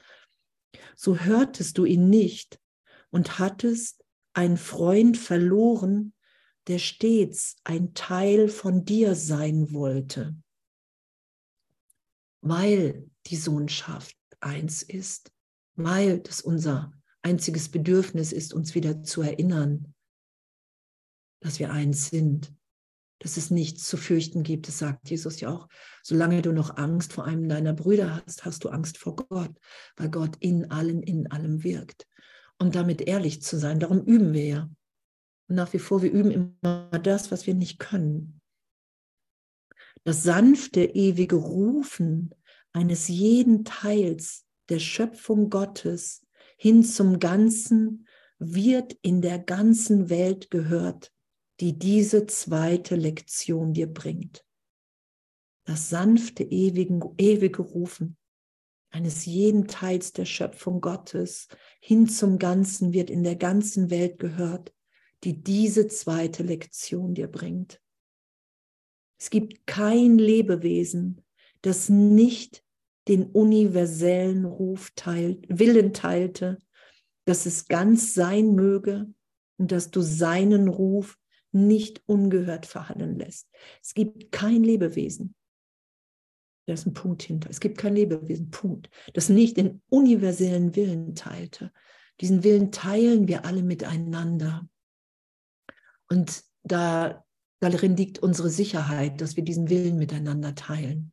so 0.96 1.18
hörtest 1.18 1.78
du 1.78 1.84
ihn 1.84 2.08
nicht 2.08 2.60
und 3.10 3.38
hattest 3.38 4.04
einen 4.32 4.56
Freund 4.56 5.16
verloren, 5.16 6.12
der 6.66 6.78
stets 6.78 7.56
ein 7.64 7.94
Teil 7.94 8.48
von 8.48 8.84
dir 8.84 9.14
sein 9.14 9.72
wollte, 9.72 10.34
weil 12.40 13.08
die 13.26 13.36
Sohnschaft 13.36 14.16
eins 14.40 14.82
ist, 14.82 15.32
weil 15.76 16.20
das 16.20 16.40
unser 16.40 16.92
einziges 17.22 17.70
Bedürfnis 17.70 18.32
ist, 18.32 18.52
uns 18.52 18.74
wieder 18.74 19.02
zu 19.02 19.22
erinnern, 19.22 19.94
dass 21.40 21.58
wir 21.58 21.72
eins 21.72 22.10
sind 22.10 22.54
dass 23.24 23.38
es 23.38 23.50
nichts 23.50 23.88
zu 23.88 23.96
fürchten 23.96 24.42
gibt. 24.42 24.68
Das 24.68 24.78
sagt 24.78 25.08
Jesus 25.08 25.40
ja 25.40 25.48
auch. 25.48 25.68
Solange 26.02 26.42
du 26.42 26.52
noch 26.52 26.76
Angst 26.76 27.14
vor 27.14 27.24
einem 27.24 27.48
deiner 27.48 27.72
Brüder 27.72 28.22
hast, 28.26 28.44
hast 28.44 28.64
du 28.64 28.68
Angst 28.68 28.98
vor 28.98 29.16
Gott, 29.16 29.50
weil 29.96 30.10
Gott 30.10 30.36
in 30.40 30.70
allen, 30.70 31.02
in 31.02 31.30
allem 31.30 31.64
wirkt. 31.64 32.06
Und 32.58 32.74
damit 32.74 33.00
ehrlich 33.00 33.40
zu 33.42 33.58
sein, 33.58 33.80
darum 33.80 34.04
üben 34.04 34.34
wir 34.34 34.44
ja. 34.44 34.70
Und 35.48 35.56
nach 35.56 35.72
wie 35.72 35.78
vor, 35.78 36.02
wir 36.02 36.12
üben 36.12 36.30
immer 36.30 36.98
das, 36.98 37.30
was 37.30 37.46
wir 37.46 37.54
nicht 37.54 37.78
können. 37.78 38.42
Das 40.04 40.22
sanfte, 40.22 40.84
ewige 40.84 41.36
Rufen 41.36 42.34
eines 42.74 43.08
jeden 43.08 43.64
Teils 43.64 44.44
der 44.68 44.80
Schöpfung 44.80 45.48
Gottes 45.48 46.26
hin 46.58 46.84
zum 46.84 47.18
Ganzen 47.18 48.06
wird 48.38 48.92
in 49.00 49.22
der 49.22 49.38
ganzen 49.38 50.10
Welt 50.10 50.50
gehört 50.50 51.14
die 51.60 51.78
diese 51.78 52.26
zweite 52.26 52.96
Lektion 52.96 53.74
dir 53.74 53.86
bringt. 53.86 54.44
Das 55.64 55.88
sanfte, 55.88 56.42
ewigen, 56.42 57.00
ewige 57.18 57.62
Rufen 57.62 58.16
eines 58.90 59.24
jeden 59.24 59.66
Teils 59.66 60.12
der 60.12 60.24
Schöpfung 60.24 60.80
Gottes 60.80 61.48
hin 61.80 62.08
zum 62.08 62.38
Ganzen 62.38 62.92
wird 62.92 63.10
in 63.10 63.24
der 63.24 63.34
ganzen 63.34 63.90
Welt 63.90 64.18
gehört, 64.18 64.72
die 65.24 65.42
diese 65.42 65.88
zweite 65.88 66.42
Lektion 66.42 67.14
dir 67.14 67.26
bringt. 67.26 67.80
Es 69.18 69.30
gibt 69.30 69.66
kein 69.66 70.18
Lebewesen, 70.18 71.24
das 71.62 71.88
nicht 71.88 72.63
den 73.08 73.24
universellen 73.24 74.44
Ruf 74.44 74.92
teilt, 74.96 75.46
Willen 75.48 75.92
teilte, 75.92 76.58
dass 77.26 77.46
es 77.46 77.66
ganz 77.68 78.14
sein 78.14 78.54
möge 78.54 79.06
und 79.58 79.72
dass 79.72 79.90
du 79.90 80.00
seinen 80.00 80.68
Ruf 80.68 81.16
nicht 81.52 82.02
ungehört 82.06 82.66
verhandeln 82.66 83.18
lässt. 83.18 83.48
Es 83.82 83.94
gibt 83.94 84.32
kein 84.32 84.64
Lebewesen, 84.64 85.34
da 86.66 86.72
ist 86.72 86.86
ein 86.86 86.94
Punkt 86.94 87.22
hinter. 87.22 87.50
Es 87.50 87.60
gibt 87.60 87.78
kein 87.78 87.94
Lebewesen, 87.94 88.50
Punkt, 88.50 88.88
das 89.12 89.28
nicht 89.28 89.56
den 89.56 89.82
universellen 89.88 90.74
Willen 90.74 91.14
teilte. 91.14 91.70
Diesen 92.20 92.42
Willen 92.42 92.72
teilen 92.72 93.28
wir 93.28 93.44
alle 93.44 93.62
miteinander. 93.62 94.66
Und 96.08 96.44
da, 96.62 97.24
darin 97.60 97.96
liegt 97.96 98.18
unsere 98.20 98.48
Sicherheit, 98.48 99.20
dass 99.20 99.36
wir 99.36 99.44
diesen 99.44 99.68
Willen 99.68 99.96
miteinander 99.96 100.54
teilen. 100.54 101.12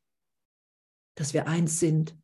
Dass 1.16 1.34
wir 1.34 1.48
eins 1.48 1.80
sind 1.80 2.16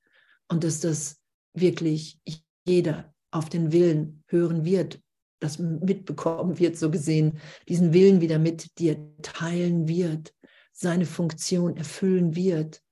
und 0.48 0.64
dass 0.64 0.80
das 0.80 1.20
wirklich 1.54 2.20
jeder 2.66 3.14
auf 3.32 3.50
den 3.50 3.72
Willen 3.72 4.24
hören 4.28 4.66
wird 4.66 5.02
das 5.40 5.60
mitbekommen 5.60 6.60
wird, 6.60 6.78
so 6.78 6.90
gesehen, 6.90 7.40
diesen 7.68 7.94
Willen 7.94 8.22
wieder 8.22 8.40
mit 8.40 8.80
dir 8.80 8.98
teilen 9.22 9.88
wird, 9.88 10.34
seine 10.72 11.06
Funktion 11.06 11.78
erfüllen 11.78 12.36
wird, 12.36 12.84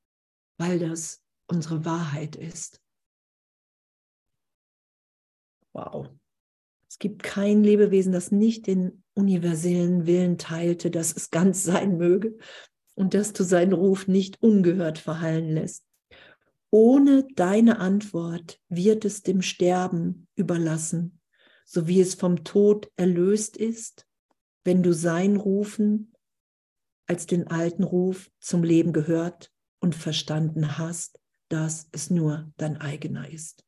weil 0.58 0.80
das 0.80 1.24
unsere 1.48 1.86
Wahrheit 1.86 2.36
ist. 2.36 2.82
Wow. 5.74 6.10
Es 6.88 7.00
gibt 7.00 7.24
kein 7.24 7.64
Lebewesen, 7.64 8.14
das 8.14 8.32
nicht 8.32 8.68
den 8.68 9.04
universellen 9.16 10.06
Willen 10.06 10.38
teilte, 10.38 10.89
dass 10.89 11.14
es 11.14 11.30
ganz 11.30 11.64
sein 11.64 11.98
möge 11.98 12.38
und 12.96 13.14
dass 13.14 13.34
du 13.34 13.43
seinen 13.43 13.74
Ruf 13.74 14.08
nicht 14.08 14.41
ungehört 14.41 14.98
verhallen 14.98 15.50
lässt. 15.50 15.86
Ohne 16.72 17.28
deine 17.36 17.80
Antwort 17.80 18.60
wird 18.70 19.06
es 19.06 19.22
dem 19.22 19.41
Sterben 19.41 20.28
überlassen 20.36 21.20
so 21.66 21.88
wie 21.88 22.00
es 22.00 22.14
vom 22.14 22.43
Tod 22.43 22.91
erlöst 22.96 23.58
ist, 23.58 24.08
wenn 24.64 24.84
du 24.84 24.93
sein 24.93 25.36
Rufen 25.36 26.14
als 27.08 27.26
den 27.26 27.48
alten 27.48 27.84
Ruf 27.84 28.32
zum 28.39 28.64
Leben 28.64 28.93
gehört 28.93 29.52
und 29.80 29.96
verstanden 29.96 30.78
hast, 30.78 31.20
dass 31.50 31.89
es 31.91 32.10
nur 32.10 32.52
dein 32.58 32.78
eigener 32.78 33.30
ist. 33.30 33.66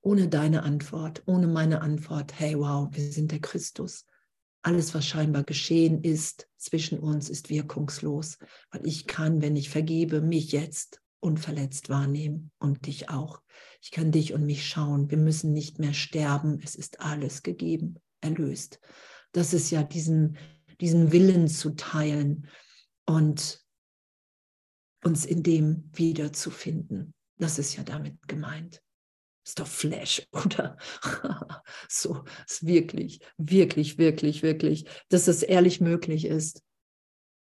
Ohne 0.00 0.28
deine 0.28 0.62
Antwort, 0.62 1.22
ohne 1.26 1.48
meine 1.48 1.80
Antwort, 1.80 2.38
hey 2.38 2.56
wow, 2.58 2.88
wir 2.92 3.10
sind 3.10 3.32
der 3.32 3.40
Christus. 3.40 4.06
Alles, 4.62 4.94
was 4.94 5.06
scheinbar 5.06 5.44
geschehen 5.44 6.02
ist 6.02 6.48
zwischen 6.56 6.98
uns, 6.98 7.30
ist 7.30 7.48
wirkungslos, 7.48 8.38
weil 8.70 8.86
ich 8.86 9.06
kann, 9.06 9.40
wenn 9.40 9.56
ich 9.56 9.70
vergebe, 9.70 10.20
mich 10.20 10.52
jetzt 10.52 11.00
unverletzt 11.20 11.88
wahrnehmen 11.88 12.50
und 12.58 12.86
dich 12.86 13.08
auch. 13.08 13.40
Ich 13.80 13.90
kann 13.90 14.12
dich 14.12 14.34
und 14.34 14.44
mich 14.44 14.66
schauen. 14.66 15.10
Wir 15.10 15.18
müssen 15.18 15.52
nicht 15.52 15.78
mehr 15.78 15.94
sterben. 15.94 16.60
Es 16.62 16.74
ist 16.74 17.00
alles 17.00 17.42
gegeben, 17.42 17.96
erlöst. 18.20 18.80
Das 19.32 19.52
ist 19.52 19.70
ja 19.70 19.82
diesen, 19.82 20.36
diesen 20.80 21.12
Willen 21.12 21.48
zu 21.48 21.70
teilen 21.70 22.48
und 23.06 23.64
uns 25.04 25.24
in 25.24 25.42
dem 25.42 25.90
wiederzufinden. 25.92 27.14
Das 27.36 27.58
ist 27.58 27.76
ja 27.76 27.84
damit 27.84 28.26
gemeint. 28.26 28.82
Ist 29.48 29.58
doch 29.58 29.66
Flash, 29.66 30.28
oder? 30.32 30.76
so, 31.88 32.22
ist 32.46 32.66
wirklich, 32.66 33.20
wirklich, 33.38 33.98
wirklich, 33.98 34.42
wirklich, 34.42 34.84
dass 35.08 35.26
es 35.26 35.42
ehrlich 35.42 35.80
möglich 35.80 36.26
ist 36.26 36.62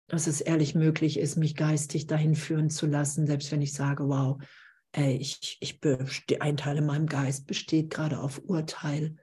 dass 0.08 0.28
es 0.28 0.42
ehrlich 0.42 0.76
möglich 0.76 1.18
ist, 1.18 1.36
mich 1.36 1.56
geistig 1.56 2.08
dahin 2.08 2.36
führen 2.36 2.70
zu 2.70 2.86
lassen, 2.86 3.26
selbst 3.26 3.52
wenn 3.52 3.62
ich 3.62 3.74
sage, 3.74 4.08
wow, 4.08 4.40
ey, 4.92 5.18
ich, 5.18 5.58
ich 5.60 5.80
ein 6.42 6.58
Teil 6.58 6.78
in 6.78 6.86
meinem 6.86 7.08
Geist 7.08 7.48
besteht 7.48 7.90
gerade 7.90 8.20
auf 8.20 8.42
Urteil. 8.46 9.18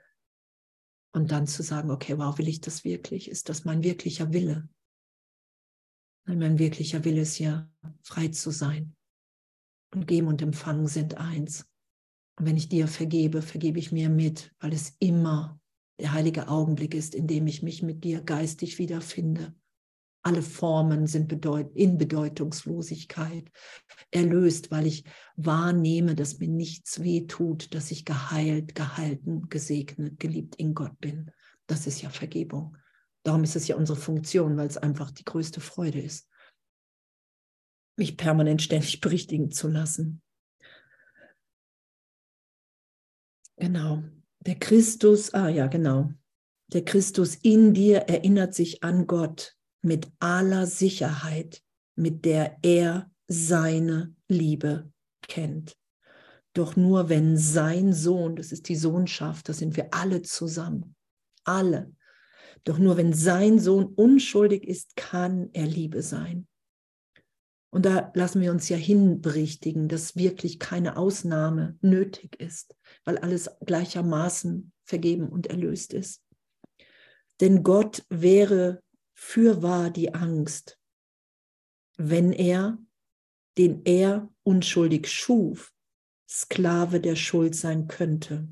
Und 1.14 1.30
dann 1.30 1.46
zu 1.46 1.62
sagen, 1.62 1.90
okay, 1.90 2.16
wow, 2.18 2.36
will 2.38 2.48
ich 2.48 2.60
das 2.60 2.84
wirklich? 2.84 3.30
Ist 3.30 3.48
das 3.48 3.64
mein 3.64 3.82
wirklicher 3.82 4.32
Wille? 4.32 4.68
mein 6.24 6.58
wirklicher 6.58 7.04
Wille 7.04 7.22
ist 7.22 7.38
ja, 7.38 7.68
frei 8.02 8.28
zu 8.28 8.50
sein. 8.50 8.96
Und 9.92 10.06
Geben 10.06 10.28
und 10.28 10.40
Empfangen 10.40 10.86
sind 10.86 11.18
eins. 11.18 11.68
Und 12.38 12.46
wenn 12.46 12.56
ich 12.56 12.68
dir 12.68 12.88
vergebe, 12.88 13.42
vergebe 13.42 13.78
ich 13.78 13.92
mir 13.92 14.08
mit, 14.08 14.52
weil 14.60 14.72
es 14.72 14.96
immer 14.98 15.60
der 16.00 16.12
heilige 16.12 16.48
Augenblick 16.48 16.94
ist, 16.94 17.14
in 17.14 17.26
dem 17.26 17.46
ich 17.46 17.62
mich 17.62 17.82
mit 17.82 18.04
dir 18.04 18.22
geistig 18.22 18.78
wiederfinde 18.78 19.54
alle 20.22 20.42
Formen 20.42 21.06
sind 21.06 21.28
bedeut 21.28 21.74
in 21.74 21.98
Bedeutungslosigkeit 21.98 23.50
erlöst, 24.12 24.70
weil 24.70 24.86
ich 24.86 25.04
wahrnehme, 25.36 26.14
dass 26.14 26.38
mir 26.38 26.48
nichts 26.48 27.02
weh 27.02 27.26
tut, 27.26 27.74
dass 27.74 27.90
ich 27.90 28.04
geheilt, 28.04 28.74
gehalten, 28.74 29.48
gesegnet, 29.48 30.20
geliebt 30.20 30.56
in 30.56 30.74
Gott 30.74 30.98
bin. 31.00 31.30
Das 31.66 31.86
ist 31.86 32.02
ja 32.02 32.10
Vergebung. 32.10 32.76
Darum 33.24 33.42
ist 33.42 33.56
es 33.56 33.66
ja 33.66 33.76
unsere 33.76 33.98
Funktion, 33.98 34.56
weil 34.56 34.68
es 34.68 34.76
einfach 34.76 35.10
die 35.10 35.24
größte 35.24 35.60
Freude 35.60 36.00
ist, 36.00 36.28
mich 37.96 38.16
permanent 38.16 38.62
ständig 38.62 39.00
berichtigen 39.00 39.50
zu 39.50 39.68
lassen. 39.68 40.22
Genau. 43.56 44.02
Der 44.40 44.56
Christus, 44.56 45.32
ah 45.34 45.48
ja, 45.48 45.66
genau. 45.66 46.10
Der 46.72 46.84
Christus 46.84 47.34
in 47.36 47.74
dir 47.74 47.98
erinnert 48.08 48.54
sich 48.54 48.82
an 48.82 49.06
Gott 49.06 49.56
mit 49.82 50.10
aller 50.20 50.66
Sicherheit, 50.66 51.62
mit 51.94 52.24
der 52.24 52.58
er 52.62 53.10
seine 53.28 54.14
Liebe 54.28 54.90
kennt. 55.28 55.76
Doch 56.54 56.76
nur 56.76 57.08
wenn 57.08 57.36
sein 57.36 57.92
Sohn, 57.92 58.36
das 58.36 58.52
ist 58.52 58.68
die 58.68 58.76
Sohnschaft, 58.76 59.48
das 59.48 59.58
sind 59.58 59.76
wir 59.76 59.92
alle 59.92 60.22
zusammen, 60.22 60.94
alle, 61.44 61.92
doch 62.64 62.78
nur 62.78 62.96
wenn 62.96 63.12
sein 63.12 63.58
Sohn 63.58 63.86
unschuldig 63.86 64.64
ist, 64.64 64.96
kann 64.96 65.50
er 65.52 65.66
Liebe 65.66 66.02
sein. 66.02 66.46
Und 67.72 67.86
da 67.86 68.12
lassen 68.14 68.42
wir 68.42 68.50
uns 68.50 68.68
ja 68.68 68.76
hinberichtigen, 68.76 69.88
dass 69.88 70.14
wirklich 70.14 70.58
keine 70.58 70.98
Ausnahme 70.98 71.78
nötig 71.80 72.38
ist, 72.38 72.76
weil 73.04 73.16
alles 73.16 73.50
gleichermaßen 73.64 74.72
vergeben 74.84 75.30
und 75.30 75.46
erlöst 75.46 75.94
ist. 75.94 76.22
Denn 77.40 77.62
Gott 77.62 78.04
wäre 78.10 78.82
fürwahr 79.14 79.88
die 79.88 80.12
Angst, 80.12 80.78
wenn 81.96 82.32
er, 82.32 82.76
den 83.56 83.86
er 83.86 84.28
unschuldig 84.42 85.10
schuf, 85.10 85.72
Sklave 86.28 87.00
der 87.00 87.16
Schuld 87.16 87.54
sein 87.54 87.88
könnte. 87.88 88.48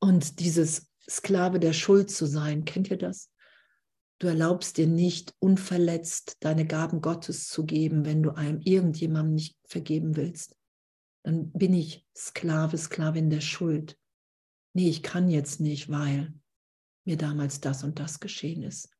Und 0.00 0.40
dieses 0.40 0.90
Sklave 1.08 1.60
der 1.60 1.72
Schuld 1.72 2.10
zu 2.10 2.26
sein, 2.26 2.64
kennt 2.64 2.90
ihr 2.90 2.98
das? 2.98 3.29
Du 4.20 4.26
erlaubst 4.26 4.76
dir 4.76 4.86
nicht 4.86 5.34
unverletzt 5.38 6.36
deine 6.40 6.66
Gaben 6.66 7.00
Gottes 7.00 7.48
zu 7.48 7.64
geben, 7.64 8.04
wenn 8.04 8.22
du 8.22 8.32
einem 8.32 8.60
irgendjemandem 8.60 9.34
nicht 9.34 9.56
vergeben 9.64 10.14
willst. 10.14 10.56
Dann 11.24 11.50
bin 11.52 11.72
ich 11.72 12.06
Sklave, 12.14 12.76
Sklavin 12.76 13.30
der 13.30 13.40
Schuld. 13.40 13.98
Nee, 14.74 14.90
ich 14.90 15.02
kann 15.02 15.30
jetzt 15.30 15.58
nicht, 15.60 15.90
weil 15.90 16.34
mir 17.06 17.16
damals 17.16 17.62
das 17.62 17.82
und 17.82 17.98
das 17.98 18.20
geschehen 18.20 18.62
ist. 18.62 18.90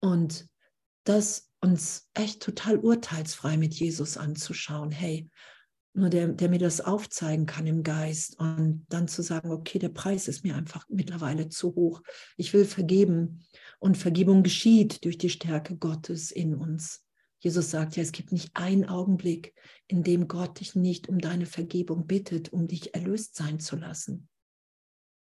Und 0.00 0.46
das 1.02 1.50
uns 1.60 2.08
echt 2.14 2.40
total 2.40 2.78
urteilsfrei 2.78 3.56
mit 3.56 3.74
Jesus 3.74 4.16
anzuschauen. 4.16 4.92
Hey, 4.92 5.30
nur 5.94 6.10
der, 6.10 6.28
der 6.28 6.48
mir 6.48 6.58
das 6.58 6.80
aufzeigen 6.80 7.46
kann 7.46 7.66
im 7.66 7.82
Geist 7.82 8.38
und 8.38 8.86
dann 8.88 9.08
zu 9.08 9.22
sagen, 9.22 9.50
okay, 9.50 9.80
der 9.80 9.88
Preis 9.88 10.28
ist 10.28 10.44
mir 10.44 10.54
einfach 10.54 10.86
mittlerweile 10.88 11.48
zu 11.48 11.74
hoch. 11.74 12.02
Ich 12.36 12.52
will 12.52 12.64
vergeben 12.64 13.44
und 13.78 13.96
Vergebung 13.96 14.42
geschieht 14.42 15.04
durch 15.04 15.18
die 15.18 15.30
Stärke 15.30 15.76
Gottes 15.76 16.30
in 16.30 16.54
uns. 16.54 17.04
Jesus 17.38 17.70
sagt 17.70 17.96
ja, 17.96 18.02
es 18.02 18.12
gibt 18.12 18.32
nicht 18.32 18.56
einen 18.56 18.86
Augenblick, 18.86 19.54
in 19.86 20.02
dem 20.02 20.28
Gott 20.28 20.60
dich 20.60 20.74
nicht 20.74 21.10
um 21.10 21.18
deine 21.18 21.44
Vergebung 21.44 22.06
bittet, 22.06 22.52
um 22.52 22.66
dich 22.66 22.94
erlöst 22.94 23.36
sein 23.36 23.60
zu 23.60 23.76
lassen. 23.76 24.28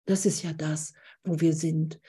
Das 0.06 0.24
ist 0.24 0.42
ja 0.42 0.54
das, 0.54 0.94
wo 1.22 1.40
wir 1.40 1.52
sind. 1.52 2.00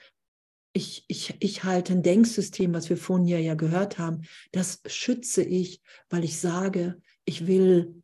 Ich, 0.72 1.04
ich, 1.08 1.36
ich 1.40 1.64
halte 1.64 1.92
ein 1.92 2.02
Denksystem, 2.02 2.72
was 2.72 2.88
wir 2.88 2.96
vorhin 2.96 3.26
ja, 3.26 3.38
ja 3.38 3.54
gehört 3.54 3.98
haben, 3.98 4.22
das 4.52 4.80
schütze 4.86 5.42
ich, 5.42 5.82
weil 6.08 6.24
ich 6.24 6.40
sage, 6.40 7.02
ich 7.26 7.46
will 7.46 8.02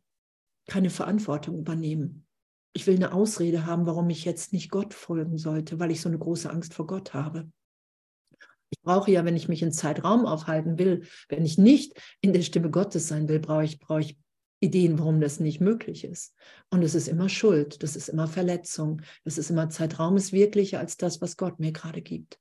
keine 0.67 0.91
Verantwortung 0.91 1.57
übernehmen. 1.57 2.27
Ich 2.73 2.85
will 2.85 2.95
eine 2.95 3.13
Ausrede 3.13 3.65
haben, 3.65 3.87
warum 3.87 4.07
ich 4.11 4.23
jetzt 4.23 4.53
nicht 4.53 4.69
Gott 4.69 4.93
folgen 4.93 5.39
sollte, 5.39 5.79
weil 5.79 5.89
ich 5.89 6.01
so 6.01 6.09
eine 6.09 6.19
große 6.19 6.49
Angst 6.49 6.75
vor 6.75 6.85
Gott 6.85 7.15
habe. 7.15 7.49
Ich 8.69 8.81
brauche 8.81 9.11
ja, 9.11 9.23
wenn 9.25 9.35
ich 9.35 9.47
mich 9.47 9.61
in 9.61 9.71
Zeitraum 9.71 10.25
aufhalten 10.25 10.77
will, 10.77 11.07
wenn 11.29 11.45
ich 11.45 11.57
nicht 11.57 11.93
in 12.21 12.33
der 12.33 12.41
Stimme 12.41 12.69
Gottes 12.69 13.07
sein 13.07 13.29
will, 13.29 13.39
brauche 13.39 13.63
ich, 13.63 13.79
brauche 13.79 14.01
ich 14.01 14.17
Ideen, 14.59 14.97
warum 14.97 15.21
das 15.21 15.39
nicht 15.39 15.61
möglich 15.61 16.03
ist. 16.03 16.35
Und 16.69 16.81
es 16.81 16.95
ist 16.95 17.07
immer 17.07 17.29
Schuld, 17.29 17.83
das 17.83 17.95
ist 17.95 18.09
immer 18.09 18.27
Verletzung, 18.27 19.01
das 19.23 19.37
ist 19.37 19.49
immer 19.49 19.69
Zeitraum 19.69 20.17
ist 20.17 20.33
wirklicher 20.33 20.79
als 20.79 20.97
das, 20.97 21.21
was 21.21 21.37
Gott 21.37 21.59
mir 21.59 21.71
gerade 21.71 22.01
gibt. 22.01 22.39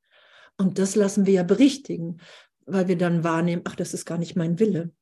Und 0.56 0.78
das 0.78 0.94
lassen 0.94 1.26
wir 1.26 1.34
ja 1.34 1.42
berichtigen, 1.42 2.20
weil 2.64 2.88
wir 2.88 2.96
dann 2.96 3.22
wahrnehmen, 3.22 3.62
ach, 3.64 3.76
das 3.76 3.92
ist 3.92 4.06
gar 4.06 4.18
nicht 4.18 4.36
mein 4.36 4.58
Wille. 4.58 4.92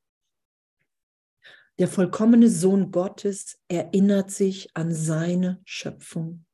Der 1.79 1.87
vollkommene 1.87 2.49
Sohn 2.49 2.91
Gottes 2.91 3.57
erinnert 3.67 4.31
sich 4.31 4.69
an 4.75 4.93
seine 4.93 5.61
Schöpfung. 5.65 6.45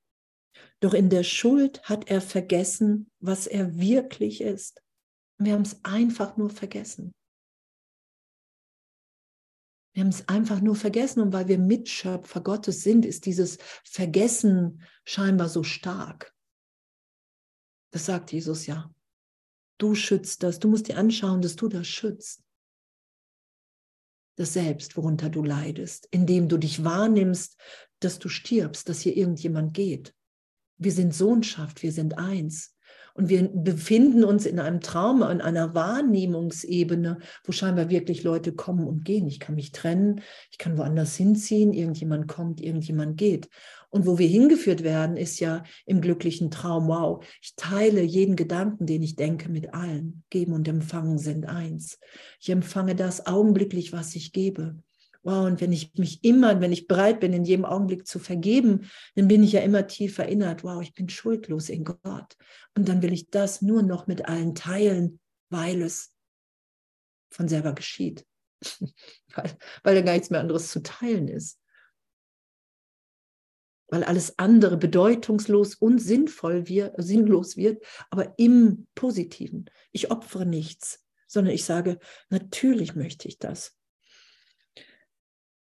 Doch 0.81 0.93
in 0.93 1.09
der 1.09 1.23
Schuld 1.23 1.83
hat 1.83 2.09
er 2.09 2.21
vergessen, 2.21 3.11
was 3.19 3.45
er 3.45 3.77
wirklich 3.77 4.41
ist. 4.41 4.81
Wir 5.37 5.53
haben 5.53 5.61
es 5.61 5.83
einfach 5.85 6.37
nur 6.37 6.49
vergessen. 6.49 7.13
Wir 9.93 10.03
haben 10.03 10.09
es 10.09 10.27
einfach 10.27 10.61
nur 10.61 10.75
vergessen 10.75 11.21
und 11.21 11.33
weil 11.33 11.47
wir 11.47 11.59
Mitschöpfer 11.59 12.41
Gottes 12.41 12.81
sind, 12.81 13.05
ist 13.05 13.25
dieses 13.25 13.57
Vergessen 13.83 14.81
scheinbar 15.05 15.49
so 15.49 15.63
stark. 15.63 16.33
Das 17.91 18.05
sagt 18.05 18.31
Jesus 18.31 18.65
ja. 18.65 18.93
Du 19.77 19.95
schützt 19.95 20.43
das. 20.43 20.59
Du 20.59 20.69
musst 20.69 20.87
dir 20.87 20.97
anschauen, 20.97 21.41
dass 21.41 21.55
du 21.55 21.67
das 21.67 21.87
schützt. 21.87 22.43
Das 24.37 24.53
Selbst, 24.53 24.95
worunter 24.95 25.29
du 25.29 25.43
leidest, 25.43 26.07
indem 26.09 26.47
du 26.47 26.57
dich 26.57 26.83
wahrnimmst, 26.83 27.59
dass 27.99 28.17
du 28.17 28.29
stirbst, 28.29 28.87
dass 28.87 29.01
hier 29.01 29.17
irgendjemand 29.17 29.73
geht. 29.73 30.15
Wir 30.81 30.91
sind 30.91 31.13
Sohnschaft, 31.13 31.83
wir 31.83 31.91
sind 31.91 32.17
eins. 32.17 32.75
Und 33.13 33.29
wir 33.29 33.47
befinden 33.53 34.23
uns 34.23 34.47
in 34.47 34.59
einem 34.59 34.79
Trauma, 34.79 35.31
in 35.31 35.41
einer 35.41 35.75
Wahrnehmungsebene, 35.75 37.19
wo 37.43 37.51
scheinbar 37.51 37.89
wirklich 37.89 38.23
Leute 38.23 38.53
kommen 38.53 38.87
und 38.87 39.05
gehen. 39.05 39.27
Ich 39.27 39.39
kann 39.39 39.53
mich 39.53 39.71
trennen, 39.71 40.21
ich 40.49 40.57
kann 40.57 40.77
woanders 40.77 41.15
hinziehen, 41.17 41.71
irgendjemand 41.71 42.27
kommt, 42.27 42.61
irgendjemand 42.61 43.17
geht. 43.17 43.49
Und 43.89 44.07
wo 44.07 44.17
wir 44.17 44.27
hingeführt 44.27 44.83
werden, 44.83 45.17
ist 45.17 45.39
ja 45.39 45.63
im 45.85 46.01
glücklichen 46.01 46.49
Traum, 46.49 46.87
wow, 46.87 47.23
ich 47.41 47.55
teile 47.55 48.01
jeden 48.01 48.35
Gedanken, 48.35 48.87
den 48.87 49.03
ich 49.03 49.17
denke, 49.17 49.49
mit 49.49 49.73
allen. 49.73 50.23
Geben 50.31 50.53
und 50.53 50.67
empfangen 50.67 51.19
sind 51.19 51.45
eins. 51.45 51.99
Ich 52.39 52.49
empfange 52.49 52.95
das 52.95 53.27
augenblicklich, 53.27 53.93
was 53.93 54.15
ich 54.15 54.31
gebe. 54.31 54.81
Wow, 55.23 55.45
und 55.45 55.61
wenn 55.61 55.71
ich 55.71 55.93
mich 55.95 56.23
immer, 56.23 56.61
wenn 56.61 56.71
ich 56.71 56.87
bereit 56.87 57.19
bin, 57.19 57.31
in 57.31 57.45
jedem 57.45 57.65
Augenblick 57.65 58.07
zu 58.07 58.17
vergeben, 58.17 58.89
dann 59.15 59.27
bin 59.27 59.43
ich 59.43 59.51
ja 59.51 59.61
immer 59.61 59.85
tief 59.85 60.17
erinnert, 60.17 60.63
wow, 60.63 60.81
ich 60.81 60.95
bin 60.95 61.09
schuldlos 61.09 61.69
in 61.69 61.83
Gott. 61.83 62.35
Und 62.75 62.89
dann 62.89 63.03
will 63.03 63.13
ich 63.13 63.29
das 63.29 63.61
nur 63.61 63.83
noch 63.83 64.07
mit 64.07 64.25
allen 64.25 64.55
teilen, 64.55 65.19
weil 65.49 65.83
es 65.83 66.15
von 67.29 67.47
selber 67.47 67.73
geschieht. 67.73 68.25
weil, 69.35 69.57
weil 69.83 69.95
da 69.95 70.01
gar 70.01 70.13
nichts 70.13 70.31
mehr 70.31 70.39
anderes 70.39 70.71
zu 70.71 70.81
teilen 70.81 71.27
ist. 71.27 71.59
Weil 73.89 74.03
alles 74.03 74.39
andere 74.39 74.77
bedeutungslos 74.77 75.75
und 75.75 75.99
sinnvoll 75.99 76.67
wir, 76.67 76.93
sinnlos 76.97 77.57
wird, 77.57 77.83
aber 78.09 78.33
im 78.39 78.87
Positiven. 78.95 79.69
Ich 79.91 80.09
opfere 80.09 80.47
nichts, 80.47 81.05
sondern 81.27 81.53
ich 81.53 81.65
sage, 81.65 81.99
natürlich 82.29 82.95
möchte 82.95 83.27
ich 83.27 83.37
das. 83.37 83.77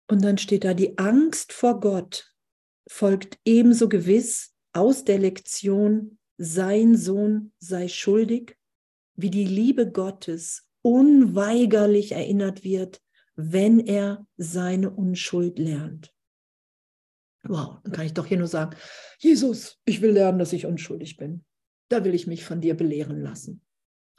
Und 0.07 0.23
dann 0.23 0.37
steht 0.37 0.63
da, 0.63 0.73
die 0.73 0.97
Angst 0.97 1.53
vor 1.53 1.79
Gott 1.79 2.31
folgt 2.87 3.39
ebenso 3.45 3.89
gewiss 3.89 4.53
aus 4.73 5.03
der 5.03 5.17
Lektion, 5.17 6.19
sein 6.37 6.95
Sohn 6.95 7.53
sei 7.59 7.87
schuldig, 7.87 8.57
wie 9.15 9.29
die 9.29 9.45
Liebe 9.45 9.89
Gottes 9.89 10.67
unweigerlich 10.81 12.11
erinnert 12.11 12.63
wird, 12.63 13.01
wenn 13.35 13.79
er 13.79 14.27
seine 14.37 14.91
Unschuld 14.91 15.57
lernt. 15.57 16.13
Wow, 17.43 17.77
dann 17.83 17.93
kann 17.93 18.05
ich 18.05 18.13
doch 18.13 18.25
hier 18.25 18.37
nur 18.37 18.47
sagen, 18.47 18.75
Jesus, 19.19 19.79
ich 19.85 20.01
will 20.01 20.11
lernen, 20.11 20.39
dass 20.39 20.53
ich 20.53 20.65
unschuldig 20.65 21.17
bin. 21.17 21.45
Da 21.89 22.03
will 22.03 22.15
ich 22.15 22.27
mich 22.27 22.43
von 22.43 22.61
dir 22.61 22.75
belehren 22.75 23.21
lassen. 23.21 23.61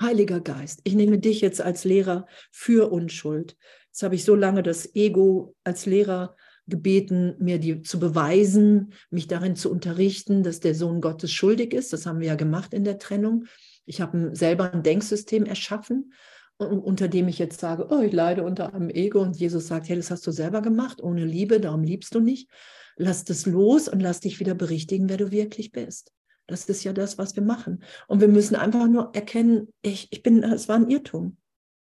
Heiliger 0.00 0.40
Geist, 0.40 0.80
ich 0.84 0.94
nehme 0.94 1.18
dich 1.18 1.40
jetzt 1.40 1.60
als 1.60 1.84
Lehrer 1.84 2.26
für 2.52 2.90
Unschuld. 2.92 3.56
Jetzt 3.96 4.02
habe 4.02 4.14
ich 4.14 4.26
so 4.26 4.34
lange 4.34 4.62
das 4.62 4.94
Ego 4.94 5.54
als 5.64 5.86
Lehrer 5.86 6.36
gebeten, 6.66 7.34
mir 7.38 7.58
die 7.58 7.80
zu 7.80 7.98
beweisen, 7.98 8.92
mich 9.08 9.26
darin 9.26 9.56
zu 9.56 9.70
unterrichten, 9.70 10.42
dass 10.42 10.60
der 10.60 10.74
Sohn 10.74 11.00
Gottes 11.00 11.32
schuldig 11.32 11.72
ist. 11.72 11.94
Das 11.94 12.04
haben 12.04 12.20
wir 12.20 12.26
ja 12.26 12.34
gemacht 12.34 12.74
in 12.74 12.84
der 12.84 12.98
Trennung. 12.98 13.46
Ich 13.86 14.02
habe 14.02 14.32
selber 14.34 14.70
ein 14.70 14.82
Denksystem 14.82 15.46
erschaffen, 15.46 16.12
unter 16.58 17.08
dem 17.08 17.26
ich 17.26 17.38
jetzt 17.38 17.58
sage, 17.58 17.86
oh, 17.88 18.02
ich 18.02 18.12
leide 18.12 18.42
unter 18.42 18.74
einem 18.74 18.90
Ego 18.90 19.22
und 19.22 19.38
Jesus 19.38 19.68
sagt, 19.68 19.88
hey, 19.88 19.96
das 19.96 20.10
hast 20.10 20.26
du 20.26 20.30
selber 20.30 20.60
gemacht, 20.60 21.02
ohne 21.02 21.24
Liebe, 21.24 21.58
darum 21.58 21.82
liebst 21.82 22.14
du 22.14 22.20
nicht. 22.20 22.50
Lass 22.98 23.24
das 23.24 23.46
los 23.46 23.88
und 23.88 24.00
lass 24.00 24.20
dich 24.20 24.40
wieder 24.40 24.54
berichtigen, 24.54 25.08
wer 25.08 25.16
du 25.16 25.30
wirklich 25.30 25.72
bist. 25.72 26.12
Das 26.46 26.68
ist 26.68 26.84
ja 26.84 26.92
das, 26.92 27.16
was 27.16 27.34
wir 27.34 27.42
machen. 27.42 27.82
Und 28.08 28.20
wir 28.20 28.28
müssen 28.28 28.56
einfach 28.56 28.88
nur 28.88 29.14
erkennen, 29.14 29.72
ich, 29.80 30.08
ich 30.10 30.22
bin, 30.22 30.42
es 30.42 30.68
war 30.68 30.76
ein 30.76 30.90
Irrtum. 30.90 31.38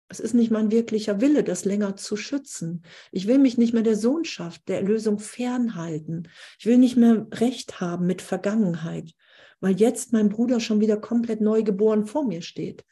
Es 0.08 0.20
ist 0.20 0.34
nicht 0.34 0.50
mein 0.50 0.70
wirklicher 0.70 1.20
Wille, 1.20 1.42
das 1.42 1.64
länger 1.64 1.96
zu 1.96 2.16
schützen. 2.16 2.82
Ich 3.10 3.26
will 3.26 3.38
mich 3.38 3.58
nicht 3.58 3.74
mehr 3.74 3.82
der 3.82 3.96
Sohnschaft, 3.96 4.68
der 4.68 4.78
Erlösung 4.78 5.18
fernhalten. 5.18 6.28
Ich 6.58 6.66
will 6.66 6.78
nicht 6.78 6.96
mehr 6.96 7.26
Recht 7.32 7.80
haben 7.80 8.06
mit 8.06 8.22
Vergangenheit, 8.22 9.12
weil 9.60 9.74
jetzt 9.80 10.12
mein 10.12 10.28
Bruder 10.28 10.60
schon 10.60 10.80
wieder 10.80 10.96
komplett 10.96 11.40
neu 11.40 11.62
geboren 11.62 12.06
vor 12.06 12.24
mir 12.24 12.42
steht. 12.42 12.84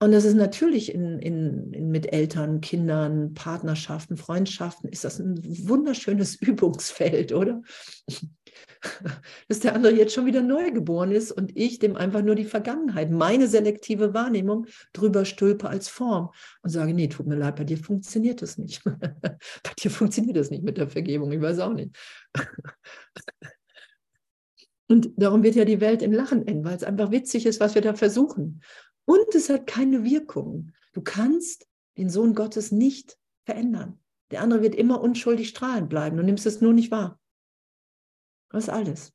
Und 0.00 0.12
das 0.12 0.24
ist 0.24 0.34
natürlich 0.34 0.92
in, 0.92 1.18
in, 1.18 1.72
in, 1.72 1.90
mit 1.90 2.12
Eltern, 2.12 2.60
Kindern, 2.60 3.32
Partnerschaften, 3.32 4.16
Freundschaften, 4.16 4.90
ist 4.90 5.04
das 5.04 5.18
ein 5.18 5.40
wunderschönes 5.68 6.34
Übungsfeld, 6.40 7.32
oder? 7.32 7.62
Dass 9.48 9.60
der 9.60 9.74
andere 9.74 9.94
jetzt 9.94 10.14
schon 10.14 10.26
wieder 10.26 10.42
neu 10.42 10.70
geboren 10.70 11.10
ist 11.10 11.32
und 11.32 11.56
ich 11.56 11.78
dem 11.78 11.96
einfach 11.96 12.22
nur 12.22 12.34
die 12.34 12.44
Vergangenheit, 12.44 13.10
meine 13.10 13.48
selektive 13.48 14.14
Wahrnehmung 14.14 14.66
drüber 14.92 15.24
stülpe 15.24 15.68
als 15.68 15.88
Form 15.88 16.30
und 16.62 16.70
sage, 16.70 16.94
nee, 16.94 17.08
tut 17.08 17.26
mir 17.26 17.36
leid, 17.36 17.56
bei 17.56 17.64
dir 17.64 17.78
funktioniert 17.78 18.42
das 18.42 18.58
nicht. 18.58 18.82
bei 18.84 19.72
dir 19.78 19.90
funktioniert 19.90 20.36
das 20.36 20.50
nicht 20.50 20.64
mit 20.64 20.78
der 20.78 20.88
Vergebung, 20.88 21.32
ich 21.32 21.40
weiß 21.40 21.58
auch 21.60 21.72
nicht. 21.72 21.96
Und 24.86 25.12
darum 25.16 25.42
wird 25.42 25.54
ja 25.54 25.64
die 25.64 25.80
Welt 25.80 26.02
im 26.02 26.12
Lachen 26.12 26.46
enden, 26.46 26.62
weil 26.64 26.76
es 26.76 26.84
einfach 26.84 27.10
witzig 27.10 27.46
ist, 27.46 27.58
was 27.58 27.74
wir 27.74 27.80
da 27.80 27.94
versuchen. 27.94 28.60
Und 29.06 29.34
es 29.34 29.48
hat 29.48 29.66
keine 29.66 30.04
Wirkung. 30.04 30.72
Du 30.92 31.00
kannst 31.00 31.66
den 31.96 32.10
Sohn 32.10 32.34
Gottes 32.34 32.70
nicht 32.70 33.16
verändern. 33.44 33.98
Der 34.30 34.42
andere 34.42 34.62
wird 34.62 34.74
immer 34.74 35.00
unschuldig 35.00 35.48
strahlend 35.48 35.88
bleiben. 35.88 36.16
Du 36.16 36.22
nimmst 36.22 36.44
es 36.46 36.60
nur 36.60 36.72
nicht 36.72 36.90
wahr. 36.90 37.18
Das 38.54 38.68
alles. 38.68 39.12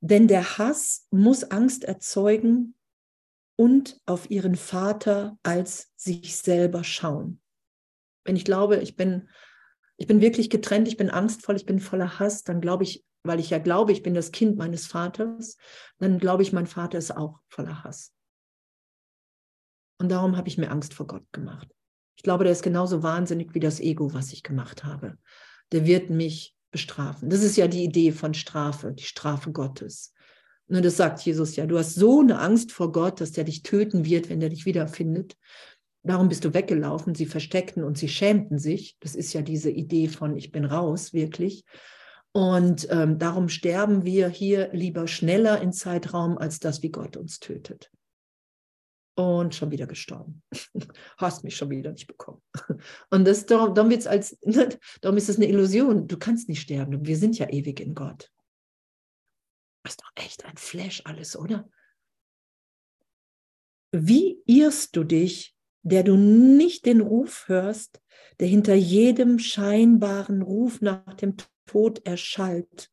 Denn 0.00 0.28
der 0.28 0.58
Hass 0.58 1.06
muss 1.10 1.44
Angst 1.44 1.84
erzeugen 1.84 2.74
und 3.56 3.98
auf 4.04 4.30
ihren 4.30 4.56
Vater 4.56 5.38
als 5.42 5.90
sich 5.96 6.36
selber 6.36 6.84
schauen. 6.84 7.40
Wenn 8.24 8.36
ich 8.36 8.44
glaube, 8.44 8.76
ich 8.76 8.96
bin, 8.96 9.30
ich 9.96 10.06
bin 10.06 10.20
wirklich 10.20 10.50
getrennt, 10.50 10.88
ich 10.88 10.98
bin 10.98 11.08
angstvoll, 11.08 11.56
ich 11.56 11.64
bin 11.64 11.80
voller 11.80 12.18
Hass, 12.18 12.42
dann 12.44 12.60
glaube 12.60 12.84
ich 12.84 13.04
weil 13.26 13.40
ich 13.40 13.48
ja 13.48 13.58
glaube, 13.58 13.92
ich 13.92 14.02
bin 14.02 14.12
das 14.12 14.32
Kind 14.32 14.58
meines 14.58 14.86
Vaters, 14.86 15.56
dann 15.96 16.18
glaube 16.18 16.42
ich, 16.42 16.52
mein 16.52 16.66
Vater 16.66 16.98
ist 16.98 17.16
auch 17.16 17.40
voller 17.48 17.82
Hass. 17.82 18.12
Und 19.98 20.10
darum 20.10 20.36
habe 20.36 20.48
ich 20.48 20.58
mir 20.58 20.70
Angst 20.70 20.92
vor 20.92 21.06
Gott 21.06 21.24
gemacht. 21.32 21.74
Ich 22.16 22.22
glaube, 22.22 22.44
der 22.44 22.52
ist 22.52 22.62
genauso 22.62 23.02
wahnsinnig 23.02 23.54
wie 23.54 23.60
das 23.60 23.80
Ego, 23.80 24.14
was 24.14 24.32
ich 24.32 24.42
gemacht 24.42 24.84
habe. 24.84 25.18
Der 25.72 25.86
wird 25.86 26.10
mich 26.10 26.54
bestrafen. 26.70 27.30
Das 27.30 27.42
ist 27.42 27.56
ja 27.56 27.68
die 27.68 27.84
Idee 27.84 28.12
von 28.12 28.34
Strafe, 28.34 28.92
die 28.92 29.04
Strafe 29.04 29.52
Gottes. 29.52 30.12
Und 30.68 30.84
das 30.84 30.96
sagt 30.96 31.20
Jesus 31.20 31.56
ja. 31.56 31.66
Du 31.66 31.78
hast 31.78 31.94
so 31.94 32.20
eine 32.20 32.38
Angst 32.38 32.72
vor 32.72 32.92
Gott, 32.92 33.20
dass 33.20 33.32
der 33.32 33.44
dich 33.44 33.62
töten 33.62 34.04
wird, 34.04 34.30
wenn 34.30 34.40
der 34.40 34.48
dich 34.48 34.64
wiederfindet. 34.64 35.36
Darum 36.02 36.28
bist 36.28 36.44
du 36.44 36.52
weggelaufen. 36.52 37.14
Sie 37.14 37.26
versteckten 37.26 37.84
und 37.84 37.98
sie 37.98 38.08
schämten 38.08 38.58
sich. 38.58 38.96
Das 39.00 39.14
ist 39.14 39.32
ja 39.32 39.42
diese 39.42 39.70
Idee 39.70 40.08
von 40.08 40.36
ich 40.36 40.52
bin 40.52 40.64
raus, 40.64 41.12
wirklich. 41.12 41.64
Und 42.32 42.88
ähm, 42.90 43.18
darum 43.18 43.48
sterben 43.48 44.04
wir 44.04 44.28
hier 44.28 44.70
lieber 44.72 45.06
schneller 45.06 45.62
in 45.62 45.72
Zeitraum, 45.72 46.36
als 46.36 46.58
das, 46.58 46.82
wie 46.82 46.90
Gott 46.90 47.16
uns 47.16 47.38
tötet. 47.38 47.90
Und 49.16 49.54
schon 49.54 49.70
wieder 49.70 49.86
gestorben. 49.86 50.42
Hast 51.18 51.44
mich 51.44 51.56
schon 51.56 51.70
wieder 51.70 51.92
nicht 51.92 52.08
bekommen. 52.08 52.42
Und 53.10 53.24
das, 53.24 53.46
darum, 53.46 53.74
darum, 53.74 53.90
wird's 53.90 54.08
als, 54.08 54.36
darum 55.00 55.16
ist 55.16 55.28
es 55.28 55.36
eine 55.36 55.48
Illusion. 55.48 56.08
Du 56.08 56.18
kannst 56.18 56.48
nicht 56.48 56.60
sterben. 56.60 57.06
Wir 57.06 57.16
sind 57.16 57.38
ja 57.38 57.48
ewig 57.48 57.78
in 57.80 57.94
Gott. 57.94 58.32
Das 59.84 59.92
ist 59.92 60.02
doch 60.02 60.10
echt 60.16 60.44
ein 60.44 60.56
Flash 60.56 61.02
alles, 61.04 61.36
oder? 61.36 61.68
Wie 63.92 64.42
irrst 64.46 64.96
du 64.96 65.04
dich, 65.04 65.54
der 65.82 66.02
du 66.02 66.16
nicht 66.16 66.86
den 66.86 67.00
Ruf 67.00 67.44
hörst, 67.46 68.00
der 68.40 68.48
hinter 68.48 68.74
jedem 68.74 69.38
scheinbaren 69.38 70.42
Ruf 70.42 70.80
nach 70.80 71.14
dem 71.14 71.36
Tod 71.66 72.04
erschallt, 72.04 72.90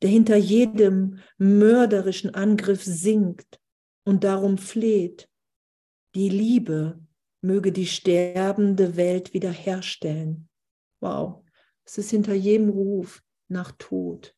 der 0.00 0.08
hinter 0.08 0.36
jedem 0.36 1.18
mörderischen 1.36 2.34
Angriff 2.34 2.82
singt 2.82 3.60
und 4.08 4.24
darum 4.24 4.56
fleht, 4.56 5.28
die 6.14 6.30
Liebe 6.30 6.98
möge 7.42 7.72
die 7.72 7.86
sterbende 7.86 8.96
Welt 8.96 9.34
wiederherstellen. 9.34 10.48
Wow, 11.00 11.44
es 11.84 11.98
ist 11.98 12.10
hinter 12.10 12.32
jedem 12.32 12.70
Ruf 12.70 13.22
nach 13.48 13.70
Tod, 13.72 14.34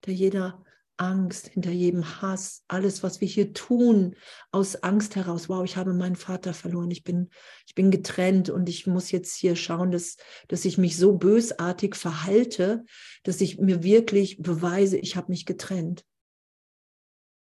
hinter 0.00 0.18
jeder 0.18 0.64
Angst, 0.96 1.48
hinter 1.48 1.70
jedem 1.70 2.22
Hass, 2.22 2.64
alles, 2.66 3.02
was 3.02 3.20
wir 3.20 3.28
hier 3.28 3.52
tun, 3.52 4.16
aus 4.52 4.76
Angst 4.76 5.16
heraus. 5.16 5.50
Wow, 5.50 5.62
ich 5.62 5.76
habe 5.76 5.92
meinen 5.92 6.16
Vater 6.16 6.54
verloren, 6.54 6.90
ich 6.90 7.04
bin, 7.04 7.28
ich 7.66 7.74
bin 7.74 7.90
getrennt 7.90 8.48
und 8.48 8.70
ich 8.70 8.86
muss 8.86 9.10
jetzt 9.10 9.34
hier 9.36 9.54
schauen, 9.54 9.90
dass, 9.90 10.16
dass 10.48 10.64
ich 10.64 10.78
mich 10.78 10.96
so 10.96 11.12
bösartig 11.12 11.94
verhalte, 11.94 12.86
dass 13.22 13.42
ich 13.42 13.58
mir 13.58 13.82
wirklich 13.82 14.38
beweise, 14.38 14.96
ich 14.96 15.14
habe 15.14 15.30
mich 15.30 15.44
getrennt. 15.44 16.06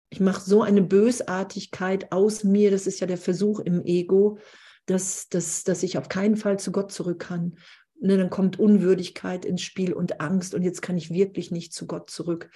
Ich 0.10 0.20
mache 0.20 0.42
so 0.42 0.62
eine 0.62 0.82
Bösartigkeit 0.82 2.12
aus 2.12 2.44
mir, 2.44 2.72
das 2.72 2.88
ist 2.88 3.00
ja 3.00 3.08
der 3.08 3.18
Versuch 3.18 3.60
im 3.60 3.84
Ego, 3.84 4.40
dass, 4.86 5.28
dass, 5.28 5.64
dass 5.64 5.84
ich 5.84 5.98
auf 5.98 6.10
keinen 6.10 6.38
Fall 6.38 6.60
zu 6.60 6.72
Gott 6.72 6.92
zurück 6.92 7.20
kann. 7.20 7.58
Ne, 8.00 8.18
dann 8.18 8.30
kommt 8.30 8.60
Unwürdigkeit 8.60 9.44
ins 9.44 9.64
Spiel 9.64 9.92
und 9.92 10.22
Angst 10.22 10.54
und 10.54 10.62
jetzt 10.62 10.82
kann 10.82 10.98
ich 10.98 11.10
wirklich 11.10 11.52
nicht 11.52 11.74
zu 11.74 11.88
Gott 11.88 12.10
zurück. 12.10 12.52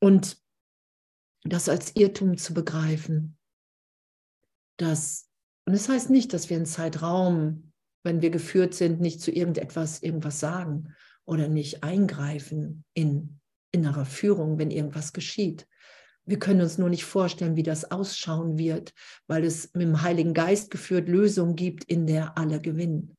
Und 0.00 0.36
das 1.44 1.68
als 1.68 1.94
Irrtum 1.94 2.36
zu 2.36 2.54
begreifen, 2.54 3.38
dass, 4.76 5.28
und 5.64 5.74
das 5.74 5.88
heißt 5.88 6.10
nicht, 6.10 6.32
dass 6.32 6.50
wir 6.50 6.56
einen 6.56 6.66
Zeitraum, 6.66 7.72
wenn 8.02 8.20
wir 8.20 8.30
geführt 8.30 8.74
sind, 8.74 9.00
nicht 9.00 9.20
zu 9.20 9.30
irgendetwas 9.30 10.02
irgendwas 10.02 10.40
sagen 10.40 10.94
oder 11.24 11.48
nicht 11.48 11.84
eingreifen 11.84 12.84
in 12.94 13.40
innerer 13.72 14.04
Führung, 14.04 14.58
wenn 14.58 14.70
irgendwas 14.70 15.12
geschieht. 15.12 15.66
Wir 16.26 16.38
können 16.38 16.62
uns 16.62 16.78
nur 16.78 16.88
nicht 16.88 17.04
vorstellen, 17.04 17.56
wie 17.56 17.62
das 17.62 17.90
ausschauen 17.90 18.58
wird, 18.58 18.94
weil 19.26 19.44
es 19.44 19.74
mit 19.74 19.82
dem 19.82 20.02
Heiligen 20.02 20.34
Geist 20.34 20.70
geführt 20.70 21.08
Lösungen 21.08 21.56
gibt, 21.56 21.84
in 21.84 22.06
der 22.06 22.38
alle 22.38 22.60
gewinnen. 22.60 23.16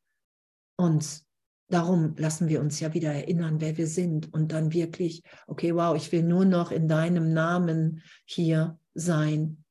Und 0.77 1.25
Darum 1.67 2.15
lassen 2.17 2.47
wir 2.47 2.61
uns 2.61 2.79
ja 2.79 2.93
wieder 2.93 3.11
erinnern, 3.11 3.59
wer 3.59 3.75
wir 3.77 3.87
sind 3.87 4.31
und 4.31 4.51
dann 4.51 4.71
wirklich, 4.71 5.23
okay, 5.47 5.73
wow, 5.73 5.95
ich 5.95 6.11
will 6.11 6.21
nur 6.21 6.45
noch 6.45 6.71
in 6.71 6.87
deinem 6.87 7.33
Namen 7.33 8.03
hier 8.25 8.79
sein. 8.93 9.63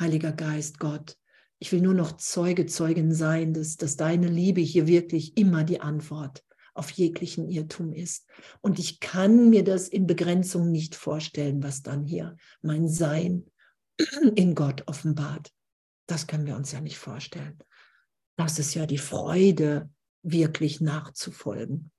Heiliger 0.00 0.32
Geist, 0.32 0.78
Gott, 0.78 1.18
Ich 1.58 1.70
will 1.70 1.82
nur 1.82 1.94
noch 1.94 2.16
Zeuge, 2.16 2.66
Zeugin 2.66 3.12
sein, 3.12 3.52
dass, 3.52 3.76
dass 3.76 3.96
deine 3.96 4.26
Liebe 4.26 4.62
hier 4.62 4.86
wirklich 4.86 5.36
immer 5.36 5.64
die 5.64 5.80
Antwort 5.80 6.42
auf 6.74 6.90
jeglichen 6.90 7.48
Irrtum 7.48 7.92
ist. 7.92 8.26
Und 8.60 8.78
ich 8.78 9.00
kann 9.00 9.50
mir 9.50 9.64
das 9.64 9.88
in 9.88 10.06
Begrenzung 10.06 10.70
nicht 10.70 10.94
vorstellen, 10.94 11.62
was 11.62 11.82
dann 11.82 12.04
hier 12.04 12.36
mein 12.62 12.88
Sein 12.88 13.46
in 14.34 14.54
Gott 14.54 14.84
offenbart. 14.86 15.52
Das 16.06 16.26
können 16.26 16.46
wir 16.46 16.56
uns 16.56 16.72
ja 16.72 16.80
nicht 16.80 16.98
vorstellen. 16.98 17.58
Das 18.36 18.58
ist 18.58 18.74
ja 18.74 18.86
die 18.86 18.98
Freude, 18.98 19.90
wirklich 20.22 20.80
nachzufolgen, 20.80 21.90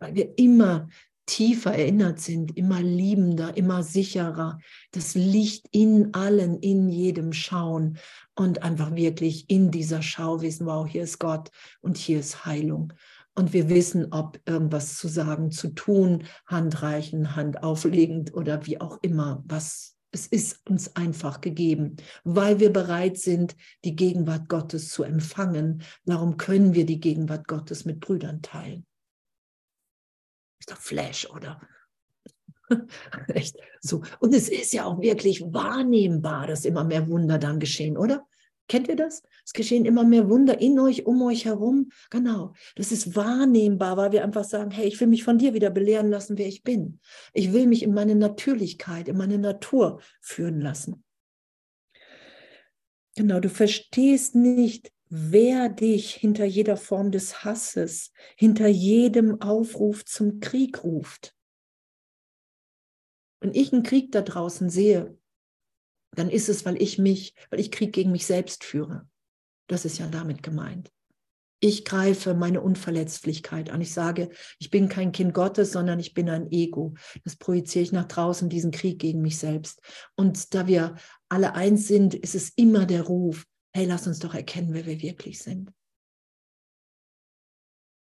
weil 0.00 0.14
wir 0.14 0.38
immer 0.38 0.88
tiefer 1.26 1.72
erinnert 1.72 2.18
sind, 2.18 2.56
immer 2.56 2.82
liebender, 2.82 3.56
immer 3.56 3.84
sicherer, 3.84 4.58
das 4.90 5.14
Licht 5.14 5.68
in 5.70 6.12
allen, 6.12 6.58
in 6.58 6.88
jedem 6.88 7.32
schauen 7.32 7.98
und 8.34 8.62
einfach 8.62 8.96
wirklich 8.96 9.48
in 9.48 9.70
dieser 9.70 10.02
Schau 10.02 10.40
wissen, 10.42 10.66
wow, 10.66 10.88
hier 10.88 11.04
ist 11.04 11.20
Gott 11.20 11.50
und 11.80 11.96
hier 11.96 12.18
ist 12.18 12.44
Heilung. 12.44 12.92
Und 13.40 13.54
wir 13.54 13.70
wissen, 13.70 14.12
ob 14.12 14.38
irgendwas 14.44 14.98
zu 14.98 15.08
sagen, 15.08 15.50
zu 15.50 15.68
tun, 15.68 16.24
Hand 16.44 16.82
reichen, 16.82 17.36
Hand 17.36 17.62
auflegend 17.62 18.34
oder 18.34 18.66
wie 18.66 18.82
auch 18.82 18.98
immer, 19.00 19.42
was 19.46 19.96
es 20.10 20.26
ist 20.26 20.60
uns 20.68 20.94
einfach 20.94 21.40
gegeben, 21.40 21.96
weil 22.22 22.60
wir 22.60 22.70
bereit 22.70 23.16
sind, 23.16 23.56
die 23.82 23.96
Gegenwart 23.96 24.50
Gottes 24.50 24.90
zu 24.90 25.04
empfangen. 25.04 25.82
Darum 26.04 26.36
können 26.36 26.74
wir 26.74 26.84
die 26.84 27.00
Gegenwart 27.00 27.48
Gottes 27.48 27.86
mit 27.86 28.00
Brüdern 28.00 28.42
teilen. 28.42 28.84
Ist 30.58 30.70
doch 30.70 30.76
Flash, 30.76 31.30
oder? 31.30 31.62
Echt 33.28 33.56
so. 33.80 34.02
Und 34.18 34.34
es 34.34 34.50
ist 34.50 34.74
ja 34.74 34.84
auch 34.84 35.00
wirklich 35.00 35.40
wahrnehmbar, 35.40 36.46
dass 36.46 36.66
immer 36.66 36.84
mehr 36.84 37.08
Wunder 37.08 37.38
dann 37.38 37.58
geschehen, 37.58 37.96
oder? 37.96 38.26
Kennt 38.70 38.86
ihr 38.86 38.94
das? 38.94 39.24
Es 39.44 39.52
geschehen 39.52 39.84
immer 39.84 40.04
mehr 40.04 40.30
Wunder 40.30 40.60
in 40.60 40.78
euch, 40.78 41.04
um 41.04 41.20
euch 41.22 41.44
herum. 41.44 41.90
Genau. 42.08 42.54
Das 42.76 42.92
ist 42.92 43.16
wahrnehmbar, 43.16 43.96
weil 43.96 44.12
wir 44.12 44.22
einfach 44.22 44.44
sagen, 44.44 44.70
hey, 44.70 44.86
ich 44.86 45.00
will 45.00 45.08
mich 45.08 45.24
von 45.24 45.38
dir 45.38 45.54
wieder 45.54 45.70
belehren 45.70 46.08
lassen, 46.08 46.38
wer 46.38 46.46
ich 46.46 46.62
bin. 46.62 47.00
Ich 47.34 47.52
will 47.52 47.66
mich 47.66 47.82
in 47.82 47.92
meine 47.92 48.14
Natürlichkeit, 48.14 49.08
in 49.08 49.16
meine 49.16 49.38
Natur 49.38 50.00
führen 50.20 50.60
lassen. 50.60 51.02
Genau, 53.16 53.40
du 53.40 53.48
verstehst 53.48 54.36
nicht, 54.36 54.92
wer 55.08 55.68
dich 55.68 56.14
hinter 56.14 56.44
jeder 56.44 56.76
Form 56.76 57.10
des 57.10 57.44
Hasses, 57.44 58.12
hinter 58.36 58.68
jedem 58.68 59.40
Aufruf 59.40 60.04
zum 60.04 60.38
Krieg 60.38 60.84
ruft. 60.84 61.34
Wenn 63.40 63.52
ich 63.52 63.72
einen 63.72 63.82
Krieg 63.82 64.12
da 64.12 64.22
draußen 64.22 64.70
sehe, 64.70 65.18
dann 66.12 66.30
ist 66.30 66.48
es, 66.48 66.64
weil 66.64 66.80
ich 66.80 66.98
mich, 66.98 67.34
weil 67.50 67.60
ich 67.60 67.70
Krieg 67.70 67.92
gegen 67.92 68.12
mich 68.12 68.26
selbst 68.26 68.64
führe. 68.64 69.08
Das 69.68 69.84
ist 69.84 69.98
ja 69.98 70.08
damit 70.08 70.42
gemeint. 70.42 70.90
Ich 71.62 71.84
greife 71.84 72.34
meine 72.34 72.62
Unverletzlichkeit 72.62 73.68
an. 73.68 73.82
Ich 73.82 73.92
sage, 73.92 74.30
ich 74.58 74.70
bin 74.70 74.88
kein 74.88 75.12
Kind 75.12 75.34
Gottes, 75.34 75.72
sondern 75.72 76.00
ich 76.00 76.14
bin 76.14 76.30
ein 76.30 76.50
Ego. 76.50 76.94
Das 77.22 77.36
projiziere 77.36 77.82
ich 77.82 77.92
nach 77.92 78.08
draußen, 78.08 78.48
diesen 78.48 78.70
Krieg 78.70 78.98
gegen 78.98 79.20
mich 79.20 79.38
selbst. 79.38 79.80
Und 80.16 80.54
da 80.54 80.66
wir 80.66 80.96
alle 81.28 81.54
eins 81.54 81.86
sind, 81.86 82.14
ist 82.14 82.34
es 82.34 82.48
immer 82.56 82.86
der 82.86 83.02
Ruf, 83.02 83.46
hey, 83.74 83.84
lass 83.84 84.06
uns 84.06 84.18
doch 84.20 84.34
erkennen, 84.34 84.72
wer 84.72 84.86
wir 84.86 85.02
wirklich 85.02 85.38
sind. 85.40 85.70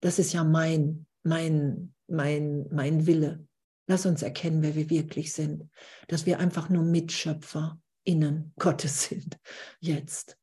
Das 0.02 0.20
ist 0.20 0.34
ja 0.34 0.44
mein, 0.44 1.08
mein, 1.24 1.94
mein, 2.08 2.68
mein 2.72 3.08
Wille. 3.08 3.48
Lass 3.88 4.06
uns 4.06 4.22
erkennen, 4.22 4.62
wer 4.64 4.76
wir 4.76 4.90
wirklich 4.90 5.32
sind. 5.32 5.70
Dass 6.10 6.26
wir 6.26 6.40
einfach 6.40 6.70
nur 6.70 6.84
Mitschöpfer 6.84 7.80
innen 8.06 8.54
Gottes 8.58 9.04
sind, 9.04 9.38
jetzt. 9.80 10.38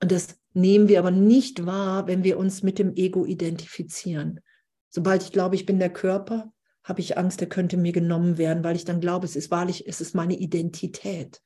Und 0.00 0.12
das 0.12 0.38
nehmen 0.52 0.88
wir 0.88 0.98
aber 0.98 1.10
nicht 1.10 1.66
wahr, 1.66 2.06
wenn 2.06 2.24
wir 2.24 2.38
uns 2.38 2.62
mit 2.62 2.78
dem 2.78 2.94
Ego 2.94 3.26
identifizieren. 3.26 4.40
Sobald 4.88 5.22
ich 5.22 5.32
glaube, 5.32 5.54
ich 5.54 5.66
bin 5.66 5.78
der 5.78 5.92
Körper, 5.92 6.52
habe 6.84 7.00
ich 7.00 7.18
Angst, 7.18 7.40
er 7.40 7.48
könnte 7.48 7.76
mir 7.76 7.92
genommen 7.92 8.38
werden, 8.38 8.62
weil 8.62 8.76
ich 8.76 8.84
dann 8.84 9.00
glaube, 9.00 9.26
es 9.26 9.36
ist 9.36 9.50
wahrlich, 9.50 9.86
es 9.86 10.00
ist 10.00 10.14
meine 10.14 10.36
Identität. 10.38 11.42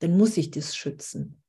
Dann 0.00 0.16
muss 0.16 0.36
ich 0.36 0.50
das 0.50 0.76
schützen. 0.76 1.42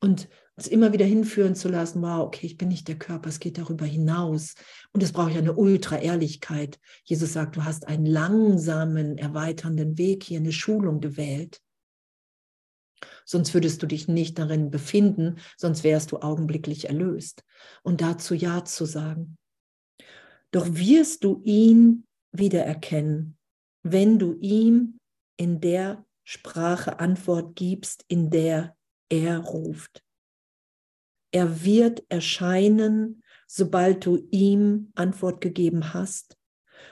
Und 0.00 0.28
immer 0.68 0.92
wieder 0.92 1.04
hinführen 1.04 1.54
zu 1.54 1.68
lassen, 1.68 2.02
wow, 2.02 2.26
okay, 2.26 2.46
ich 2.46 2.56
bin 2.56 2.68
nicht 2.68 2.88
der 2.88 2.98
Körper, 2.98 3.28
es 3.28 3.40
geht 3.40 3.58
darüber 3.58 3.86
hinaus. 3.86 4.54
Und 4.92 5.02
es 5.02 5.12
braucht 5.12 5.32
ja 5.32 5.38
eine 5.38 5.54
Ultra-Ehrlichkeit. 5.54 6.78
Jesus 7.04 7.32
sagt, 7.32 7.56
du 7.56 7.64
hast 7.64 7.86
einen 7.86 8.06
langsamen, 8.06 9.18
erweiternden 9.18 9.98
Weg 9.98 10.24
hier, 10.24 10.40
eine 10.40 10.52
Schulung 10.52 11.00
gewählt. 11.00 11.60
Sonst 13.24 13.54
würdest 13.54 13.82
du 13.82 13.86
dich 13.86 14.08
nicht 14.08 14.38
darin 14.38 14.70
befinden, 14.70 15.36
sonst 15.56 15.84
wärst 15.84 16.12
du 16.12 16.18
augenblicklich 16.18 16.88
erlöst. 16.88 17.44
Und 17.82 18.00
dazu 18.00 18.34
Ja 18.34 18.64
zu 18.64 18.84
sagen. 18.84 19.36
Doch 20.50 20.66
wirst 20.68 21.24
du 21.24 21.40
ihn 21.44 22.04
wiedererkennen, 22.32 23.38
wenn 23.82 24.18
du 24.18 24.36
ihm 24.40 24.98
in 25.36 25.60
der 25.60 26.04
Sprache 26.24 27.00
Antwort 27.00 27.56
gibst, 27.56 28.04
in 28.08 28.30
der 28.30 28.76
er 29.08 29.38
ruft. 29.38 30.02
Er 31.32 31.64
wird 31.64 32.04
erscheinen, 32.08 33.22
sobald 33.46 34.06
du 34.06 34.28
ihm 34.30 34.92
Antwort 34.94 35.40
gegeben 35.40 35.92
hast. 35.92 36.38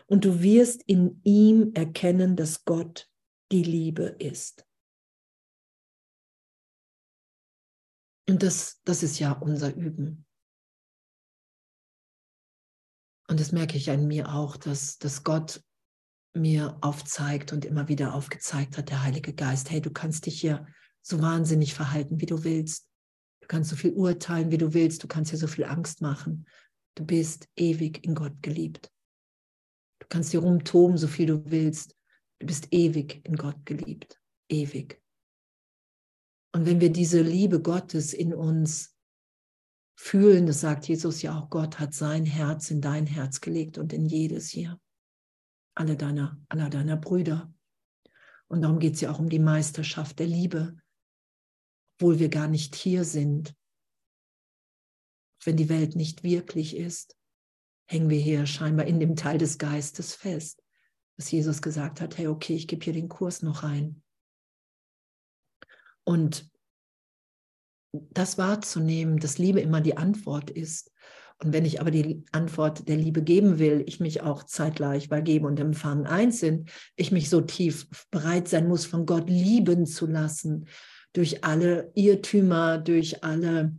Und 0.07 0.25
du 0.25 0.43
wirst 0.43 0.83
in 0.83 1.21
ihm 1.25 1.73
erkennen, 1.75 2.37
dass 2.37 2.65
Gott 2.65 3.09
die 3.53 3.63
Liebe 3.63 4.05
ist. 4.19 4.67
Und 8.29 8.43
das, 8.43 8.81
das 8.85 9.03
ist 9.03 9.19
ja 9.19 9.33
unser 9.33 9.75
Üben. 9.75 10.27
Und 13.29 13.41
das 13.41 13.53
merke 13.53 13.77
ich 13.77 13.91
an 13.91 14.07
mir 14.07 14.35
auch, 14.35 14.57
dass, 14.57 14.99
dass 14.99 15.23
Gott 15.23 15.63
mir 16.35 16.79
aufzeigt 16.81 17.53
und 17.53 17.65
immer 17.65 17.89
wieder 17.89 18.15
aufgezeigt 18.15 18.77
hat, 18.77 18.91
der 18.91 19.03
Heilige 19.03 19.35
Geist, 19.35 19.71
hey, 19.71 19.81
du 19.81 19.91
kannst 19.91 20.27
dich 20.27 20.41
hier 20.41 20.67
so 21.03 21.21
wahnsinnig 21.21 21.75
verhalten, 21.75 22.21
wie 22.21 22.27
du 22.27 22.45
willst. 22.45 22.90
Du 23.51 23.57
kannst 23.57 23.71
so 23.71 23.75
viel 23.75 23.95
urteilen, 23.95 24.53
wie 24.53 24.59
du 24.59 24.75
willst. 24.75 25.03
Du 25.03 25.09
kannst 25.09 25.33
dir 25.33 25.37
so 25.37 25.49
viel 25.49 25.65
Angst 25.65 26.03
machen. 26.03 26.47
Du 26.95 27.05
bist 27.05 27.49
ewig 27.57 28.05
in 28.05 28.15
Gott 28.15 28.41
geliebt. 28.43 28.93
Du 29.99 30.07
kannst 30.09 30.33
dir 30.33 30.39
rumtoben, 30.39 30.97
so 30.97 31.09
viel 31.09 31.27
du 31.27 31.51
willst. 31.51 31.97
Du 32.39 32.47
bist 32.47 32.69
ewig 32.71 33.27
in 33.27 33.35
Gott 33.35 33.67
geliebt. 33.67 34.21
Ewig. 34.49 35.03
Und 36.53 36.65
wenn 36.65 36.81
wir 36.81 36.93
diese 36.93 37.23
Liebe 37.23 37.61
Gottes 37.61 38.13
in 38.13 38.33
uns 38.33 38.97
fühlen, 39.97 40.47
das 40.47 40.61
sagt 40.61 40.87
Jesus 40.87 41.21
ja 41.21 41.37
auch, 41.37 41.51
Gott 41.51 41.81
hat 41.81 41.93
sein 41.93 42.27
Herz 42.27 42.71
in 42.71 42.81
dein 42.81 43.09
Herz 43.09 43.41
gelegt 43.41 43.79
und 43.79 43.93
in 43.93 44.07
jedes 44.07 44.49
hier. 44.49 44.81
Alle 45.75 45.97
deiner, 45.97 46.41
aller 46.49 46.71
deiner 46.71 46.97
Brüder. 46.97 47.53
Und 48.47 48.63
darum 48.63 48.79
geht 48.79 48.95
es 48.95 49.01
ja 49.01 49.11
auch 49.11 49.19
um 49.19 49.29
die 49.29 49.41
Meisterschaft 49.41 50.21
der 50.21 50.29
Liebe, 50.29 50.80
obwohl 52.01 52.19
wir 52.19 52.31
gar 52.31 52.49
nicht 52.49 52.75
hier 52.75 53.05
sind. 53.05 53.55
Wenn 55.45 55.59
die 55.59 55.69
Welt 55.69 55.97
nicht 55.97 56.23
wirklich 56.23 56.75
ist, 56.75 57.15
hängen 57.87 58.09
wir 58.09 58.19
hier 58.19 58.47
scheinbar 58.47 58.87
in 58.87 59.01
dem 59.01 59.17
Teil 59.17 59.37
des 59.37 59.59
Geistes 59.59 60.15
fest, 60.15 60.63
dass 61.19 61.31
Jesus 61.31 61.61
gesagt 61.61 62.01
hat, 62.01 62.17
hey, 62.17 62.29
okay, 62.29 62.55
ich 62.55 62.69
gebe 62.69 62.83
hier 62.83 62.95
den 62.95 63.11
Kurs 63.11 63.43
noch 63.43 63.65
ein. 63.65 64.03
Und 66.05 66.51
das 67.93 68.39
wahrzunehmen, 68.39 69.19
dass 69.19 69.37
Liebe 69.37 69.61
immer 69.61 69.83
die 69.83 69.99
Antwort 69.99 70.49
ist. 70.49 70.93
Und 71.43 71.53
wenn 71.53 71.67
ich 71.67 71.83
aber 71.83 71.91
die 71.91 72.25
Antwort 72.33 72.89
der 72.89 72.97
Liebe 72.97 73.23
geben 73.23 73.59
will, 73.59 73.85
ich 73.87 74.01
mich 74.01 74.23
auch 74.23 74.45
zeitgleich, 74.45 75.11
weil 75.11 75.23
Geben 75.23 75.45
und 75.45 75.61
Empfangen 75.61 76.07
eins 76.07 76.41
sind, 76.41 76.71
ich 76.97 77.13
mich 77.13 77.29
so 77.29 77.43
tief 77.43 77.89
bereit 78.11 78.49
sein 78.49 78.69
muss, 78.69 78.87
von 78.87 79.05
Gott 79.05 79.29
lieben 79.29 79.85
zu 79.85 80.07
lassen, 80.07 80.67
durch 81.13 81.45
alle 81.45 81.91
Irrtümer, 81.95 82.79
durch 82.79 83.25
alle 83.25 83.77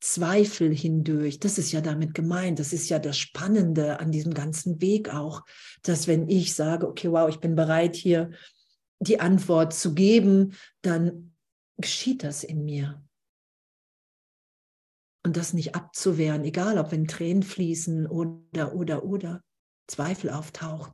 Zweifel 0.00 0.74
hindurch. 0.74 1.40
Das 1.40 1.58
ist 1.58 1.72
ja 1.72 1.80
damit 1.80 2.14
gemeint. 2.14 2.58
Das 2.58 2.72
ist 2.72 2.88
ja 2.88 2.98
das 2.98 3.18
Spannende 3.18 3.98
an 3.98 4.12
diesem 4.12 4.34
ganzen 4.34 4.80
Weg 4.80 5.12
auch, 5.12 5.42
dass 5.82 6.06
wenn 6.06 6.28
ich 6.28 6.54
sage, 6.54 6.86
okay, 6.86 7.10
wow, 7.10 7.28
ich 7.28 7.40
bin 7.40 7.54
bereit 7.54 7.96
hier 7.96 8.30
die 9.00 9.20
Antwort 9.20 9.74
zu 9.74 9.94
geben, 9.94 10.54
dann 10.82 11.34
geschieht 11.78 12.22
das 12.22 12.44
in 12.44 12.64
mir. 12.64 13.02
Und 15.24 15.36
das 15.36 15.52
nicht 15.52 15.74
abzuwehren, 15.74 16.44
egal 16.44 16.78
ob 16.78 16.92
wenn 16.92 17.08
Tränen 17.08 17.42
fließen 17.42 18.06
oder, 18.06 18.74
oder, 18.74 19.04
oder 19.04 19.42
Zweifel 19.88 20.30
auftaucht. 20.30 20.92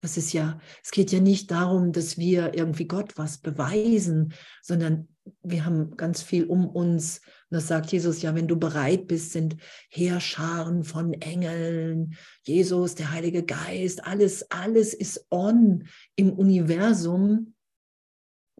Das 0.00 0.16
ist 0.16 0.32
ja, 0.32 0.60
es 0.82 0.92
geht 0.92 1.10
ja 1.10 1.18
nicht 1.18 1.50
darum, 1.50 1.92
dass 1.92 2.18
wir 2.18 2.54
irgendwie 2.54 2.86
Gott 2.86 3.18
was 3.18 3.38
beweisen, 3.38 4.32
sondern 4.62 5.08
wir 5.42 5.64
haben 5.64 5.96
ganz 5.96 6.22
viel 6.22 6.44
um 6.46 6.68
uns. 6.68 7.18
Und 7.50 7.56
das 7.56 7.66
sagt 7.66 7.90
Jesus 7.90 8.22
ja, 8.22 8.34
wenn 8.34 8.46
du 8.46 8.56
bereit 8.56 9.08
bist, 9.08 9.32
sind 9.32 9.56
Heerscharen 9.90 10.84
von 10.84 11.14
Engeln, 11.14 12.16
Jesus, 12.44 12.94
der 12.94 13.10
Heilige 13.10 13.44
Geist, 13.44 14.04
alles, 14.04 14.48
alles 14.50 14.94
ist 14.94 15.26
on 15.30 15.88
im 16.14 16.32
Universum, 16.32 17.54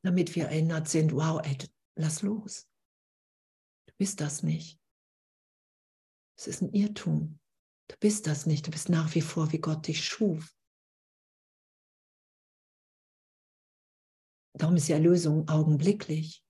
damit 0.03 0.35
wir 0.35 0.47
erinnert 0.47 0.89
sind, 0.89 1.13
wow, 1.13 1.41
ey, 1.45 1.57
lass 1.97 2.23
los. 2.23 2.67
Du 3.87 3.95
bist 3.97 4.21
das 4.21 4.43
nicht. 4.43 4.81
Es 6.37 6.47
ist 6.47 6.63
ein 6.63 6.73
Irrtum. 6.73 7.39
Du 7.89 7.97
bist 8.01 8.27
das 8.27 8.47
nicht. 8.47 8.67
Du 8.67 8.71
bist 8.71 8.89
nach 8.89 9.15
wie 9.15 9.21
vor, 9.21 9.53
wie 9.53 9.59
Gott 9.59 9.87
dich 9.87 10.05
schuf. 10.05 10.55
Darum 14.59 14.77
ist 14.77 14.89
die 14.89 14.93
Erlösung 14.93 15.49
augenblicklich, 15.49 16.45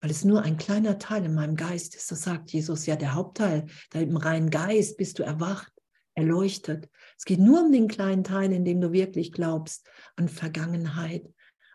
weil 0.00 0.10
es 0.10 0.24
nur 0.24 0.42
ein 0.42 0.56
kleiner 0.56 0.98
Teil 0.98 1.24
in 1.24 1.34
meinem 1.34 1.56
Geist 1.56 1.96
ist. 1.96 2.10
Das 2.10 2.22
sagt 2.22 2.52
Jesus 2.52 2.86
ja, 2.86 2.96
der 2.96 3.14
Hauptteil, 3.14 3.66
da 3.90 4.00
im 4.00 4.16
reinen 4.16 4.50
Geist 4.50 4.96
bist 4.96 5.18
du 5.18 5.22
erwacht, 5.22 5.72
erleuchtet. 6.14 6.88
Es 7.18 7.24
geht 7.24 7.40
nur 7.40 7.64
um 7.64 7.72
den 7.72 7.88
kleinen 7.88 8.24
Teil, 8.24 8.52
in 8.52 8.64
dem 8.64 8.80
du 8.80 8.92
wirklich 8.92 9.32
glaubst 9.32 9.88
an 10.16 10.28
Vergangenheit, 10.28 11.28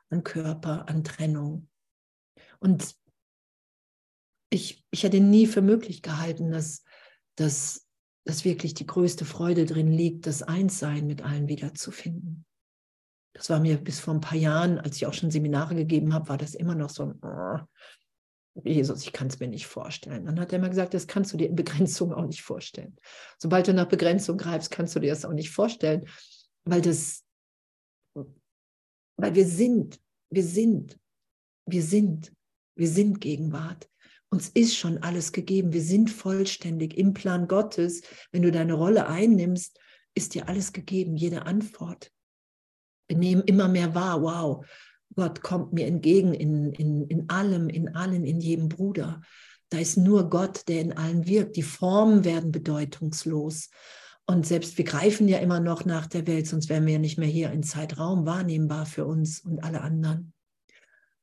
an 0.10 0.24
Körper, 0.24 0.88
an 0.88 1.04
Trennung. 1.04 1.68
Und 2.60 2.96
ich, 4.50 4.86
ich 4.92 5.04
hätte 5.04 5.20
nie 5.20 5.46
für 5.46 5.62
möglich 5.62 6.02
gehalten, 6.02 6.52
dass, 6.52 6.84
dass, 7.36 7.88
dass 8.26 8.46
wirklich 8.46 8.74
die 8.74 8.88
größte 8.88 9.26
Freude 9.26 9.66
drin 9.66 9.92
liegt, 9.92 10.26
das 10.26 10.44
Einssein 10.44 11.08
mit 11.08 11.22
allen 11.22 11.48
wiederzufinden. 11.48 12.46
Das 13.34 13.50
war 13.50 13.60
mir 13.60 13.78
bis 13.78 14.00
vor 14.00 14.14
ein 14.14 14.22
paar 14.22 14.38
Jahren, 14.38 14.80
als 14.80 14.98
ich 14.98 15.06
auch 15.06 15.14
schon 15.14 15.32
Seminare 15.32 15.76
gegeben 15.76 16.14
habe, 16.14 16.30
war 16.30 16.38
das 16.38 16.56
immer 16.56 16.76
noch 16.76 16.90
so 16.90 17.04
ein, 17.04 17.20
oh, 17.22 17.60
Jesus, 18.64 19.04
ich 19.04 19.14
kann 19.14 19.28
es 19.28 19.40
mir 19.40 19.48
nicht 19.48 19.68
vorstellen. 19.68 20.26
Dann 20.26 20.40
hat 20.40 20.52
er 20.52 20.60
immer 20.60 20.70
gesagt, 20.70 20.94
das 20.94 21.08
kannst 21.08 21.34
du 21.34 21.38
dir 21.38 21.48
in 21.48 21.56
Begrenzung 21.56 22.14
auch 22.14 22.26
nicht 22.26 22.42
vorstellen. 22.42 22.96
Sobald 23.38 23.68
du 23.68 23.74
nach 23.74 23.88
Begrenzung 23.88 24.38
greifst, 24.38 24.72
kannst 24.72 24.96
du 24.96 25.00
dir 25.00 25.12
das 25.12 25.26
auch 25.26 25.34
nicht 25.34 25.52
vorstellen, 25.52 26.08
weil 26.66 26.82
das, 26.82 27.24
weil 28.14 29.36
wir 29.36 29.46
sind, 29.46 30.00
wir 30.30 30.44
sind, 30.44 31.00
wir 31.66 31.84
sind, 31.84 32.34
wir 32.76 32.88
sind 32.88 33.22
Gegenwart. 33.22 33.90
Uns 34.32 34.50
ist 34.50 34.76
schon 34.76 35.00
alles 35.00 35.32
gegeben. 35.32 35.74
Wir 35.74 35.82
sind 35.82 36.10
vollständig 36.10 36.98
im 36.98 37.14
Plan 37.14 37.48
Gottes. 37.48 38.02
Wenn 38.32 38.44
du 38.44 38.52
deine 38.52 38.74
Rolle 38.74 39.08
einnimmst, 39.08 39.80
ist 40.14 40.36
dir 40.36 40.48
alles 40.48 40.72
gegeben, 40.74 41.16
jede 41.16 41.44
Antwort. 41.44 42.12
Nehmen 43.12 43.44
immer 43.44 43.68
mehr 43.68 43.96
wahr, 43.96 44.22
wow, 44.22 44.66
Gott 45.16 45.42
kommt 45.42 45.74
mir 45.74 45.88
entgegen 45.88 46.34
in, 46.34 46.72
in, 46.74 47.06
in 47.08 47.30
allem, 47.30 47.70
in 47.70 47.96
allen, 47.96 48.24
in 48.24 48.40
jedem 48.40 48.70
Bruder. 48.70 49.22
Da 49.70 49.80
ist 49.80 49.98
nur 49.98 50.30
Gott, 50.30 50.68
der 50.68 50.82
in 50.82 50.98
allen 50.98 51.28
wirkt. 51.28 51.56
Die 51.56 51.64
Formen 51.64 52.24
werden 52.24 52.52
bedeutungslos. 52.52 53.70
Und 54.26 54.46
selbst 54.46 54.78
wir 54.78 54.86
greifen 54.86 55.28
ja 55.28 55.40
immer 55.40 55.60
noch 55.60 55.86
nach 55.86 56.06
der 56.06 56.28
Welt, 56.28 56.48
sonst 56.48 56.70
wären 56.70 56.86
wir 56.86 56.94
ja 56.94 57.00
nicht 57.00 57.18
mehr 57.18 57.28
hier 57.28 57.52
in 57.52 57.64
Zeitraum 57.64 58.26
wahrnehmbar 58.26 58.86
für 58.86 59.06
uns 59.06 59.40
und 59.40 59.64
alle 59.64 59.82
anderen. 59.82 60.34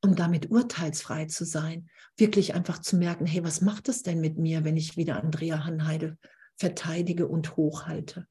Und 0.03 0.19
damit 0.19 0.51
urteilsfrei 0.51 1.27
zu 1.27 1.45
sein, 1.45 1.89
wirklich 2.17 2.55
einfach 2.55 2.81
zu 2.81 2.97
merken, 2.97 3.27
hey, 3.27 3.43
was 3.45 3.61
macht 3.61 3.89
das 3.89 4.03
denn 4.03 4.21
mit 4.21 4.39
mir, 4.39 4.65
wenn 4.65 4.77
ich 4.77 4.97
wieder 4.97 5.23
Andrea 5.23 5.65
Hanheide 5.65 6.19
verteidige 6.57 7.29
und 7.29 7.57
hochhalte? 7.57 8.27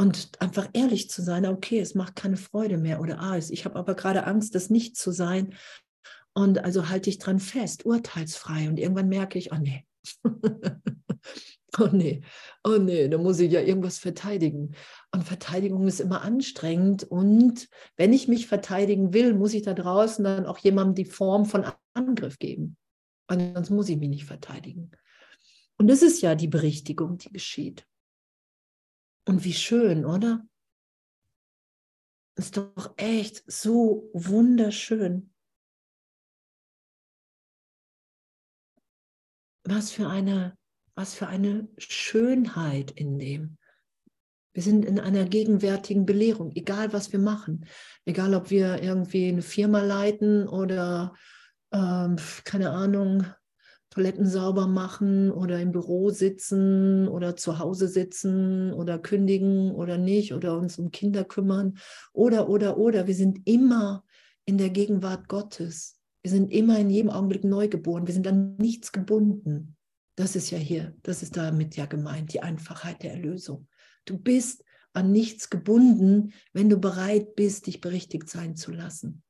Und 0.00 0.30
einfach 0.40 0.68
ehrlich 0.74 1.10
zu 1.10 1.22
sein, 1.22 1.44
okay, 1.44 1.80
es 1.80 1.94
macht 1.94 2.14
keine 2.14 2.36
Freude 2.36 2.78
mehr 2.78 3.00
oder 3.00 3.20
ah, 3.20 3.36
ich 3.36 3.64
habe 3.64 3.76
aber 3.76 3.94
gerade 3.94 4.26
Angst, 4.26 4.54
das 4.54 4.70
nicht 4.70 4.96
zu 4.96 5.10
sein. 5.10 5.54
Und 6.34 6.64
also 6.64 6.88
halte 6.88 7.10
ich 7.10 7.18
dran 7.18 7.40
fest, 7.40 7.84
urteilsfrei. 7.84 8.68
Und 8.68 8.78
irgendwann 8.78 9.08
merke 9.08 9.38
ich, 9.38 9.50
oh 9.52 9.56
nee, 9.56 9.84
oh 11.80 11.88
nee, 11.90 12.22
oh 12.62 12.76
nee, 12.78 13.08
da 13.08 13.18
muss 13.18 13.40
ich 13.40 13.50
ja 13.50 13.60
irgendwas 13.60 13.98
verteidigen. 13.98 14.76
Und 15.12 15.24
Verteidigung 15.24 15.88
ist 15.88 16.00
immer 16.00 16.22
anstrengend. 16.22 17.02
Und 17.02 17.68
wenn 17.96 18.12
ich 18.12 18.28
mich 18.28 18.46
verteidigen 18.46 19.12
will, 19.12 19.34
muss 19.34 19.52
ich 19.52 19.62
da 19.62 19.74
draußen 19.74 20.24
dann 20.24 20.46
auch 20.46 20.58
jemandem 20.58 20.94
die 20.94 21.10
Form 21.10 21.44
von 21.44 21.66
Angriff 21.94 22.38
geben. 22.38 22.76
Und 23.28 23.54
sonst 23.54 23.70
muss 23.70 23.88
ich 23.88 23.96
mich 23.96 24.08
nicht 24.08 24.24
verteidigen. 24.24 24.92
Und 25.76 25.88
das 25.88 26.02
ist 26.02 26.22
ja 26.22 26.34
die 26.34 26.48
Berichtigung, 26.48 27.18
die 27.18 27.32
geschieht. 27.32 27.84
Und 29.28 29.44
wie 29.44 29.52
schön, 29.52 30.06
oder? 30.06 30.42
Ist 32.38 32.56
doch 32.56 32.94
echt 32.96 33.44
so 33.46 34.08
wunderschön. 34.14 35.34
Was 39.64 39.90
für 39.90 40.08
eine, 40.08 40.56
was 40.94 41.12
für 41.12 41.26
eine 41.26 41.68
Schönheit 41.76 42.90
in 42.92 43.18
dem. 43.18 43.58
Wir 44.54 44.62
sind 44.62 44.86
in 44.86 44.98
einer 44.98 45.26
gegenwärtigen 45.26 46.06
Belehrung, 46.06 46.52
egal 46.52 46.94
was 46.94 47.12
wir 47.12 47.18
machen, 47.18 47.66
egal 48.06 48.34
ob 48.34 48.48
wir 48.48 48.82
irgendwie 48.82 49.28
eine 49.28 49.42
Firma 49.42 49.82
leiten 49.82 50.48
oder 50.48 51.14
ähm, 51.70 52.16
keine 52.44 52.70
Ahnung, 52.70 53.26
Toiletten 53.98 54.26
sauber 54.26 54.68
machen 54.68 55.28
oder 55.32 55.58
im 55.60 55.72
Büro 55.72 56.10
sitzen 56.10 57.08
oder 57.08 57.34
zu 57.34 57.58
Hause 57.58 57.88
sitzen 57.88 58.72
oder 58.72 58.96
kündigen 59.00 59.72
oder 59.72 59.98
nicht 59.98 60.32
oder 60.32 60.56
uns 60.56 60.78
um 60.78 60.92
Kinder 60.92 61.24
kümmern 61.24 61.78
oder, 62.12 62.48
oder, 62.48 62.78
oder. 62.78 63.08
Wir 63.08 63.16
sind 63.16 63.40
immer 63.44 64.04
in 64.44 64.56
der 64.56 64.70
Gegenwart 64.70 65.26
Gottes. 65.26 65.98
Wir 66.22 66.30
sind 66.30 66.52
immer 66.52 66.78
in 66.78 66.90
jedem 66.90 67.10
Augenblick 67.10 67.42
neu 67.42 67.66
geboren. 67.66 68.06
Wir 68.06 68.14
sind 68.14 68.28
an 68.28 68.54
nichts 68.58 68.92
gebunden. 68.92 69.76
Das 70.14 70.36
ist 70.36 70.50
ja 70.50 70.58
hier, 70.58 70.94
das 71.02 71.24
ist 71.24 71.36
damit 71.36 71.74
ja 71.74 71.86
gemeint, 71.86 72.32
die 72.32 72.40
Einfachheit 72.40 73.02
der 73.02 73.14
Erlösung. 73.14 73.66
Du 74.04 74.16
bist 74.16 74.62
an 74.92 75.10
nichts 75.10 75.50
gebunden, 75.50 76.32
wenn 76.52 76.68
du 76.68 76.78
bereit 76.78 77.34
bist, 77.34 77.66
dich 77.66 77.80
berichtigt 77.80 78.28
sein 78.28 78.54
zu 78.54 78.70
lassen 78.70 79.24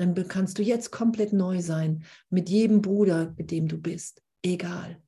dann 0.00 0.14
kannst 0.28 0.58
du 0.58 0.62
jetzt 0.62 0.90
komplett 0.90 1.32
neu 1.32 1.60
sein 1.60 2.04
mit 2.30 2.48
jedem 2.48 2.80
Bruder, 2.80 3.34
mit 3.36 3.50
dem 3.50 3.68
du 3.68 3.76
bist. 3.78 4.22
Egal. 4.42 5.00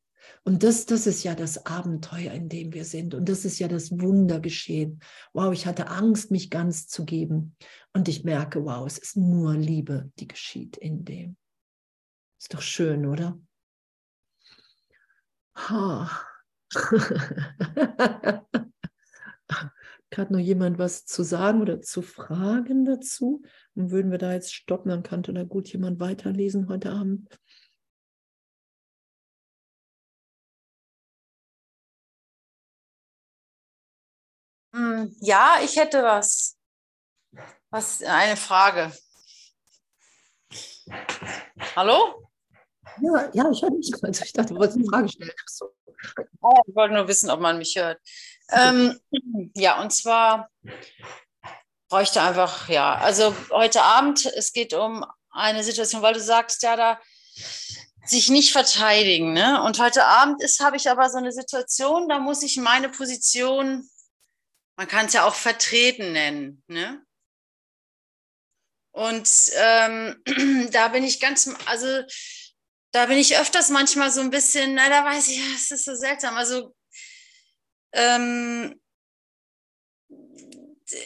Und 0.45 0.62
das, 0.62 0.86
das 0.86 1.07
ist 1.07 1.24
ja 1.24 1.34
das 1.34 1.66
Abenteuer, 1.66 2.32
in 2.32 2.49
dem 2.49 2.72
wir 2.72 2.84
sind. 2.84 3.14
Und 3.14 3.28
das 3.28 3.45
ist 3.45 3.59
ja 3.59 3.68
das 3.68 3.90
Wundergeschehen. 3.90 5.01
Wow, 5.32 5.53
ich 5.53 5.66
hatte 5.66 5.88
Angst, 5.88 6.30
mich 6.30 6.51
ganz 6.51 6.86
zu 6.88 7.05
geben. 7.05 7.57
Und 7.93 8.09
ich 8.09 8.24
merke, 8.24 8.64
wow, 8.64 8.86
es 8.86 8.99
ist 8.99 9.16
nur 9.16 9.55
Liebe, 9.55 10.11
die 10.18 10.28
geschieht 10.28 10.76
in 10.76 11.05
dem. 11.05 11.36
Ist 12.38 12.55
doch 12.55 12.62
schön, 12.62 13.07
oder? 13.07 13.40
Ha. 15.57 16.11
gerade 20.12 20.32
noch 20.32 20.38
jemand 20.38 20.78
was 20.78 21.05
zu 21.07 21.24
sagen 21.24 21.61
oder 21.61 21.80
zu 21.80 22.03
fragen 22.03 22.84
dazu? 22.84 23.43
Dann 23.75 23.91
würden 23.91 24.11
wir 24.11 24.18
da 24.18 24.33
jetzt 24.33 24.55
stoppen, 24.55 24.91
dann 24.91 25.03
könnte 25.03 25.33
da 25.33 25.45
gut 25.45 25.68
jemand 25.73 25.99
weiterlesen 25.99 26.68
heute 26.68 26.93
Abend. 26.93 27.39
Hm, 34.75 35.14
ja, 35.20 35.57
ich 35.62 35.77
hätte 35.77 36.03
was. 36.03 36.59
Was 37.70 38.03
eine 38.03 38.37
Frage. 38.37 38.93
Hallo? 41.75 42.31
Ja, 43.01 43.31
ja, 43.33 43.51
ich 43.51 43.62
höre 43.62 43.70
dich. 43.70 43.93
Also 44.03 44.25
ich 44.25 44.33
dachte, 44.33 44.53
du 44.53 44.61
wolltest 44.61 44.79
eine 44.79 44.87
Frage 44.87 45.09
stellen. 45.09 45.33
So. 45.47 45.75
Oh, 46.41 46.61
ich 46.66 46.75
wollte 46.75 46.95
nur 46.95 47.09
wissen, 47.09 47.31
ob 47.31 47.41
man 47.41 47.59
mich 47.59 47.77
hört. 47.77 48.01
Ähm, 48.51 48.99
ja, 49.55 49.81
und 49.81 49.93
zwar 49.93 50.51
bräuchte 51.93 52.22
einfach, 52.22 52.70
ja, 52.70 52.95
also 52.95 53.36
heute 53.51 53.82
Abend, 53.82 54.24
es 54.24 54.55
geht 54.55 54.72
um 54.72 55.05
eine 55.30 55.62
Situation, 55.62 56.01
weil 56.01 56.14
du 56.14 56.22
sagst, 56.22 56.62
ja, 56.62 56.74
da 56.74 56.99
sich 58.07 58.30
nicht 58.30 58.51
verteidigen. 58.51 59.34
Ne? 59.34 59.62
Und 59.62 59.78
heute 59.78 60.07
Abend 60.07 60.43
ist, 60.43 60.61
habe 60.61 60.78
ich 60.78 60.88
aber 60.88 61.11
so 61.11 61.18
eine 61.18 61.32
Situation, 61.32 62.09
da 62.09 62.18
muss 62.18 62.43
ich 62.43 62.57
meine 62.57 62.88
Position, 62.88 63.86
man 64.76 64.88
kann 64.88 65.05
es 65.05 65.12
ja 65.12 65.26
auch 65.26 65.34
vertreten 65.34 66.12
nennen. 66.12 66.64
Ne? 66.66 67.05
Und 68.93 69.28
ähm, 69.59 70.22
da 70.72 70.88
bin 70.88 71.05
ich 71.05 71.20
ganz, 71.20 71.51
also 71.66 72.05
da 72.93 73.05
bin 73.05 73.18
ich 73.18 73.36
öfters 73.36 73.68
manchmal 73.68 74.11
so 74.11 74.22
ein 74.22 74.30
bisschen, 74.30 74.72
na, 74.76 74.88
da 74.88 75.05
weiß 75.05 75.28
ich, 75.28 75.40
es 75.55 75.70
ist 75.70 75.84
so 75.84 75.95
seltsam. 75.95 76.38
Also 76.38 76.74
ähm, 77.93 78.82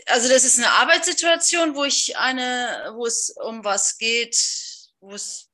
also 0.07 0.28
das 0.28 0.45
ist 0.45 0.59
eine 0.59 0.70
Arbeitssituation, 0.70 1.74
wo 1.74 1.84
ich 1.84 2.16
eine, 2.16 2.93
wo 2.95 3.07
es 3.07 3.30
um 3.30 3.64
was 3.64 3.99
geht, 3.99 4.37
wo 5.01 5.14
es, 5.14 5.51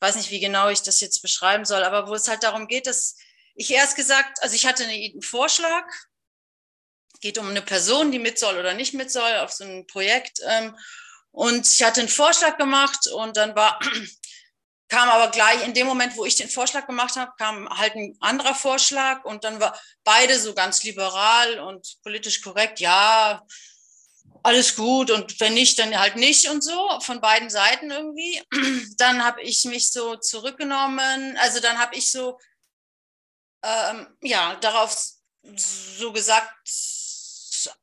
weiß 0.00 0.16
nicht, 0.16 0.30
wie 0.30 0.40
genau 0.40 0.68
ich 0.68 0.82
das 0.82 1.00
jetzt 1.00 1.22
beschreiben 1.22 1.64
soll, 1.64 1.84
aber 1.84 2.08
wo 2.08 2.14
es 2.14 2.28
halt 2.28 2.42
darum 2.42 2.68
geht, 2.68 2.86
dass 2.86 3.16
ich 3.54 3.70
erst 3.70 3.96
gesagt, 3.96 4.42
also 4.42 4.54
ich 4.54 4.66
hatte 4.66 4.84
einen 4.84 5.22
Vorschlag, 5.22 5.84
geht 7.20 7.38
um 7.38 7.48
eine 7.48 7.62
Person, 7.62 8.12
die 8.12 8.18
mit 8.18 8.38
soll 8.38 8.58
oder 8.58 8.74
nicht 8.74 8.94
mit 8.94 9.10
soll 9.10 9.36
auf 9.38 9.52
so 9.52 9.64
ein 9.64 9.86
Projekt. 9.86 10.40
Ähm, 10.46 10.76
und 11.30 11.66
ich 11.66 11.82
hatte 11.82 12.00
einen 12.00 12.08
Vorschlag 12.08 12.58
gemacht 12.58 13.08
und 13.08 13.36
dann 13.36 13.54
war 13.56 13.80
kam 14.88 15.08
aber 15.08 15.30
gleich 15.30 15.64
in 15.64 15.74
dem 15.74 15.86
Moment, 15.86 16.16
wo 16.16 16.24
ich 16.24 16.36
den 16.36 16.48
Vorschlag 16.48 16.86
gemacht 16.86 17.16
habe, 17.16 17.32
kam 17.38 17.68
halt 17.70 17.94
ein 17.94 18.16
anderer 18.20 18.54
Vorschlag 18.54 19.24
und 19.24 19.44
dann 19.44 19.60
war 19.60 19.78
beide 20.04 20.38
so 20.38 20.54
ganz 20.54 20.84
liberal 20.84 21.58
und 21.60 21.96
politisch 22.02 22.42
korrekt, 22.42 22.78
ja, 22.78 23.44
alles 24.42 24.76
gut 24.76 25.10
und 25.10 25.38
wenn 25.40 25.54
nicht, 25.54 25.78
dann 25.78 25.98
halt 25.98 26.16
nicht 26.16 26.48
und 26.48 26.62
so, 26.62 27.00
von 27.00 27.20
beiden 27.20 27.50
Seiten 27.50 27.90
irgendwie. 27.90 28.42
Dann 28.98 29.24
habe 29.24 29.42
ich 29.42 29.64
mich 29.64 29.90
so 29.90 30.16
zurückgenommen, 30.16 31.36
also 31.38 31.60
dann 31.60 31.78
habe 31.78 31.96
ich 31.96 32.10
so, 32.10 32.38
ähm, 33.62 34.06
ja, 34.22 34.56
darauf 34.56 34.96
so 35.56 36.12
gesagt, 36.12 36.50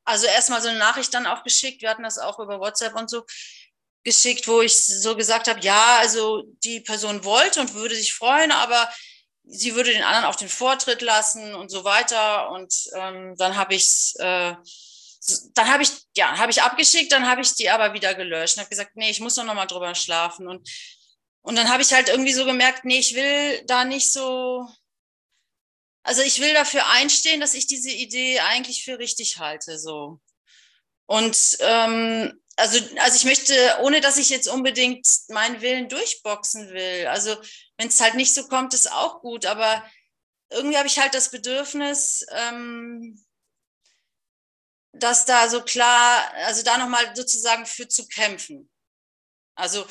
also 0.06 0.26
erstmal 0.28 0.62
so 0.62 0.70
eine 0.70 0.80
Nachricht 0.80 1.14
dann 1.14 1.28
auch 1.28 1.44
geschickt, 1.44 1.82
wir 1.82 1.90
hatten 1.90 2.04
das 2.04 2.18
auch 2.18 2.40
über 2.40 2.60
WhatsApp 2.60 2.96
und 2.96 3.10
so 3.10 3.26
geschickt, 4.04 4.48
wo 4.48 4.62
ich 4.62 4.76
so 4.76 5.16
gesagt 5.16 5.48
habe, 5.48 5.60
ja, 5.62 5.98
also 5.98 6.44
die 6.64 6.82
Person 6.82 7.24
wollte 7.24 7.62
und 7.62 7.74
würde 7.74 7.96
sich 7.96 8.14
freuen, 8.14 8.52
aber 8.52 8.90
sie 9.46 9.76
würde 9.76 9.92
den 9.92 10.04
anderen 10.04 10.26
auch 10.26 10.36
den 10.36 10.50
Vortritt 10.50 11.02
lassen 11.02 11.56
und 11.56 11.70
so 11.70 11.84
weiter. 11.84 12.50
Und 12.52 12.74
ähm, 12.96 13.36
dann 13.38 13.56
habe 13.56 13.76
ich 13.76 14.14
äh, 14.20 14.56
dann 15.54 15.72
habe 15.72 15.84
ich, 15.84 15.90
ja, 16.16 16.38
habe 16.38 16.52
ich 16.52 16.62
abgeschickt, 16.62 17.12
dann 17.12 17.28
habe 17.28 17.42
ich 17.42 17.54
die 17.56 17.70
aber 17.70 17.94
wieder 17.94 18.14
gelöscht 18.14 18.58
und 18.58 18.62
habe 18.62 18.70
gesagt, 18.70 18.96
nee, 18.96 19.10
ich 19.10 19.20
muss 19.20 19.36
doch 19.36 19.44
nochmal 19.44 19.68
drüber 19.68 19.96
schlafen. 19.96 20.48
Und, 20.48 20.70
und 21.42 21.56
dann 21.56 21.70
habe 21.70 21.82
ich 21.82 21.94
halt 21.94 22.10
irgendwie 22.10 22.34
so 22.34 22.46
gemerkt, 22.46 22.86
nee, 22.86 23.00
ich 23.00 23.16
will 23.16 23.64
da 23.66 23.86
nicht 23.86 24.12
so, 24.12 24.68
also 26.04 26.22
ich 26.22 26.40
will 26.40 26.54
dafür 26.54 26.88
einstehen, 26.90 27.40
dass 27.40 27.54
ich 27.54 27.68
diese 27.68 27.92
Idee 27.92 28.40
eigentlich 28.40 28.84
für 28.84 29.00
richtig 29.00 29.40
halte, 29.40 29.80
so. 29.80 30.20
Und 31.06 31.58
ähm, 31.60 32.40
also, 32.56 32.80
also 33.00 33.16
ich 33.16 33.26
möchte, 33.26 33.54
ohne 33.82 34.02
dass 34.02 34.18
ich 34.18 34.30
jetzt 34.30 34.48
unbedingt 34.48 35.08
meinen 35.30 35.62
Willen 35.62 35.90
durchboxen 35.90 36.70
will. 36.72 37.08
Also 37.08 37.36
wenn 37.78 37.88
es 37.88 38.00
halt 38.00 38.16
nicht 38.16 38.34
so 38.34 38.48
kommt, 38.48 38.74
ist 38.74 38.92
auch 38.92 39.22
gut. 39.22 39.46
Aber 39.46 39.84
irgendwie 40.52 40.78
habe 40.78 40.88
ich 40.88 41.00
halt 41.00 41.14
das 41.14 41.32
Bedürfnis, 41.32 42.26
ähm, 42.32 43.23
dass 44.94 45.26
da 45.26 45.50
so 45.50 45.62
klar, 45.62 46.32
also 46.46 46.64
da 46.64 46.78
nochmal 46.78 47.16
sozusagen 47.16 47.66
für 47.66 47.88
zu 47.88 48.08
kämpfen. 48.08 48.70
Also 49.56 49.86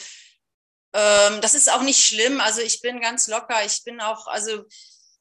ähm, 0.93 1.41
das 1.41 1.55
ist 1.55 1.71
auch 1.71 1.83
nicht 1.83 2.05
schlimm. 2.05 2.41
Also 2.41 2.61
ich 2.61 2.81
bin 2.81 3.01
ganz 3.01 3.29
locker. 3.29 3.65
Ich 3.65 3.83
bin 3.85 4.01
auch, 4.01 4.27
also 4.27 4.65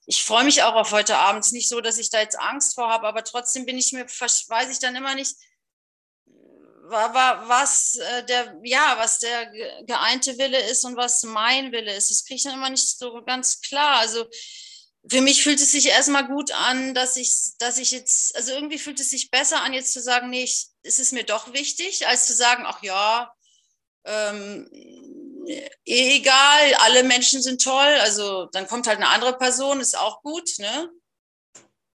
ich 0.06 0.24
freue 0.24 0.44
mich 0.44 0.64
auch 0.64 0.76
auf 0.76 0.92
heute 0.92 1.18
Abend. 1.18 1.52
Nicht 1.52 1.70
so, 1.70 1.82
dass 1.82 1.98
ich 1.98 2.10
da 2.10 2.20
jetzt 2.20 2.40
Angst 2.40 2.76
vor 2.76 2.90
habe, 2.90 3.08
aber 3.08 3.24
trotzdem 3.24 3.66
bin 3.66 3.78
ich 3.78 3.92
mir, 3.92 4.06
weiß 4.06 4.70
ich 4.70 4.80
dann 4.80 4.96
immer 4.96 5.16
nicht, 5.16 5.36
was 6.92 7.96
äh, 7.96 8.26
der, 8.26 8.60
ja, 8.64 8.96
was 8.98 9.20
der 9.20 9.46
geeinte 9.86 10.38
Wille 10.38 10.60
ist 10.70 10.84
und 10.84 10.98
was 10.98 11.24
mein 11.24 11.72
Wille 11.72 11.96
ist. 11.96 12.10
Das 12.10 12.26
kriege 12.26 12.36
ich 12.36 12.44
dann 12.44 12.56
immer 12.56 12.70
nicht 12.70 12.98
so 12.98 13.24
ganz 13.24 13.62
klar. 13.62 14.00
Also 14.00 14.28
für 15.08 15.22
mich 15.22 15.44
fühlt 15.44 15.60
es 15.60 15.72
sich 15.72 15.88
erstmal 15.88 16.28
gut 16.28 16.52
an, 16.52 16.94
dass 16.94 17.18
ich, 17.18 17.32
dass 17.58 17.78
ich 17.80 17.92
jetzt, 17.92 18.36
also 18.36 18.52
irgendwie 18.54 18.78
fühlt 18.78 19.00
es 19.00 19.10
sich 19.10 19.32
besser 19.32 19.62
an, 19.62 19.74
jetzt 19.74 19.94
zu 19.94 20.02
sagen, 20.02 20.30
nee, 20.30 20.44
ich, 20.44 20.68
ist 20.84 21.00
es 21.00 21.12
mir 21.12 21.24
doch 21.24 21.54
wichtig, 21.54 22.08
als 22.08 22.28
zu 22.28 22.34
sagen, 22.34 22.64
ach 22.68 22.84
ja, 22.84 23.34
ähm, 24.06 24.70
eh 25.86 26.18
egal, 26.18 26.74
alle 26.80 27.04
Menschen 27.04 27.42
sind 27.42 27.64
toll, 27.64 27.96
also 28.02 28.46
dann 28.48 28.68
kommt 28.68 28.88
halt 28.88 28.98
eine 28.98 29.10
andere 29.10 29.38
Person, 29.38 29.82
ist 29.82 29.98
auch 29.98 30.22
gut, 30.22 30.50
ne? 30.60 30.90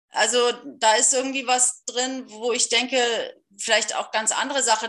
Also 0.10 0.52
da 0.78 0.96
ist 0.96 1.14
irgendwie 1.14 1.48
was 1.48 1.84
drin, 1.86 2.30
wo 2.30 2.52
ich 2.54 2.70
denke, 2.70 3.36
vielleicht 3.58 3.96
auch 3.96 4.12
ganz 4.12 4.32
andere 4.32 4.62
Sache, 4.62 4.88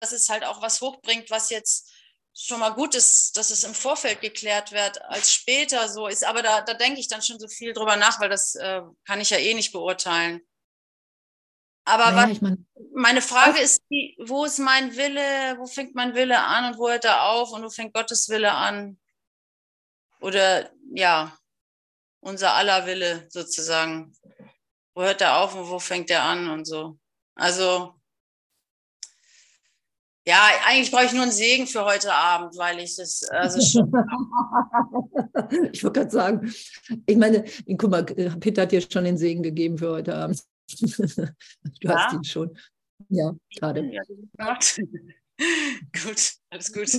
dass 0.00 0.12
es 0.12 0.28
halt 0.28 0.44
auch 0.44 0.60
was 0.60 0.80
hochbringt, 0.82 1.30
was 1.30 1.50
jetzt 1.50 1.89
schon 2.34 2.60
mal 2.60 2.70
gut 2.70 2.94
ist, 2.94 3.36
dass 3.36 3.50
es 3.50 3.64
im 3.64 3.74
Vorfeld 3.74 4.20
geklärt 4.20 4.72
wird, 4.72 5.02
als 5.02 5.32
später 5.32 5.88
so 5.88 6.06
ist. 6.06 6.24
Aber 6.24 6.42
da, 6.42 6.60
da 6.62 6.74
denke 6.74 7.00
ich 7.00 7.08
dann 7.08 7.22
schon 7.22 7.38
so 7.38 7.48
viel 7.48 7.72
drüber 7.72 7.96
nach, 7.96 8.20
weil 8.20 8.28
das 8.28 8.54
äh, 8.54 8.82
kann 9.04 9.20
ich 9.20 9.30
ja 9.30 9.38
eh 9.38 9.54
nicht 9.54 9.72
beurteilen. 9.72 10.40
Aber 11.84 12.12
naja, 12.12 12.28
was, 12.28 12.30
ich 12.30 12.42
mein, 12.42 12.66
meine 12.94 13.22
Frage 13.22 13.60
ist, 13.60 13.82
die, 13.90 14.16
wo 14.26 14.44
ist 14.44 14.58
mein 14.58 14.96
Wille, 14.96 15.58
wo 15.58 15.66
fängt 15.66 15.94
mein 15.94 16.14
Wille 16.14 16.38
an 16.38 16.72
und 16.72 16.78
wo 16.78 16.88
hört 16.88 17.04
er 17.04 17.24
auf 17.24 17.52
und 17.52 17.64
wo 17.64 17.70
fängt 17.70 17.94
Gottes 17.94 18.28
Wille 18.28 18.52
an? 18.52 18.98
Oder 20.20 20.70
ja, 20.92 21.36
unser 22.20 22.54
aller 22.54 22.86
Wille 22.86 23.26
sozusagen. 23.30 24.14
Wo 24.94 25.02
hört 25.02 25.20
er 25.20 25.38
auf 25.38 25.54
und 25.54 25.68
wo 25.68 25.78
fängt 25.78 26.10
er 26.10 26.22
an 26.22 26.50
und 26.50 26.66
so. 26.66 26.98
Also 27.34 27.99
ja, 30.26 30.48
eigentlich 30.66 30.90
brauche 30.90 31.06
ich 31.06 31.12
nur 31.12 31.22
einen 31.22 31.32
Segen 31.32 31.66
für 31.66 31.84
heute 31.84 32.12
Abend, 32.12 32.56
weil 32.56 32.78
ich 32.80 32.96
das 32.96 33.22
also 33.30 33.60
schon. 33.60 33.90
ich 35.72 35.82
wollte 35.82 36.00
gerade 36.00 36.10
sagen, 36.10 36.52
ich 37.06 37.16
meine, 37.16 37.44
guck 37.78 37.90
mal, 37.90 38.04
Peter 38.04 38.62
hat 38.62 38.72
dir 38.72 38.82
schon 38.82 39.04
den 39.04 39.16
Segen 39.16 39.42
gegeben 39.42 39.78
für 39.78 39.90
heute 39.90 40.14
Abend. 40.14 40.42
du 40.80 41.26
ja? 41.80 41.96
hast 41.96 42.14
ihn 42.14 42.24
schon. 42.24 42.56
Ja, 43.08 43.34
gerade. 43.56 43.90
Ja, 43.92 44.02
gut, 46.04 46.32
alles 46.50 46.72
gut. 46.72 46.90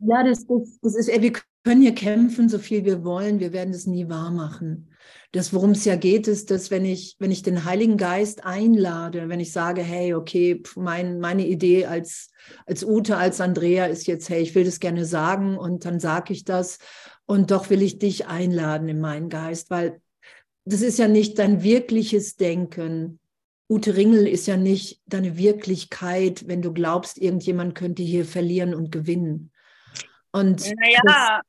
Ja, 0.00 0.22
das, 0.24 0.46
das, 0.46 0.78
das 0.82 0.94
ist, 0.96 1.08
wir 1.08 1.32
können 1.64 1.82
hier 1.82 1.94
kämpfen, 1.94 2.48
so 2.48 2.58
viel 2.58 2.84
wir 2.84 3.04
wollen, 3.04 3.40
wir 3.40 3.52
werden 3.52 3.74
es 3.74 3.86
nie 3.86 4.08
wahr 4.08 4.30
machen. 4.30 4.90
Das, 5.32 5.52
worum 5.52 5.72
es 5.72 5.84
ja 5.84 5.96
geht, 5.96 6.28
ist, 6.28 6.50
dass 6.50 6.70
wenn 6.70 6.84
ich, 6.84 7.16
wenn 7.18 7.30
ich 7.30 7.42
den 7.42 7.64
Heiligen 7.64 7.96
Geist 7.96 8.44
einlade, 8.44 9.28
wenn 9.28 9.40
ich 9.40 9.52
sage, 9.52 9.82
hey, 9.82 10.14
okay, 10.14 10.62
mein, 10.76 11.20
meine 11.20 11.46
Idee 11.46 11.86
als, 11.86 12.30
als 12.66 12.84
Ute, 12.84 13.16
als 13.16 13.40
Andrea 13.40 13.86
ist 13.86 14.06
jetzt, 14.06 14.28
hey, 14.28 14.42
ich 14.42 14.54
will 14.54 14.64
das 14.64 14.80
gerne 14.80 15.04
sagen 15.04 15.58
und 15.58 15.84
dann 15.84 16.00
sage 16.00 16.32
ich 16.32 16.44
das 16.44 16.78
und 17.26 17.50
doch 17.50 17.70
will 17.70 17.82
ich 17.82 17.98
dich 17.98 18.26
einladen 18.26 18.88
in 18.88 19.00
meinen 19.00 19.28
Geist, 19.28 19.70
weil 19.70 20.00
das 20.64 20.82
ist 20.82 20.98
ja 20.98 21.08
nicht 21.08 21.38
dein 21.38 21.62
wirkliches 21.62 22.36
Denken. 22.36 23.20
Ute 23.68 23.96
Ringel 23.96 24.28
ist 24.28 24.46
ja 24.46 24.56
nicht 24.56 25.02
deine 25.06 25.36
Wirklichkeit, 25.36 26.46
wenn 26.46 26.62
du 26.62 26.72
glaubst, 26.72 27.18
irgendjemand 27.18 27.74
könnte 27.74 28.02
hier 28.02 28.24
verlieren 28.24 28.74
und 28.74 28.92
gewinnen. 28.92 29.50
Und 30.32 30.60
naja, 30.76 31.40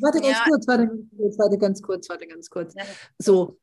warte 0.00 0.20
ganz 0.20 0.36
ja. 0.36 0.44
kurz, 0.46 0.68
warte 0.68 0.86
ganz 0.86 1.00
kurz, 1.16 1.38
warte 1.38 1.58
ganz 1.58 1.82
kurz, 1.82 2.08
warte 2.08 2.26
ganz 2.26 2.50
kurz. 2.50 2.74
Ja. 2.74 2.84
So, 3.18 3.58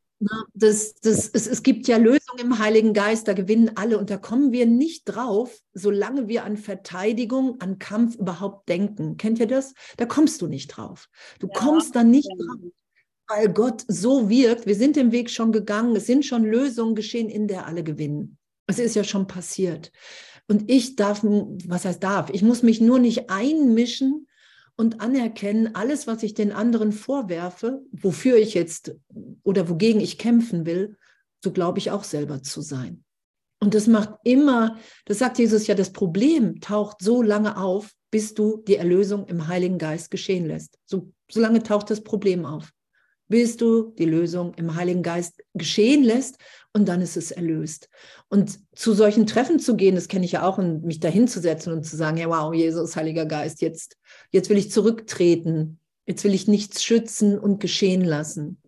das, 0.53 0.95
das, 0.95 1.29
es, 1.29 1.47
es 1.47 1.61
gibt 1.61 1.87
ja 1.87 1.97
Lösungen 1.97 2.39
im 2.39 2.59
Heiligen 2.59 2.93
Geist, 2.93 3.27
da 3.27 3.33
gewinnen 3.33 3.71
alle 3.75 3.99
und 3.99 4.09
da 4.09 4.17
kommen 4.17 4.51
wir 4.51 4.65
nicht 4.65 5.05
drauf, 5.05 5.59
solange 5.73 6.27
wir 6.27 6.43
an 6.43 6.57
Verteidigung, 6.57 7.61
an 7.61 7.77
Kampf 7.77 8.15
überhaupt 8.15 8.67
denken. 8.67 9.17
Kennt 9.17 9.39
ihr 9.39 9.47
das? 9.47 9.73
Da 9.97 10.05
kommst 10.05 10.41
du 10.41 10.47
nicht 10.47 10.69
drauf. 10.69 11.07
Du 11.39 11.47
ja. 11.47 11.53
kommst 11.53 11.95
da 11.95 12.03
nicht 12.03 12.29
drauf, 12.29 12.71
weil 13.27 13.49
Gott 13.49 13.83
so 13.87 14.29
wirkt. 14.29 14.65
Wir 14.65 14.75
sind 14.75 14.95
den 14.95 15.11
Weg 15.11 15.29
schon 15.29 15.51
gegangen, 15.51 15.95
es 15.95 16.05
sind 16.05 16.25
schon 16.25 16.43
Lösungen 16.43 16.95
geschehen, 16.95 17.29
in 17.29 17.47
der 17.47 17.65
alle 17.65 17.83
gewinnen. 17.83 18.37
Es 18.67 18.79
ist 18.79 18.95
ja 18.95 19.03
schon 19.03 19.27
passiert. 19.27 19.91
Und 20.47 20.69
ich 20.69 20.95
darf, 20.95 21.21
was 21.23 21.85
heißt 21.85 22.03
darf? 22.03 22.29
Ich 22.31 22.41
muss 22.41 22.63
mich 22.63 22.79
nur 22.79 22.99
nicht 22.99 23.29
einmischen 23.29 24.27
und 24.77 25.01
anerkennen, 25.01 25.75
alles, 25.75 26.07
was 26.07 26.23
ich 26.23 26.33
den 26.33 26.51
anderen 26.51 26.91
vorwerfe, 26.91 27.81
wofür 27.91 28.37
ich 28.37 28.53
jetzt 28.53 28.95
oder 29.43 29.69
wogegen 29.69 29.99
ich 29.99 30.17
kämpfen 30.17 30.65
will, 30.65 30.97
so 31.43 31.51
glaube 31.51 31.79
ich 31.79 31.91
auch 31.91 32.03
selber 32.03 32.41
zu 32.43 32.61
sein. 32.61 33.03
Und 33.59 33.73
das 33.73 33.87
macht 33.87 34.13
immer, 34.23 34.77
das 35.05 35.17
sagt 35.17 35.39
Jesus 35.39 35.67
ja, 35.67 35.73
das 35.73 35.91
Problem 35.91 36.61
taucht 36.61 36.97
so 37.01 37.23
lange 37.23 37.57
auf, 37.57 37.91
bis 38.11 38.33
du 38.33 38.63
die 38.67 38.75
Erlösung 38.75 39.25
im 39.25 39.47
Heiligen 39.47 39.79
Geist 39.79 40.11
geschehen 40.11 40.45
lässt. 40.45 40.77
So, 40.85 41.11
so 41.29 41.41
lange 41.41 41.63
taucht 41.63 41.89
das 41.89 42.03
Problem 42.03 42.45
auf, 42.45 42.71
bis 43.27 43.57
du 43.57 43.93
die 43.97 44.05
Lösung 44.05 44.53
im 44.55 44.75
Heiligen 44.75 45.03
Geist 45.03 45.43
geschehen 45.53 46.03
lässt 46.03 46.37
und 46.73 46.87
dann 46.87 47.01
ist 47.01 47.17
es 47.17 47.31
erlöst. 47.31 47.89
Und 48.29 48.59
zu 48.75 48.93
solchen 48.93 49.25
Treffen 49.25 49.59
zu 49.59 49.75
gehen, 49.75 49.95
das 49.95 50.07
kenne 50.07 50.25
ich 50.25 50.33
ja 50.33 50.47
auch, 50.47 50.57
und 50.57 50.83
mich 50.83 50.99
dahin 50.99 51.27
zu 51.27 51.39
setzen 51.39 51.73
und 51.73 51.83
zu 51.83 51.95
sagen, 51.95 52.17
ja, 52.17 52.29
wow, 52.29 52.53
Jesus, 52.53 52.95
Heiliger 52.95 53.25
Geist, 53.25 53.61
jetzt, 53.61 53.97
jetzt 54.31 54.49
will 54.49 54.57
ich 54.57 54.71
zurücktreten, 54.71 55.79
jetzt 56.05 56.23
will 56.23 56.33
ich 56.33 56.47
nichts 56.47 56.83
schützen 56.83 57.37
und 57.37 57.59
geschehen 57.59 58.03
lassen. 58.03 58.61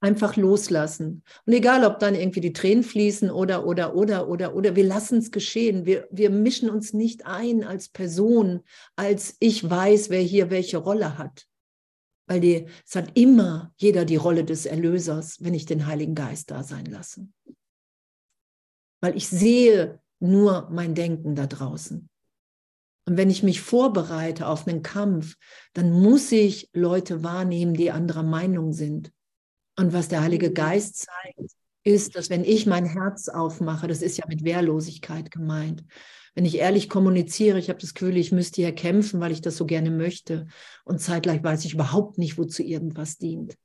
Einfach 0.00 0.36
loslassen. 0.36 1.22
Und 1.46 1.54
egal, 1.54 1.82
ob 1.86 1.98
dann 1.98 2.14
irgendwie 2.14 2.42
die 2.42 2.52
Tränen 2.52 2.84
fließen 2.84 3.30
oder, 3.30 3.66
oder, 3.66 3.96
oder, 3.96 4.28
oder, 4.28 4.54
oder, 4.54 4.76
wir 4.76 4.84
lassen 4.84 5.16
es 5.16 5.30
geschehen. 5.30 5.86
Wir, 5.86 6.06
wir 6.10 6.28
mischen 6.28 6.68
uns 6.68 6.92
nicht 6.92 7.24
ein 7.24 7.64
als 7.64 7.88
Person, 7.88 8.60
als 8.96 9.36
ich 9.40 9.68
weiß, 9.68 10.10
wer 10.10 10.20
hier 10.20 10.50
welche 10.50 10.76
Rolle 10.76 11.16
hat. 11.16 11.46
Weil 12.26 12.40
die, 12.40 12.66
es 12.86 12.96
hat 12.96 13.16
immer 13.18 13.72
jeder 13.76 14.04
die 14.04 14.16
Rolle 14.16 14.44
des 14.44 14.66
Erlösers, 14.66 15.42
wenn 15.42 15.54
ich 15.54 15.66
den 15.66 15.86
Heiligen 15.86 16.14
Geist 16.14 16.50
da 16.50 16.62
sein 16.62 16.86
lasse. 16.86 17.28
Weil 19.00 19.16
ich 19.16 19.28
sehe 19.28 20.00
nur 20.20 20.68
mein 20.70 20.94
Denken 20.94 21.34
da 21.34 21.46
draußen. 21.46 22.08
Und 23.06 23.16
wenn 23.18 23.28
ich 23.28 23.42
mich 23.42 23.60
vorbereite 23.60 24.46
auf 24.46 24.66
einen 24.66 24.82
Kampf, 24.82 25.36
dann 25.74 25.92
muss 25.92 26.32
ich 26.32 26.70
Leute 26.72 27.22
wahrnehmen, 27.22 27.74
die 27.74 27.90
anderer 27.90 28.22
Meinung 28.22 28.72
sind. 28.72 29.12
Und 29.76 29.92
was 29.92 30.08
der 30.08 30.22
Heilige. 30.22 30.52
Geist 30.52 31.06
zeigt, 31.06 31.52
ist, 31.82 32.16
dass 32.16 32.30
wenn 32.30 32.44
ich 32.44 32.66
mein 32.66 32.86
Herz 32.86 33.28
aufmache, 33.28 33.88
das 33.88 34.00
ist 34.00 34.16
ja 34.16 34.24
mit 34.26 34.44
Wehrlosigkeit 34.44 35.30
gemeint, 35.30 35.84
wenn 36.34 36.44
ich 36.44 36.58
ehrlich 36.58 36.88
kommuniziere, 36.88 37.58
ich 37.58 37.68
habe 37.68 37.78
das 37.78 37.94
Gefühl, 37.94 38.16
ich 38.16 38.32
müsste 38.32 38.62
hier 38.62 38.72
kämpfen, 38.72 39.20
weil 39.20 39.32
ich 39.32 39.40
das 39.40 39.56
so 39.56 39.66
gerne 39.66 39.90
möchte. 39.90 40.46
Und 40.84 41.00
zeitgleich 41.00 41.42
weiß 41.42 41.64
ich 41.64 41.74
überhaupt 41.74 42.18
nicht, 42.18 42.38
wozu 42.38 42.62
irgendwas 42.62 43.18
dient. 43.18 43.56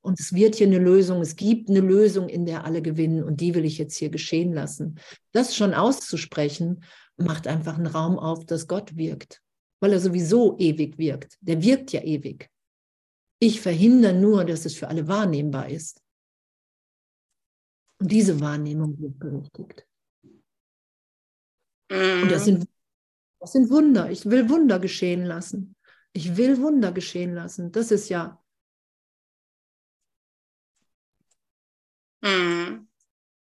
Und 0.00 0.20
es 0.20 0.32
wird 0.32 0.54
hier 0.54 0.66
eine 0.66 0.78
Lösung, 0.78 1.20
es 1.20 1.36
gibt 1.36 1.68
eine 1.68 1.80
Lösung, 1.80 2.28
in 2.28 2.46
der 2.46 2.64
alle 2.64 2.82
gewinnen 2.82 3.24
und 3.24 3.40
die 3.40 3.54
will 3.54 3.64
ich 3.64 3.78
jetzt 3.78 3.96
hier 3.96 4.10
geschehen 4.10 4.52
lassen. 4.52 4.98
Das 5.32 5.56
schon 5.56 5.74
auszusprechen, 5.74 6.84
macht 7.16 7.46
einfach 7.46 7.76
einen 7.76 7.88
Raum 7.88 8.18
auf, 8.18 8.46
dass 8.46 8.68
Gott 8.68 8.96
wirkt, 8.96 9.42
weil 9.80 9.92
er 9.92 10.00
sowieso 10.00 10.56
ewig 10.58 10.98
wirkt. 10.98 11.36
Der 11.40 11.62
wirkt 11.62 11.92
ja 11.92 12.02
ewig. 12.02 12.48
Ich 13.40 13.60
verhindere 13.60 14.14
nur, 14.14 14.44
dass 14.44 14.64
es 14.64 14.74
für 14.74 14.88
alle 14.88 15.08
wahrnehmbar 15.08 15.68
ist. 15.68 16.00
Und 17.98 18.12
diese 18.12 18.40
Wahrnehmung 18.40 18.98
wird 19.00 19.18
berechtigt. 19.18 19.87
Und 21.90 22.30
das 22.30 22.44
sind, 22.44 22.68
das 23.40 23.52
sind 23.52 23.70
Wunder. 23.70 24.10
Ich 24.10 24.26
will 24.26 24.48
Wunder 24.50 24.78
geschehen 24.78 25.24
lassen. 25.24 25.76
Ich 26.12 26.36
will 26.36 26.60
Wunder 26.60 26.92
geschehen 26.92 27.34
lassen. 27.34 27.72
Das 27.72 27.90
ist 27.90 28.08
ja. 28.08 28.42
Mhm. 32.20 32.88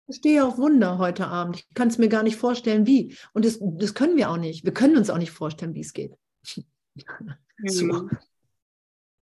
Ich 0.08 0.18
stehe 0.18 0.46
auf 0.46 0.58
Wunder 0.58 0.98
heute 0.98 1.28
Abend. 1.28 1.58
Ich 1.58 1.74
kann 1.74 1.88
es 1.88 1.98
mir 1.98 2.10
gar 2.10 2.24
nicht 2.24 2.36
vorstellen, 2.36 2.86
wie. 2.86 3.16
Und 3.34 3.46
das, 3.46 3.60
das 3.62 3.94
können 3.94 4.18
wir 4.18 4.30
auch 4.30 4.38
nicht. 4.38 4.66
Wir 4.66 4.74
können 4.74 4.98
uns 4.98 5.10
auch 5.10 5.18
nicht 5.18 5.32
vorstellen, 5.32 5.74
wie 5.74 5.82
es 5.82 5.94
geht. 5.94 6.14
Mhm. 6.56 7.36
So. 7.66 8.10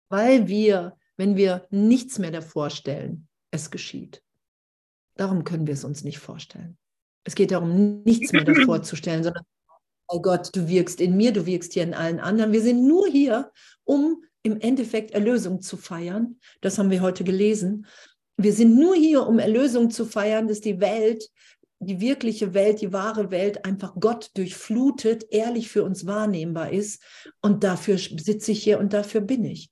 Weil 0.10 0.47
wir, 0.47 0.97
wenn 1.18 1.36
wir 1.36 1.68
nichts 1.72 2.20
mehr 2.20 2.32
davor 2.32 2.70
stellen, 2.70 3.28
es 3.51 3.72
geschieht. 3.72 4.24
Darum 5.16 5.43
können 5.43 5.68
wir 5.68 5.74
es 5.74 5.84
uns 5.84 6.03
nicht 6.03 6.20
vorstellen. 6.20 6.78
Es 7.30 7.36
geht 7.36 7.52
darum, 7.52 8.02
nichts 8.06 8.34
mehr 8.34 8.44
davor 8.44 8.82
zu 8.82 8.96
stellen, 8.96 9.24
sondern, 9.24 9.44
oh 10.08 10.20
Gott, 10.20 10.50
du 10.56 10.68
wirkst 10.68 11.00
in 11.00 11.16
mir, 11.16 11.32
du 11.32 11.46
wirkst 11.46 11.74
hier 11.74 11.84
in 11.84 11.94
allen 11.94 12.20
anderen. 12.20 12.52
Wir 12.52 12.62
sind 12.64 12.88
nur 12.88 13.08
hier, 13.08 13.52
um 13.84 14.24
im 14.42 14.60
Endeffekt 14.60 15.12
Erlösung 15.12 15.62
zu 15.62 15.78
feiern. 15.78 16.40
Das 16.62 16.80
haben 16.80 16.90
wir 16.90 17.02
heute 17.04 17.24
gelesen. 17.24 17.86
Wir 18.38 18.52
sind 18.52 18.76
nur 18.80 18.96
hier, 18.96 19.28
um 19.28 19.38
Erlösung 19.38 19.92
zu 19.92 20.06
feiern, 20.08 20.48
dass 20.48 20.60
die 20.60 20.80
Welt, 20.80 21.30
die 21.78 22.02
wirkliche 22.02 22.56
Welt, 22.56 22.82
die 22.82 22.94
wahre 22.94 23.30
Welt 23.30 23.64
einfach 23.64 23.94
Gott 24.00 24.32
durchflutet, 24.34 25.28
ehrlich 25.30 25.70
für 25.70 25.84
uns 25.84 26.08
wahrnehmbar 26.08 26.72
ist. 26.72 27.04
Und 27.44 27.64
dafür 27.64 28.00
sitze 28.00 28.54
ich 28.54 28.64
hier 28.64 28.80
und 28.80 28.92
dafür 28.94 29.22
bin 29.22 29.46
ich. 29.46 29.70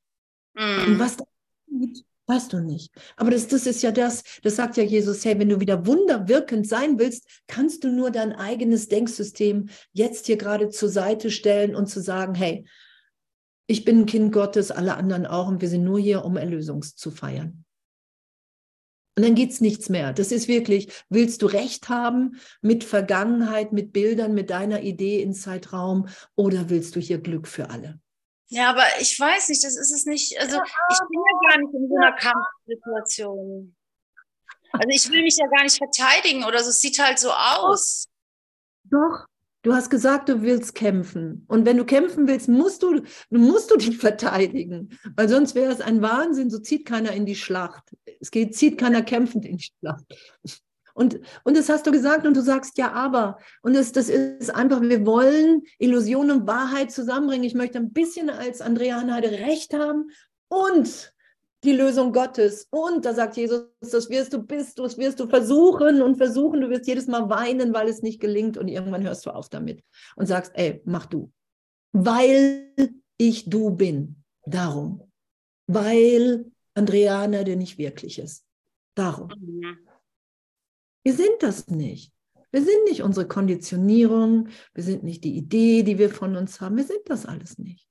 Und 0.55 0.93
Mhm. 0.93 0.99
was 0.99 1.17
da 1.17 1.23
geschieht, 1.71 2.05
weißt 2.27 2.53
du 2.53 2.59
nicht. 2.59 2.93
Aber 3.15 3.31
das, 3.31 3.47
das 3.47 3.65
ist 3.65 3.81
ja 3.81 3.91
das, 3.91 4.23
das 4.43 4.55
sagt 4.57 4.77
ja 4.77 4.83
Jesus, 4.83 5.23
hey, 5.25 5.39
wenn 5.39 5.49
du 5.49 5.59
wieder 5.59 5.85
wunderwirkend 5.87 6.67
sein 6.67 6.99
willst, 6.99 7.43
kannst 7.47 7.83
du 7.83 7.91
nur 7.91 8.11
dein 8.11 8.33
eigenes 8.33 8.87
Denksystem 8.89 9.69
jetzt 9.93 10.27
hier 10.27 10.37
gerade 10.37 10.69
zur 10.69 10.89
Seite 10.89 11.31
stellen 11.31 11.75
und 11.75 11.87
zu 11.87 12.01
sagen, 12.01 12.35
hey, 12.35 12.65
ich 13.67 13.83
bin 13.83 14.01
ein 14.01 14.05
Kind 14.05 14.31
Gottes, 14.31 14.71
alle 14.71 14.95
anderen 14.95 15.25
auch 15.25 15.47
und 15.47 15.61
wir 15.61 15.69
sind 15.69 15.83
nur 15.83 15.99
hier, 15.99 16.23
um 16.23 16.37
Erlösung 16.37 16.81
zu 16.81 17.11
feiern. 17.11 17.65
Und 19.17 19.25
dann 19.25 19.35
geht's 19.35 19.61
nichts 19.61 19.89
mehr. 19.89 20.13
Das 20.13 20.31
ist 20.31 20.47
wirklich, 20.47 20.89
willst 21.09 21.41
du 21.41 21.47
Recht 21.47 21.89
haben 21.89 22.37
mit 22.61 22.83
Vergangenheit, 22.83 23.73
mit 23.73 23.91
Bildern, 23.91 24.35
mit 24.35 24.51
deiner 24.51 24.83
Idee 24.83 25.23
in 25.23 25.33
Zeitraum 25.33 26.07
oder 26.35 26.69
willst 26.69 26.95
du 26.95 26.99
hier 26.99 27.17
Glück 27.17 27.47
für 27.47 27.71
alle? 27.71 27.99
Ja, 28.49 28.69
aber 28.69 28.83
ich 28.99 29.19
weiß 29.19 29.49
nicht, 29.49 29.63
das 29.63 29.75
ist 29.75 29.91
es 29.91 30.05
nicht. 30.05 30.39
Also 30.39 30.57
ich 30.57 30.99
bin 31.09 31.19
ja 31.19 31.49
gar 31.49 31.59
nicht 31.59 31.73
in 31.73 31.89
so 31.89 31.95
einer 31.95 32.15
Kampfsituation. 32.15 33.75
Also 34.71 34.87
ich 34.89 35.09
will 35.11 35.23
mich 35.23 35.37
ja 35.37 35.47
gar 35.47 35.63
nicht 35.63 35.77
verteidigen 35.77 36.43
oder 36.45 36.63
so. 36.63 36.69
Es 36.69 36.81
sieht 36.81 36.99
halt 36.99 37.19
so 37.19 37.31
aus. 37.31 38.07
Doch. 38.83 39.25
Du 39.63 39.73
hast 39.73 39.89
gesagt, 39.89 40.29
du 40.29 40.43
willst 40.43 40.75
kämpfen. 40.75 41.43
Und 41.49 41.65
wenn 41.65 41.75
du 41.75 41.83
kämpfen 41.83 42.27
willst, 42.27 42.47
musst 42.47 42.83
du, 42.83 43.01
musst 43.29 43.69
du 43.69 43.75
dich 43.75 43.97
verteidigen. 43.97 44.97
Weil 45.15 45.27
sonst 45.27 45.55
wäre 45.55 45.73
es 45.73 45.81
ein 45.81 46.01
Wahnsinn, 46.01 46.49
so 46.49 46.59
zieht 46.59 46.85
keiner 46.85 47.11
in 47.11 47.25
die 47.25 47.35
Schlacht. 47.35 47.83
Es 48.21 48.31
geht, 48.31 48.55
zieht 48.55 48.77
keiner 48.77 49.01
kämpfend 49.01 49.45
in 49.45 49.57
die 49.57 49.67
Schlacht. 49.79 50.05
Und, 50.97 51.19
und 51.43 51.55
das 51.55 51.69
hast 51.69 51.85
du 51.85 51.91
gesagt 51.91 52.25
und 52.25 52.35
du 52.35 52.41
sagst 52.41 52.79
ja, 52.79 52.91
aber. 52.91 53.37
Und 53.61 53.75
das, 53.75 53.91
das 53.91 54.09
ist 54.09 54.49
einfach, 54.49 54.81
wir 54.81 55.05
wollen 55.05 55.61
Illusion 55.77 56.31
und 56.31 56.47
Wahrheit 56.47 56.91
zusammenbringen. 56.91 57.43
Ich 57.43 57.53
möchte 57.53 57.77
ein 57.77 57.93
bisschen 57.93 58.31
als 58.31 58.61
Andrea 58.61 58.99
Hanheide 58.99 59.29
recht 59.29 59.75
haben 59.75 60.09
und 60.47 61.13
die 61.63 61.73
Lösung 61.73 62.13
Gottes. 62.13 62.67
Und 62.71 63.05
da 63.05 63.13
sagt 63.13 63.37
Jesus, 63.37 63.67
das 63.79 64.09
wirst 64.09 64.33
du 64.33 64.41
bist, 64.41 64.79
das 64.79 64.97
wirst 64.97 65.19
du 65.19 65.27
versuchen 65.27 66.01
und 66.01 66.17
versuchen. 66.17 66.61
Du 66.61 66.69
wirst 66.71 66.87
jedes 66.87 67.05
Mal 67.05 67.29
weinen, 67.29 67.75
weil 67.75 67.89
es 67.89 68.01
nicht 68.01 68.19
gelingt. 68.19 68.57
Und 68.57 68.67
irgendwann 68.67 69.03
hörst 69.03 69.27
du 69.27 69.29
auf 69.29 69.49
damit 69.49 69.83
und 70.15 70.25
sagst, 70.25 70.51
ey, 70.55 70.81
mach 70.83 71.05
du. 71.05 71.31
Weil 71.91 72.73
ich 73.17 73.47
du 73.47 73.69
bin. 73.69 74.23
Darum. 74.47 75.03
Weil 75.67 76.51
Andreana 76.73 77.43
der 77.43 77.55
nicht 77.55 77.77
wirklich 77.77 78.17
ist. 78.17 78.43
Darum. 78.95 79.29
Wir 81.07 81.13
sind 81.13 81.41
das 81.41 81.67
nicht. 81.67 82.11
Wir 82.51 82.61
sind 82.61 82.83
nicht 82.83 83.01
unsere 83.01 83.25
Konditionierung. 83.25 84.49
Wir 84.73 84.83
sind 84.83 85.05
nicht 85.05 85.23
die 85.23 85.37
Idee, 85.37 85.83
die 85.83 85.97
wir 85.97 86.09
von 86.09 86.35
uns 86.35 86.59
haben. 86.59 86.75
Wir 86.75 86.83
sind 86.83 86.99
das 87.05 87.25
alles 87.25 87.57
nicht. 87.57 87.87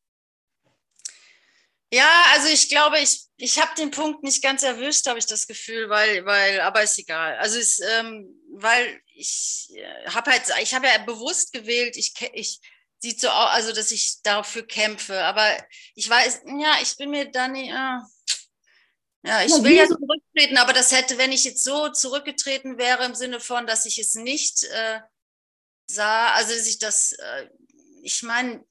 Ja, 1.91 2.11
also 2.35 2.49
ich 2.49 2.69
glaube, 2.69 2.99
ich, 2.99 3.25
ich 3.39 3.59
habe 3.59 3.75
den 3.79 3.91
Punkt 3.91 4.23
nicht 4.23 4.43
ganz 4.43 4.65
erwischt, 4.65 5.07
habe 5.07 5.19
ich 5.19 5.25
das 5.25 5.47
Gefühl, 5.47 5.89
weil, 5.89 6.27
weil, 6.27 6.61
aber 6.61 6.83
ist 6.83 6.99
egal. 6.99 7.39
Also 7.39 7.59
es, 7.59 7.81
ähm, 7.81 8.39
weil 8.53 9.01
ich 9.15 9.71
äh, 9.75 10.11
habe 10.11 10.33
halt, 10.33 10.43
ich 10.61 10.75
habe 10.75 10.87
ja 10.87 10.99
bewusst 10.99 11.55
gewählt, 11.55 11.97
ich, 11.97 12.13
ich 12.35 12.61
sieht 12.99 13.19
so 13.19 13.29
aus, 13.29 13.49
also 13.53 13.73
dass 13.73 13.93
ich 13.93 14.21
dafür 14.25 14.67
kämpfe, 14.67 15.25
aber 15.25 15.57
ich 15.95 16.07
weiß, 16.07 16.43
ja, 16.59 16.77
ich 16.83 16.95
bin 16.99 17.09
mir 17.09 17.31
da 17.31 17.49
nicht, 17.49 17.71
äh, 17.71 17.99
ja, 19.27 19.45
ich 19.45 19.53
will 19.53 19.73
ja 19.73 19.87
zurücktreten, 19.87 20.57
aber 20.57 20.73
das 20.73 20.93
hätte, 20.93 21.19
wenn 21.19 21.33
ich 21.33 21.45
jetzt 21.45 21.65
so 21.65 21.89
zurückgetreten 21.89 22.79
wäre 22.79 23.05
im 23.05 23.15
Sinne 23.15 23.41
von, 23.41 23.67
dass 23.67 23.85
ich 23.87 23.99
es 23.99 24.15
nicht 24.15 24.65
äh, 24.65 25.01
sah, 25.87 26.33
also 26.33 26.55
dass 26.55 26.67
ich 26.67 26.79
das, 26.79 27.13
äh, 27.13 27.49
ich 28.03 28.23
meine, 28.23 28.65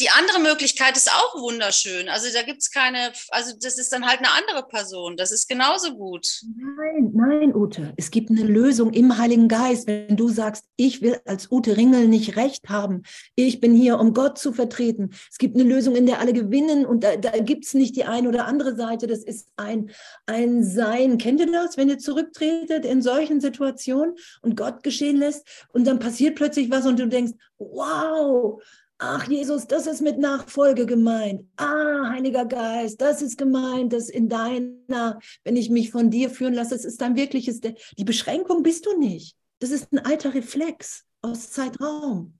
die 0.00 0.08
andere 0.10 0.40
Möglichkeit 0.40 0.96
ist 0.96 1.10
auch 1.10 1.40
wunderschön. 1.40 2.08
Also 2.08 2.26
da 2.32 2.42
gibt 2.42 2.62
es 2.62 2.70
keine, 2.70 3.12
also 3.28 3.54
das 3.60 3.78
ist 3.78 3.92
dann 3.92 4.06
halt 4.06 4.18
eine 4.18 4.32
andere 4.32 4.66
Person. 4.66 5.16
Das 5.16 5.30
ist 5.30 5.48
genauso 5.48 5.94
gut. 5.96 6.42
Nein, 6.56 7.10
nein, 7.14 7.54
Ute. 7.54 7.92
Es 7.96 8.10
gibt 8.10 8.30
eine 8.30 8.42
Lösung 8.42 8.92
im 8.92 9.18
Heiligen 9.18 9.48
Geist. 9.48 9.86
Wenn 9.86 10.16
du 10.16 10.28
sagst, 10.28 10.64
ich 10.76 11.02
will 11.02 11.20
als 11.26 11.50
Ute 11.50 11.76
Ringel 11.76 12.08
nicht 12.08 12.36
recht 12.36 12.68
haben, 12.68 13.02
ich 13.36 13.60
bin 13.60 13.74
hier, 13.74 13.98
um 13.98 14.14
Gott 14.14 14.38
zu 14.38 14.52
vertreten. 14.52 15.10
Es 15.30 15.38
gibt 15.38 15.56
eine 15.56 15.64
Lösung, 15.64 15.94
in 15.94 16.06
der 16.06 16.20
alle 16.20 16.32
gewinnen 16.32 16.86
und 16.86 17.04
da, 17.04 17.16
da 17.16 17.30
gibt 17.38 17.66
es 17.66 17.74
nicht 17.74 17.94
die 17.94 18.04
eine 18.04 18.28
oder 18.28 18.46
andere 18.46 18.74
Seite. 18.74 19.06
Das 19.06 19.22
ist 19.22 19.50
ein, 19.56 19.90
ein 20.26 20.64
Sein. 20.64 21.18
Kennt 21.18 21.40
ihr 21.40 21.50
das, 21.52 21.76
wenn 21.76 21.88
ihr 21.88 21.98
zurücktretet 21.98 22.84
in 22.84 23.02
solchen 23.02 23.40
Situationen 23.40 24.14
und 24.40 24.56
Gott 24.56 24.82
geschehen 24.82 25.18
lässt 25.18 25.46
und 25.72 25.86
dann 25.86 25.98
passiert 25.98 26.34
plötzlich 26.34 26.70
was 26.70 26.86
und 26.86 26.98
du 26.98 27.06
denkst, 27.06 27.34
wow, 27.58 28.60
Ach, 29.04 29.28
Jesus, 29.28 29.66
das 29.66 29.88
ist 29.88 30.00
mit 30.00 30.20
Nachfolge 30.20 30.86
gemeint. 30.86 31.44
Ah, 31.56 32.10
Heiliger 32.10 32.44
Geist, 32.44 33.00
das 33.00 33.20
ist 33.20 33.36
gemeint, 33.36 33.92
dass 33.92 34.08
in 34.08 34.28
deiner, 34.28 35.18
wenn 35.42 35.56
ich 35.56 35.70
mich 35.70 35.90
von 35.90 36.08
dir 36.08 36.30
führen 36.30 36.54
lasse, 36.54 36.76
das 36.76 36.84
ist 36.84 37.00
dein 37.00 37.16
wirkliches, 37.16 37.60
die 37.60 38.04
Beschränkung 38.04 38.62
bist 38.62 38.86
du 38.86 38.96
nicht. 38.96 39.36
Das 39.58 39.70
ist 39.70 39.92
ein 39.92 39.98
alter 39.98 40.34
Reflex 40.34 41.04
aus 41.20 41.50
Zeitraum. 41.50 42.38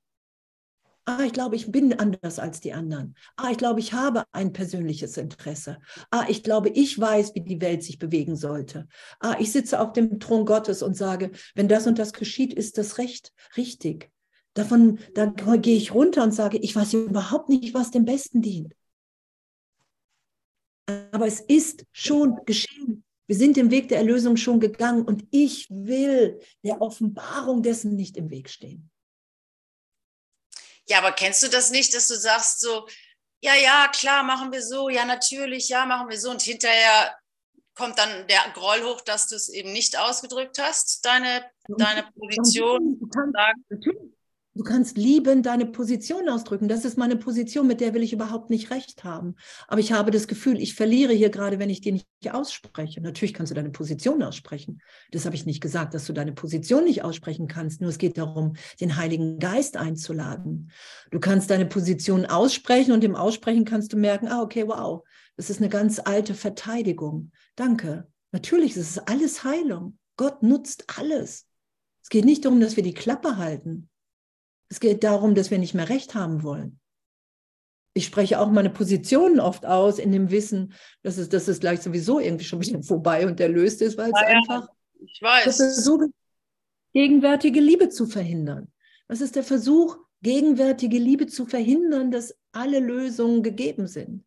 Ah, 1.04 1.24
ich 1.24 1.32
glaube, 1.32 1.56
ich 1.56 1.72
bin 1.72 1.98
anders 1.98 2.38
als 2.38 2.60
die 2.60 2.72
anderen. 2.72 3.16
Ah, 3.34 3.50
ich 3.50 3.58
glaube, 3.58 3.80
ich 3.80 3.92
habe 3.92 4.22
ein 4.30 4.52
persönliches 4.52 5.16
Interesse. 5.16 5.78
Ah, 6.12 6.26
ich 6.28 6.44
glaube, 6.44 6.68
ich 6.68 6.96
weiß, 6.96 7.34
wie 7.34 7.40
die 7.40 7.60
Welt 7.60 7.82
sich 7.82 7.98
bewegen 7.98 8.36
sollte. 8.36 8.86
Ah, 9.18 9.34
ich 9.40 9.50
sitze 9.50 9.80
auf 9.80 9.94
dem 9.94 10.20
Thron 10.20 10.46
Gottes 10.46 10.84
und 10.84 10.96
sage, 10.96 11.32
wenn 11.56 11.66
das 11.66 11.88
und 11.88 11.98
das 11.98 12.12
geschieht, 12.12 12.54
ist 12.54 12.78
das 12.78 12.98
recht, 12.98 13.32
richtig. 13.56 14.11
Davon, 14.54 14.98
da 15.14 15.26
gehe 15.26 15.76
ich 15.76 15.94
runter 15.94 16.22
und 16.22 16.32
sage, 16.32 16.58
ich 16.58 16.76
weiß 16.76 16.94
überhaupt 16.94 17.48
nicht, 17.48 17.72
was 17.74 17.90
dem 17.90 18.04
Besten 18.04 18.42
dient. 18.42 18.74
Aber 21.12 21.26
es 21.26 21.40
ist 21.40 21.86
schon 21.92 22.44
geschehen. 22.44 23.04
Wir 23.26 23.36
sind 23.36 23.56
den 23.56 23.70
Weg 23.70 23.88
der 23.88 23.98
Erlösung 23.98 24.36
schon 24.36 24.60
gegangen 24.60 25.04
und 25.06 25.24
ich 25.30 25.70
will 25.70 26.40
der 26.64 26.82
Offenbarung 26.82 27.62
dessen 27.62 27.96
nicht 27.96 28.16
im 28.16 28.30
Weg 28.30 28.50
stehen. 28.50 28.90
Ja, 30.88 30.98
aber 30.98 31.12
kennst 31.12 31.42
du 31.42 31.48
das 31.48 31.70
nicht, 31.70 31.94
dass 31.94 32.08
du 32.08 32.14
sagst 32.14 32.60
so, 32.60 32.86
ja, 33.40 33.54
ja, 33.54 33.88
klar, 33.88 34.22
machen 34.22 34.52
wir 34.52 34.62
so, 34.62 34.88
ja, 34.88 35.04
natürlich, 35.04 35.68
ja, 35.68 35.86
machen 35.86 36.08
wir 36.10 36.18
so 36.18 36.30
und 36.30 36.42
hinterher 36.42 37.16
kommt 37.74 37.98
dann 37.98 38.26
der 38.26 38.40
Groll 38.52 38.82
hoch, 38.82 39.00
dass 39.00 39.28
du 39.28 39.36
es 39.36 39.48
eben 39.48 39.72
nicht 39.72 39.98
ausgedrückt 39.98 40.58
hast, 40.58 41.04
deine, 41.04 41.44
deine 41.68 42.04
Position. 42.12 43.00
Natürlich, 43.70 44.12
Du 44.54 44.64
kannst 44.64 44.98
lieben 44.98 45.42
deine 45.42 45.64
Position 45.64 46.28
ausdrücken. 46.28 46.68
Das 46.68 46.84
ist 46.84 46.98
meine 46.98 47.16
Position, 47.16 47.66
mit 47.66 47.80
der 47.80 47.94
will 47.94 48.02
ich 48.02 48.12
überhaupt 48.12 48.50
nicht 48.50 48.70
recht 48.70 49.02
haben. 49.02 49.34
Aber 49.66 49.80
ich 49.80 49.92
habe 49.92 50.10
das 50.10 50.28
Gefühl, 50.28 50.60
ich 50.60 50.74
verliere 50.74 51.14
hier 51.14 51.30
gerade, 51.30 51.58
wenn 51.58 51.70
ich 51.70 51.80
die 51.80 51.92
nicht 51.92 52.06
ausspreche. 52.30 53.00
Natürlich 53.00 53.32
kannst 53.32 53.50
du 53.50 53.54
deine 53.54 53.70
Position 53.70 54.22
aussprechen. 54.22 54.82
Das 55.10 55.24
habe 55.24 55.34
ich 55.36 55.46
nicht 55.46 55.62
gesagt, 55.62 55.94
dass 55.94 56.04
du 56.04 56.12
deine 56.12 56.32
Position 56.32 56.84
nicht 56.84 57.02
aussprechen 57.02 57.48
kannst. 57.48 57.80
Nur 57.80 57.88
es 57.88 57.96
geht 57.96 58.18
darum, 58.18 58.52
den 58.78 58.96
Heiligen 58.96 59.38
Geist 59.38 59.78
einzuladen. 59.78 60.70
Du 61.10 61.18
kannst 61.18 61.48
deine 61.48 61.66
Position 61.66 62.26
aussprechen 62.26 62.92
und 62.92 63.04
im 63.04 63.16
Aussprechen 63.16 63.64
kannst 63.64 63.94
du 63.94 63.96
merken, 63.96 64.28
ah, 64.28 64.42
okay, 64.42 64.68
wow, 64.68 65.02
das 65.36 65.48
ist 65.48 65.60
eine 65.60 65.70
ganz 65.70 65.98
alte 65.98 66.34
Verteidigung. 66.34 67.32
Danke. 67.56 68.06
Natürlich, 68.32 68.76
es 68.76 68.90
ist 68.90 69.08
alles 69.08 69.44
Heilung. 69.44 69.98
Gott 70.16 70.42
nutzt 70.42 70.84
alles. 70.98 71.46
Es 72.02 72.10
geht 72.10 72.26
nicht 72.26 72.44
darum, 72.44 72.60
dass 72.60 72.76
wir 72.76 72.82
die 72.82 72.94
Klappe 72.94 73.38
halten. 73.38 73.88
Es 74.72 74.80
geht 74.80 75.04
darum, 75.04 75.34
dass 75.34 75.50
wir 75.50 75.58
nicht 75.58 75.74
mehr 75.74 75.90
recht 75.90 76.14
haben 76.14 76.42
wollen. 76.42 76.80
Ich 77.92 78.06
spreche 78.06 78.40
auch 78.40 78.50
meine 78.50 78.70
Positionen 78.70 79.38
oft 79.38 79.66
aus 79.66 79.98
in 79.98 80.12
dem 80.12 80.30
Wissen, 80.30 80.72
dass 81.02 81.18
es, 81.18 81.28
dass 81.28 81.46
es 81.46 81.60
gleich 81.60 81.80
sowieso 81.80 82.18
irgendwie 82.20 82.46
schon 82.46 82.62
wieder 82.62 82.82
vorbei 82.82 83.26
und 83.26 83.38
erlöst 83.38 83.82
ist, 83.82 83.98
weil 83.98 84.10
es 84.10 84.18
ja, 84.18 84.28
einfach 84.28 84.68
ich 84.98 85.20
weiß. 85.20 85.44
der 85.44 85.52
Versuch 85.52 86.04
gegenwärtige 86.94 87.60
Liebe 87.60 87.90
zu 87.90 88.06
verhindern. 88.06 88.72
Was 89.08 89.20
ist 89.20 89.36
der 89.36 89.44
Versuch, 89.44 89.98
gegenwärtige 90.22 90.96
Liebe 90.96 91.26
zu 91.26 91.44
verhindern, 91.44 92.10
dass 92.10 92.34
alle 92.52 92.80
Lösungen 92.80 93.42
gegeben 93.42 93.86
sind? 93.88 94.24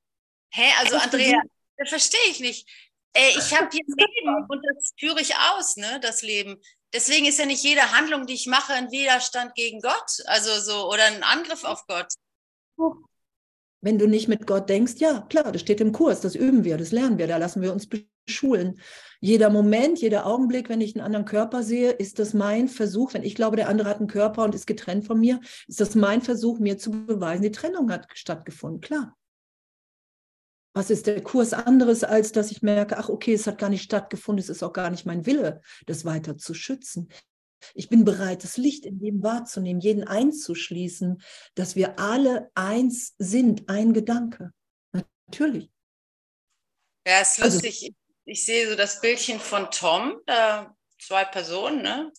Hä, 0.51 0.69
also 0.79 0.97
Andrea, 0.97 1.41
das 1.77 1.89
verstehe 1.89 2.29
ich 2.29 2.39
nicht. 2.39 2.69
Ey, 3.13 3.31
ich 3.35 3.51
habe 3.59 3.67
hier 3.71 3.81
Leben 3.87 4.45
und 4.47 4.61
das 4.75 4.93
führe 4.99 5.21
ich 5.21 5.33
aus, 5.35 5.75
ne, 5.75 5.99
das 6.03 6.21
Leben. 6.21 6.61
Deswegen 6.95 7.25
ist 7.25 7.39
ja 7.39 7.45
nicht 7.45 7.61
jede 7.61 7.91
Handlung, 7.91 8.25
die 8.25 8.35
ich 8.35 8.47
mache, 8.47 8.71
ein 8.71 8.89
Widerstand 8.89 9.53
gegen 9.53 9.81
Gott, 9.81 10.23
also 10.27 10.61
so 10.61 10.89
oder 10.89 11.03
ein 11.03 11.23
Angriff 11.23 11.65
auf 11.65 11.85
Gott. 11.87 12.13
Wenn 13.81 13.99
du 13.99 14.07
nicht 14.07 14.29
mit 14.29 14.47
Gott 14.47 14.69
denkst, 14.69 14.93
ja, 14.99 15.19
klar, 15.29 15.51
das 15.51 15.61
steht 15.61 15.81
im 15.81 15.91
Kurs, 15.91 16.21
das 16.21 16.35
üben 16.35 16.63
wir, 16.63 16.77
das 16.77 16.93
lernen 16.93 17.17
wir, 17.17 17.27
da 17.27 17.35
lassen 17.35 17.61
wir 17.61 17.73
uns 17.73 17.87
beschulen. 17.87 18.79
Jeder 19.19 19.49
Moment, 19.49 19.99
jeder 19.99 20.25
Augenblick, 20.25 20.69
wenn 20.69 20.79
ich 20.79 20.95
einen 20.95 21.03
anderen 21.03 21.25
Körper 21.25 21.63
sehe, 21.63 21.91
ist 21.91 22.17
das 22.17 22.33
mein 22.33 22.69
Versuch, 22.69 23.13
wenn 23.13 23.23
ich 23.23 23.35
glaube, 23.35 23.57
der 23.57 23.67
andere 23.67 23.89
hat 23.89 23.97
einen 23.97 24.07
Körper 24.07 24.43
und 24.43 24.55
ist 24.55 24.65
getrennt 24.65 25.05
von 25.05 25.19
mir, 25.19 25.41
ist 25.67 25.81
das 25.81 25.95
mein 25.95 26.21
Versuch, 26.21 26.59
mir 26.59 26.77
zu 26.77 26.91
beweisen, 26.91 27.43
die 27.43 27.51
Trennung 27.51 27.91
hat 27.91 28.07
stattgefunden, 28.13 28.79
klar. 28.79 29.17
Was 30.75 30.89
ist 30.89 31.07
der 31.07 31.23
Kurs 31.23 31.53
anderes, 31.53 32.03
als 32.03 32.33
dass 32.33 32.51
ich 32.51 32.61
merke, 32.61 32.97
ach 32.97 33.07
okay, 33.07 33.33
es 33.33 33.47
hat 33.47 33.57
gar 33.57 33.69
nicht 33.69 33.83
stattgefunden, 33.83 34.43
es 34.43 34.49
ist 34.49 34.61
auch 34.61 34.73
gar 34.73 34.89
nicht 34.89 35.05
mein 35.05 35.25
Wille, 35.25 35.61
das 35.85 36.03
weiter 36.03 36.37
zu 36.37 36.53
schützen. 36.53 37.09
Ich 37.73 37.87
bin 37.87 38.03
bereit, 38.03 38.43
das 38.43 38.57
Licht 38.57 38.85
in 38.85 38.99
dem 38.99 39.23
wahrzunehmen, 39.23 39.79
jeden 39.79 40.03
einzuschließen, 40.03 41.21
dass 41.55 41.77
wir 41.77 41.97
alle 41.97 42.51
eins 42.55 43.15
sind, 43.17 43.69
ein 43.69 43.93
Gedanke. 43.93 44.51
Natürlich. 44.91 45.71
Ja, 47.07 47.21
es 47.21 47.37
ist 47.37 47.43
also 47.43 47.55
lustig. 47.55 47.73
Also, 47.73 47.85
ich, 47.85 47.95
ich 48.25 48.45
sehe 48.45 48.69
so 48.69 48.75
das 48.75 48.99
Bildchen 48.99 49.39
von 49.39 49.71
Tom, 49.71 50.19
da 50.25 50.75
zwei 50.99 51.23
Personen, 51.23 51.83
ne? 51.83 52.11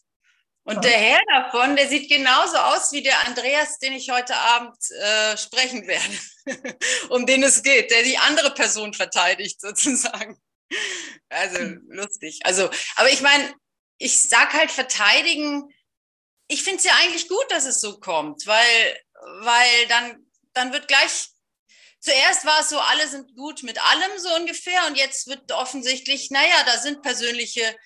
Und 0.67 0.83
der 0.83 0.99
Herr 0.99 1.23
davon, 1.29 1.77
der 1.77 1.89
sieht 1.89 2.09
genauso 2.11 2.57
aus 2.57 2.91
wie 2.91 3.01
der 3.01 3.25
Andreas, 3.25 3.79
den 3.79 3.93
ich 3.93 4.11
heute 4.11 4.35
Abend 4.35 4.77
äh, 5.01 5.37
sprechen 5.37 5.87
werde, 5.87 6.77
um 7.11 7.25
den 7.25 7.45
es 7.45 7.62
geht, 7.62 7.93
der 7.93 8.03
die 8.03 8.19
andere 8.19 8.53
Person 8.53 8.93
verteidigt 8.93 9.61
sozusagen. 9.61 10.37
Also 11.29 11.59
hm. 11.59 11.87
lustig. 11.89 12.41
Also, 12.43 12.69
aber 12.97 13.11
ich 13.11 13.21
meine, 13.21 13.55
ich 13.99 14.29
sag 14.29 14.55
halt 14.55 14.73
verteidigen. 14.73 15.73
Ich 16.49 16.64
finde 16.64 16.79
es 16.79 16.85
ja 16.85 16.95
eigentlich 17.01 17.29
gut, 17.29 17.47
dass 17.51 17.64
es 17.64 17.81
so 17.81 18.01
kommt, 18.01 18.45
weil, 18.47 19.01
weil 19.43 19.87
dann, 19.89 20.27
dann 20.53 20.73
wird 20.73 20.89
gleich 20.89 21.29
zuerst 22.01 22.45
war 22.45 22.61
es 22.61 22.71
so, 22.71 22.79
alle 22.79 23.07
sind 23.07 23.37
gut 23.37 23.62
mit 23.62 23.81
allem 23.83 24.19
so 24.19 24.35
ungefähr 24.35 24.87
und 24.87 24.97
jetzt 24.97 25.29
wird 25.29 25.51
offensichtlich, 25.53 26.31
naja, 26.31 26.64
da 26.67 26.79
sind 26.79 27.03
persönliche 27.03 27.77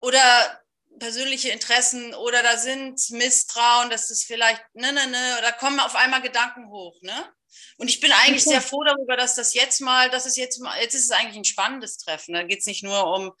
oder 0.00 0.63
persönliche 0.98 1.50
Interessen 1.50 2.14
oder 2.14 2.42
da 2.42 2.56
sind 2.56 3.00
Misstrauen, 3.10 3.90
dass 3.90 4.08
das 4.08 4.22
vielleicht, 4.22 4.62
ne, 4.74 4.92
ne, 4.92 5.06
ne, 5.06 5.38
da 5.40 5.52
kommen 5.52 5.80
auf 5.80 5.94
einmal 5.94 6.22
Gedanken 6.22 6.68
hoch, 6.70 7.00
ne? 7.02 7.32
Und 7.76 7.88
ich 7.88 8.00
bin 8.00 8.12
eigentlich 8.12 8.46
okay. 8.46 8.54
sehr 8.54 8.62
froh 8.62 8.84
darüber, 8.84 9.16
dass 9.16 9.34
das 9.34 9.54
jetzt 9.54 9.80
mal, 9.80 10.10
dass 10.10 10.26
es 10.26 10.36
jetzt 10.36 10.60
mal, 10.60 10.80
jetzt 10.80 10.94
ist 10.94 11.04
es 11.04 11.10
eigentlich 11.10 11.36
ein 11.36 11.44
spannendes 11.44 11.98
Treffen. 11.98 12.34
Da 12.34 12.42
geht 12.42 12.60
es 12.60 12.66
nicht 12.66 12.82
nur 12.82 13.06
um 13.12 13.32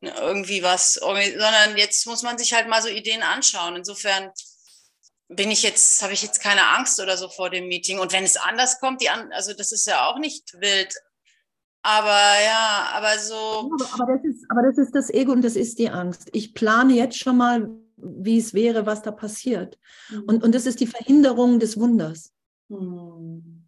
ne, 0.00 0.12
irgendwie 0.16 0.62
was, 0.62 0.94
sondern 0.94 1.76
jetzt 1.76 2.06
muss 2.06 2.22
man 2.22 2.38
sich 2.38 2.52
halt 2.52 2.68
mal 2.68 2.82
so 2.82 2.88
Ideen 2.88 3.22
anschauen. 3.22 3.76
Insofern 3.76 4.32
bin 5.28 5.50
ich 5.50 5.62
jetzt, 5.62 6.02
habe 6.02 6.12
ich 6.12 6.22
jetzt 6.22 6.40
keine 6.40 6.66
Angst 6.68 7.00
oder 7.00 7.16
so 7.16 7.28
vor 7.28 7.50
dem 7.50 7.68
Meeting. 7.68 7.98
Und 7.98 8.12
wenn 8.12 8.24
es 8.24 8.36
anders 8.36 8.80
kommt, 8.80 9.00
die 9.02 9.10
also 9.10 9.52
das 9.52 9.72
ist 9.72 9.86
ja 9.86 10.08
auch 10.08 10.18
nicht 10.18 10.54
wild. 10.60 10.94
Aber 11.82 12.08
ja, 12.44 12.88
aber 12.92 13.18
so. 13.18 13.70
Aber 13.92 14.12
das, 14.12 14.24
ist, 14.24 14.44
aber 14.50 14.62
das 14.62 14.78
ist 14.78 14.94
das 14.94 15.10
Ego 15.10 15.32
und 15.32 15.42
das 15.42 15.56
ist 15.56 15.78
die 15.78 15.90
Angst. 15.90 16.28
Ich 16.32 16.54
plane 16.54 16.94
jetzt 16.94 17.18
schon 17.18 17.36
mal, 17.36 17.70
wie 17.96 18.38
es 18.38 18.54
wäre, 18.54 18.86
was 18.86 19.02
da 19.02 19.10
passiert. 19.10 19.78
Mhm. 20.10 20.22
Und, 20.24 20.44
und 20.44 20.54
das 20.54 20.66
ist 20.66 20.80
die 20.80 20.86
Verhinderung 20.86 21.60
des 21.60 21.78
Wunders. 21.78 22.32
Mhm. 22.68 23.58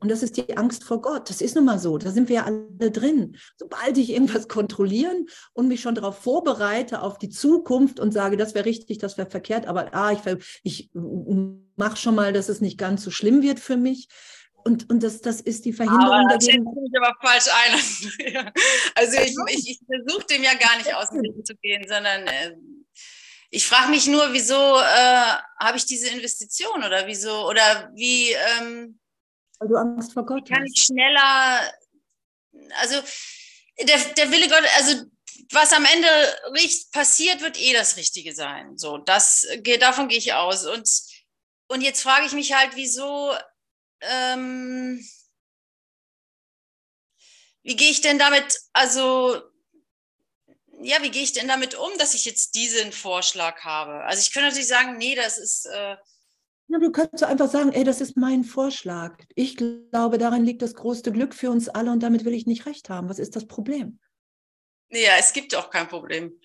Und 0.00 0.10
das 0.10 0.22
ist 0.22 0.36
die 0.36 0.56
Angst 0.56 0.84
vor 0.84 1.02
Gott. 1.02 1.28
Das 1.28 1.40
ist 1.40 1.56
nun 1.56 1.64
mal 1.64 1.78
so. 1.78 1.98
Da 1.98 2.10
sind 2.12 2.28
wir 2.28 2.36
ja 2.36 2.44
alle 2.44 2.90
drin. 2.90 3.36
Sobald 3.56 3.98
ich 3.98 4.10
irgendwas 4.10 4.46
kontrollieren 4.46 5.26
und 5.54 5.66
mich 5.66 5.80
schon 5.80 5.96
darauf 5.96 6.18
vorbereite, 6.18 7.02
auf 7.02 7.18
die 7.18 7.30
Zukunft 7.30 7.98
und 7.98 8.12
sage, 8.12 8.36
das 8.36 8.54
wäre 8.54 8.64
richtig, 8.64 8.98
das 8.98 9.18
wäre 9.18 9.28
verkehrt, 9.28 9.66
aber 9.66 9.92
ah, 9.94 10.12
ich, 10.12 10.20
ich 10.62 10.90
mache 11.74 11.96
schon 11.96 12.14
mal, 12.14 12.32
dass 12.32 12.48
es 12.48 12.60
nicht 12.60 12.78
ganz 12.78 13.02
so 13.02 13.10
schlimm 13.10 13.42
wird 13.42 13.58
für 13.58 13.76
mich, 13.76 14.08
und, 14.68 14.88
und 14.90 15.02
das, 15.02 15.20
das 15.20 15.40
ist 15.40 15.64
die 15.64 15.72
Verhinderung 15.72 16.14
aber 16.14 16.38
dagegen. 16.38 16.64
Das 16.64 16.74
mich 16.74 16.92
aber 17.00 17.16
falsch 17.20 17.46
ein. 17.52 18.52
also 18.94 19.18
ich, 19.20 19.34
ich, 19.56 19.70
ich 19.70 19.80
versuche 19.86 20.26
dem 20.26 20.44
ja 20.44 20.54
gar 20.54 20.76
nicht 20.76 20.94
aus 20.94 21.10
dem 21.10 21.22
Weg 21.22 21.44
zu 21.46 21.56
gehen, 21.56 21.84
sondern 21.88 22.26
äh, 22.26 22.54
ich 23.50 23.66
frage 23.66 23.90
mich 23.90 24.06
nur, 24.06 24.32
wieso 24.32 24.54
äh, 24.54 25.34
habe 25.60 25.76
ich 25.76 25.86
diese 25.86 26.08
Investition 26.08 26.84
oder 26.84 27.06
wieso 27.06 27.48
oder 27.48 27.90
wie 27.94 28.32
ähm, 28.32 29.00
Weil 29.58 29.68
du 29.68 29.76
Angst 29.76 30.12
vor 30.12 30.24
Gott 30.26 30.48
kann 30.48 30.62
hast. 30.62 30.76
ich 30.76 30.82
schneller 30.84 31.60
also 32.80 33.00
der, 33.80 33.98
der 34.16 34.30
Wille 34.30 34.48
Gott, 34.48 34.64
also 34.76 35.04
was 35.52 35.72
am 35.72 35.84
Ende 35.84 36.08
passiert, 36.92 37.40
wird 37.40 37.60
eh 37.60 37.72
das 37.72 37.96
Richtige 37.96 38.34
sein. 38.34 38.76
So, 38.76 38.98
das 38.98 39.46
davon 39.80 40.08
gehe 40.08 40.18
ich 40.18 40.34
aus. 40.34 40.66
Und, 40.66 40.88
und 41.68 41.80
jetzt 41.80 42.02
frage 42.02 42.26
ich 42.26 42.32
mich 42.32 42.52
halt, 42.52 42.72
wieso 42.74 43.32
ähm, 44.00 45.04
wie 47.62 47.76
gehe 47.76 47.90
ich 47.90 48.00
denn 48.00 48.18
damit, 48.18 48.58
also, 48.72 49.40
ja, 50.80 51.02
wie 51.02 51.10
gehe 51.10 51.22
ich 51.22 51.32
denn 51.32 51.48
damit 51.48 51.74
um, 51.74 51.90
dass 51.98 52.14
ich 52.14 52.24
jetzt 52.24 52.54
diesen 52.54 52.92
Vorschlag 52.92 53.64
habe? 53.64 54.04
Also 54.04 54.20
ich 54.20 54.32
könnte 54.32 54.48
natürlich 54.48 54.68
sagen, 54.68 54.96
nee, 54.96 55.14
das 55.14 55.38
ist... 55.38 55.66
Äh, 55.66 55.96
ja, 56.70 56.78
du 56.78 56.92
könntest 56.92 57.24
einfach 57.24 57.50
sagen, 57.50 57.72
ey, 57.72 57.82
das 57.82 58.00
ist 58.00 58.16
mein 58.16 58.44
Vorschlag. 58.44 59.18
Ich 59.34 59.56
glaube, 59.56 60.18
darin 60.18 60.44
liegt 60.44 60.60
das 60.60 60.74
größte 60.74 61.12
Glück 61.12 61.34
für 61.34 61.50
uns 61.50 61.68
alle 61.68 61.90
und 61.90 62.02
damit 62.02 62.24
will 62.24 62.34
ich 62.34 62.46
nicht 62.46 62.66
recht 62.66 62.90
haben. 62.90 63.08
Was 63.08 63.18
ist 63.18 63.36
das 63.36 63.46
Problem? 63.46 63.98
Ja, 64.90 65.16
es 65.18 65.32
gibt 65.32 65.54
auch 65.54 65.70
kein 65.70 65.88
Problem. 65.88 66.38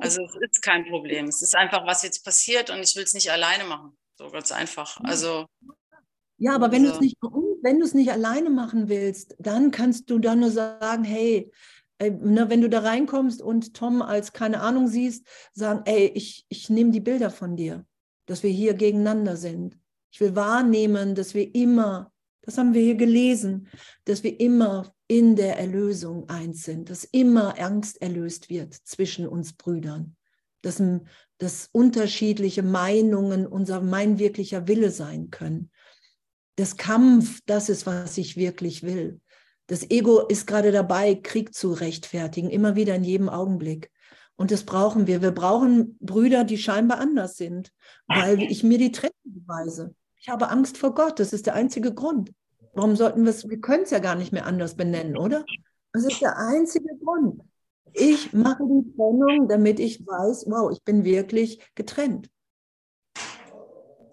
Also 0.00 0.22
es 0.24 0.34
ist 0.50 0.62
kein 0.62 0.84
Problem. 0.86 1.26
Es 1.26 1.42
ist 1.42 1.54
einfach, 1.54 1.86
was 1.86 2.02
jetzt 2.02 2.24
passiert 2.24 2.70
und 2.70 2.82
ich 2.82 2.96
will 2.96 3.04
es 3.04 3.14
nicht 3.14 3.30
alleine 3.30 3.64
machen. 3.64 3.96
So 4.16 4.30
ganz 4.30 4.52
einfach. 4.52 4.98
Also 5.02 5.46
ja, 6.38 6.54
aber 6.54 6.72
wenn 6.72 6.84
du 6.84 6.90
es 6.90 7.00
nicht, 7.00 7.16
wenn 7.62 7.78
du 7.78 7.84
es 7.84 7.94
nicht 7.94 8.10
alleine 8.10 8.50
machen 8.50 8.88
willst, 8.88 9.36
dann 9.38 9.70
kannst 9.70 10.10
du 10.10 10.18
dann 10.18 10.40
nur 10.40 10.50
sagen, 10.50 11.04
hey, 11.04 11.52
äh, 11.98 12.10
ne, 12.10 12.50
wenn 12.50 12.60
du 12.60 12.68
da 12.68 12.80
reinkommst 12.80 13.40
und 13.40 13.74
Tom 13.74 14.02
als 14.02 14.32
keine 14.32 14.60
Ahnung 14.60 14.88
siehst, 14.88 15.26
sagen, 15.52 15.82
ey, 15.84 16.10
ich, 16.14 16.44
ich 16.48 16.68
nehme 16.70 16.90
die 16.90 17.00
Bilder 17.00 17.30
von 17.30 17.56
dir, 17.56 17.86
dass 18.26 18.42
wir 18.42 18.50
hier 18.50 18.74
gegeneinander 18.74 19.36
sind. 19.36 19.78
Ich 20.10 20.20
will 20.20 20.34
wahrnehmen, 20.34 21.14
dass 21.14 21.34
wir 21.34 21.54
immer, 21.54 22.12
das 22.42 22.58
haben 22.58 22.74
wir 22.74 22.82
hier 22.82 22.96
gelesen, 22.96 23.68
dass 24.04 24.22
wir 24.24 24.38
immer 24.40 24.92
in 25.06 25.36
der 25.36 25.58
Erlösung 25.58 26.28
eins 26.28 26.64
sind, 26.64 26.90
dass 26.90 27.04
immer 27.04 27.60
Angst 27.60 28.02
erlöst 28.02 28.50
wird 28.50 28.74
zwischen 28.74 29.26
uns 29.28 29.52
Brüdern, 29.52 30.16
dass, 30.62 30.82
dass 31.38 31.68
unterschiedliche 31.72 32.62
Meinungen 32.62 33.46
unser 33.46 33.80
mein 33.80 34.18
wirklicher 34.18 34.66
Wille 34.66 34.90
sein 34.90 35.30
können 35.30 35.70
das 36.56 36.76
Kampf, 36.76 37.40
das 37.46 37.68
ist, 37.68 37.86
was 37.86 38.16
ich 38.18 38.36
wirklich 38.36 38.82
will. 38.82 39.20
Das 39.66 39.90
Ego 39.90 40.26
ist 40.26 40.46
gerade 40.46 40.72
dabei, 40.72 41.14
Krieg 41.14 41.54
zu 41.54 41.72
rechtfertigen, 41.72 42.50
immer 42.50 42.76
wieder 42.76 42.94
in 42.94 43.04
jedem 43.04 43.28
Augenblick. 43.28 43.90
Und 44.36 44.50
das 44.50 44.64
brauchen 44.64 45.06
wir. 45.06 45.22
Wir 45.22 45.30
brauchen 45.30 45.96
Brüder, 46.00 46.44
die 46.44 46.58
scheinbar 46.58 46.98
anders 46.98 47.36
sind, 47.36 47.72
weil 48.06 48.42
ich 48.42 48.62
mir 48.64 48.78
die 48.78 48.92
Trennung 48.92 49.14
beweise. 49.24 49.94
Ich 50.20 50.28
habe 50.28 50.48
Angst 50.48 50.76
vor 50.76 50.94
Gott. 50.94 51.20
Das 51.20 51.32
ist 51.32 51.46
der 51.46 51.54
einzige 51.54 51.94
Grund. 51.94 52.32
Warum 52.74 52.96
sollten 52.96 53.22
wir 53.22 53.30
es, 53.30 53.48
wir 53.48 53.60
können 53.60 53.84
es 53.84 53.90
ja 53.90 54.00
gar 54.00 54.16
nicht 54.16 54.32
mehr 54.32 54.46
anders 54.46 54.74
benennen, 54.74 55.16
oder? 55.16 55.44
Das 55.92 56.04
ist 56.04 56.20
der 56.20 56.36
einzige 56.36 56.96
Grund. 57.02 57.40
Ich 57.92 58.32
mache 58.32 58.64
die 58.64 58.92
Trennung, 58.96 59.48
damit 59.48 59.78
ich 59.78 60.04
weiß, 60.04 60.46
wow, 60.48 60.72
ich 60.72 60.82
bin 60.82 61.04
wirklich 61.04 61.60
getrennt. 61.76 62.28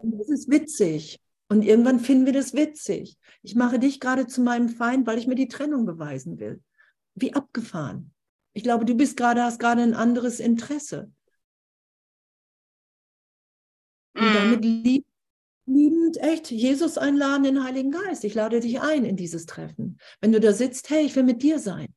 Und 0.02 0.20
das 0.20 0.30
ist 0.30 0.50
witzig. 0.50 1.21
Und 1.52 1.64
irgendwann 1.64 2.00
finden 2.00 2.26
wir 2.26 2.32
das 2.32 2.54
witzig. 2.54 3.18
Ich 3.42 3.56
mache 3.56 3.78
dich 3.78 4.00
gerade 4.00 4.26
zu 4.26 4.40
meinem 4.40 4.70
Feind, 4.70 5.06
weil 5.06 5.18
ich 5.18 5.28
mir 5.28 5.36
die 5.36 5.50
Trennung 5.50 5.86
beweisen 5.86 6.40
will. 6.40 6.64
Wie 7.14 7.34
abgefahren. 7.34 8.14
Ich 8.54 8.64
glaube, 8.64 8.86
du 8.86 8.96
bist 8.96 9.18
gerade, 9.18 9.44
hast 9.44 9.60
gerade 9.60 9.82
ein 9.82 9.94
anderes 9.94 10.40
Interesse. 10.40 11.12
Und 14.14 14.32
mm. 14.32 14.34
damit 14.34 14.64
lieb, 14.64 15.06
liebend 15.66 16.16
echt 16.22 16.52
Jesus 16.52 16.98
einladen, 16.98 17.44
den 17.44 17.62
Heiligen 17.66 17.92
Geist. 17.92 18.24
Ich 18.24 18.34
lade 18.34 18.62
dich 18.62 18.80
ein 18.80 19.04
in 19.04 19.18
dieses 19.18 19.46
Treffen. 19.46 20.00
Wenn 20.22 20.32
du 20.32 20.40
da 20.40 20.54
sitzt, 20.54 20.90
hey, 20.90 21.06
ich 21.06 21.18
will 21.18 21.24
mit 21.24 21.44
dir 21.44 21.60
sein. 21.60 21.94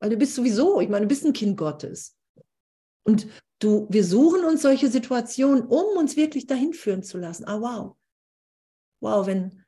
Weil 0.00 0.08
du 0.08 0.16
bist 0.16 0.34
sowieso, 0.34 0.80
ich 0.80 0.88
meine, 0.88 1.02
du 1.04 1.08
bist 1.08 1.26
ein 1.26 1.34
Kind 1.34 1.58
Gottes. 1.58 2.16
Und 3.02 3.26
du, 3.64 3.86
wir 3.88 4.04
suchen 4.04 4.44
uns 4.44 4.62
solche 4.62 4.88
Situationen, 4.88 5.64
um 5.64 5.96
uns 5.96 6.16
wirklich 6.16 6.46
dahin 6.46 6.74
führen 6.74 7.02
zu 7.02 7.18
lassen. 7.18 7.44
Ah, 7.46 7.60
wow. 7.60 7.96
Wow, 9.00 9.26
wenn 9.26 9.64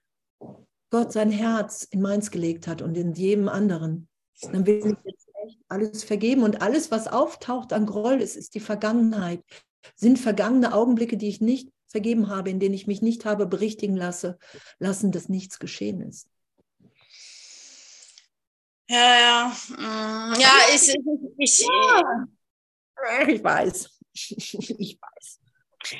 Gott 0.90 1.12
sein 1.12 1.30
Herz 1.30 1.84
in 1.84 2.00
meins 2.00 2.30
gelegt 2.30 2.66
hat 2.66 2.82
und 2.82 2.96
in 2.96 3.14
jedem 3.14 3.48
anderen, 3.48 4.08
dann 4.40 4.66
will 4.66 4.78
ich 4.78 4.96
jetzt 5.04 5.28
echt 5.44 5.58
alles 5.68 6.04
vergeben. 6.04 6.42
Und 6.42 6.62
alles, 6.62 6.90
was 6.90 7.08
auftaucht 7.08 7.72
an 7.72 7.86
Groll, 7.86 8.20
ist, 8.20 8.36
ist 8.36 8.54
die 8.54 8.60
Vergangenheit. 8.60 9.42
Sind 9.94 10.18
vergangene 10.18 10.74
Augenblicke, 10.74 11.16
die 11.16 11.28
ich 11.28 11.40
nicht 11.40 11.70
vergeben 11.88 12.28
habe, 12.28 12.50
in 12.50 12.60
denen 12.60 12.74
ich 12.74 12.86
mich 12.86 13.02
nicht 13.02 13.24
habe 13.24 13.46
berichtigen 13.46 13.96
lasse, 13.96 14.38
lassen, 14.78 15.12
dass 15.12 15.28
nichts 15.28 15.58
geschehen 15.58 16.00
ist. 16.00 16.28
Ja, 18.88 19.18
ja. 19.18 19.56
Mm, 19.76 20.40
ja, 20.40 20.52
ich, 20.74 20.96
ich, 21.38 21.60
ja. 21.60 22.26
ich 23.28 23.42
weiß. 23.42 23.90
Ich 24.14 24.98
weiß. 25.00 25.40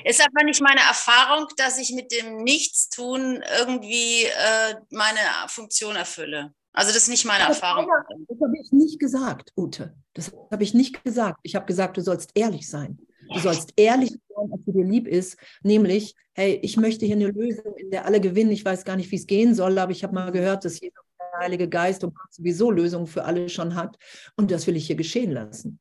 Ist 0.04 0.20
aber 0.20 0.44
nicht 0.44 0.60
meine 0.62 0.80
Erfahrung, 0.80 1.46
dass 1.58 1.78
ich 1.78 1.92
mit 1.92 2.10
dem 2.10 2.38
Nichtstun 2.38 3.42
irgendwie 3.58 4.24
äh, 4.24 4.74
meine 4.90 5.20
Funktion 5.48 5.96
erfülle. 5.96 6.54
Also 6.72 6.92
das 6.92 7.02
ist 7.02 7.08
nicht 7.08 7.24
meine 7.24 7.46
das 7.46 7.58
Erfahrung. 7.58 7.86
Das 8.28 8.38
habe 8.40 8.54
ich 8.60 8.72
nicht 8.72 8.98
gesagt, 8.98 9.52
Ute. 9.56 9.94
Das 10.14 10.32
habe 10.50 10.62
ich 10.62 10.74
nicht 10.74 11.04
gesagt. 11.04 11.38
Ich 11.42 11.54
habe 11.54 11.66
gesagt, 11.66 11.96
du 11.96 12.02
sollst 12.02 12.30
ehrlich 12.34 12.68
sein. 12.68 12.98
Du 13.32 13.40
sollst 13.40 13.72
ehrlich 13.76 14.10
sein, 14.10 14.50
du 14.64 14.72
dir 14.72 14.84
lieb 14.84 15.06
ist. 15.06 15.36
Nämlich, 15.62 16.14
hey, 16.34 16.58
ich 16.62 16.76
möchte 16.76 17.06
hier 17.06 17.16
eine 17.16 17.28
Lösung, 17.28 17.76
in 17.76 17.90
der 17.90 18.04
alle 18.04 18.20
gewinnen. 18.20 18.50
Ich 18.50 18.64
weiß 18.64 18.84
gar 18.84 18.96
nicht, 18.96 19.10
wie 19.10 19.16
es 19.16 19.26
gehen 19.26 19.54
soll, 19.54 19.78
aber 19.78 19.92
ich 19.92 20.04
habe 20.04 20.14
mal 20.14 20.30
gehört, 20.32 20.64
dass 20.64 20.80
jeder 20.80 21.00
Heilige 21.38 21.68
Geist 21.68 22.02
und 22.04 22.14
Gott 22.14 22.32
sowieso 22.32 22.70
Lösungen 22.70 23.06
für 23.06 23.24
alle 23.24 23.48
schon 23.48 23.74
hat. 23.74 23.96
Und 24.36 24.50
das 24.50 24.66
will 24.66 24.76
ich 24.76 24.86
hier 24.86 24.96
geschehen 24.96 25.32
lassen. 25.32 25.78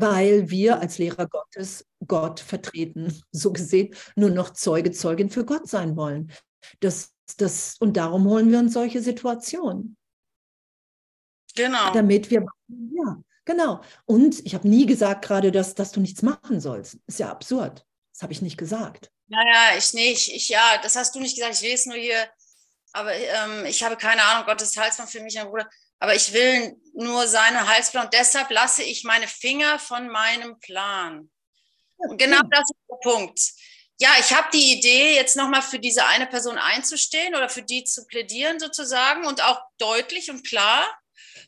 Weil 0.00 0.50
wir 0.50 0.80
als 0.80 0.98
Lehrer 0.98 1.26
Gottes 1.26 1.86
Gott 2.06 2.40
vertreten, 2.40 3.22
so 3.32 3.52
gesehen, 3.52 3.94
nur 4.16 4.30
noch 4.30 4.50
Zeuge, 4.50 4.92
Zeugin 4.92 5.30
für 5.30 5.44
Gott 5.44 5.68
sein 5.68 5.96
wollen. 5.96 6.32
Das, 6.80 7.12
das, 7.36 7.76
und 7.78 7.96
darum 7.96 8.26
holen 8.26 8.50
wir 8.50 8.58
uns 8.58 8.72
solche 8.72 9.02
Situationen. 9.02 9.96
Genau. 11.54 11.92
Damit 11.92 12.30
wir, 12.30 12.46
ja, 12.68 13.16
genau. 13.44 13.80
Und 14.04 14.44
ich 14.46 14.54
habe 14.54 14.68
nie 14.68 14.86
gesagt 14.86 15.24
gerade, 15.24 15.50
dass, 15.50 15.74
dass 15.74 15.92
du 15.92 16.00
nichts 16.00 16.22
machen 16.22 16.60
sollst. 16.60 16.98
Ist 17.06 17.18
ja 17.18 17.30
absurd. 17.30 17.84
Das 18.12 18.22
habe 18.22 18.32
ich 18.32 18.42
nicht 18.42 18.56
gesagt. 18.56 19.10
Naja, 19.28 19.76
ich 19.76 19.92
nicht. 19.92 20.28
Ich, 20.28 20.48
ja, 20.48 20.78
das 20.82 20.96
hast 20.96 21.14
du 21.14 21.20
nicht 21.20 21.36
gesagt. 21.36 21.54
Ich 21.56 21.62
lese 21.62 21.88
nur 21.88 21.98
hier. 21.98 22.28
Aber 22.92 23.12
ähm, 23.14 23.66
ich 23.66 23.82
habe 23.82 23.96
keine 23.96 24.22
Ahnung, 24.22 24.46
Gottes 24.46 24.76
Heilsplan 24.76 25.08
für 25.08 25.20
mich, 25.20 25.34
mein 25.36 25.48
Bruder. 25.48 25.68
Aber 25.98 26.14
ich 26.14 26.32
will 26.32 26.76
nur 26.94 27.26
seine 27.26 27.66
Heilsplan. 27.66 28.06
Und 28.06 28.14
deshalb 28.14 28.50
lasse 28.50 28.82
ich 28.82 29.04
meine 29.04 29.28
Finger 29.28 29.78
von 29.78 30.08
meinem 30.08 30.58
Plan. 30.60 31.30
Und 31.96 32.18
genau 32.18 32.40
das 32.50 32.70
ist 32.70 32.76
der 32.88 33.10
Punkt. 33.10 33.40
Ja, 34.00 34.10
ich 34.20 34.32
habe 34.32 34.46
die 34.52 34.78
Idee, 34.78 35.16
jetzt 35.16 35.36
nochmal 35.36 35.62
für 35.62 35.80
diese 35.80 36.06
eine 36.06 36.26
Person 36.26 36.56
einzustehen 36.56 37.34
oder 37.34 37.48
für 37.48 37.62
die 37.62 37.82
zu 37.82 38.06
plädieren 38.06 38.60
sozusagen 38.60 39.26
und 39.26 39.42
auch 39.42 39.60
deutlich 39.78 40.30
und 40.30 40.46
klar. 40.46 40.86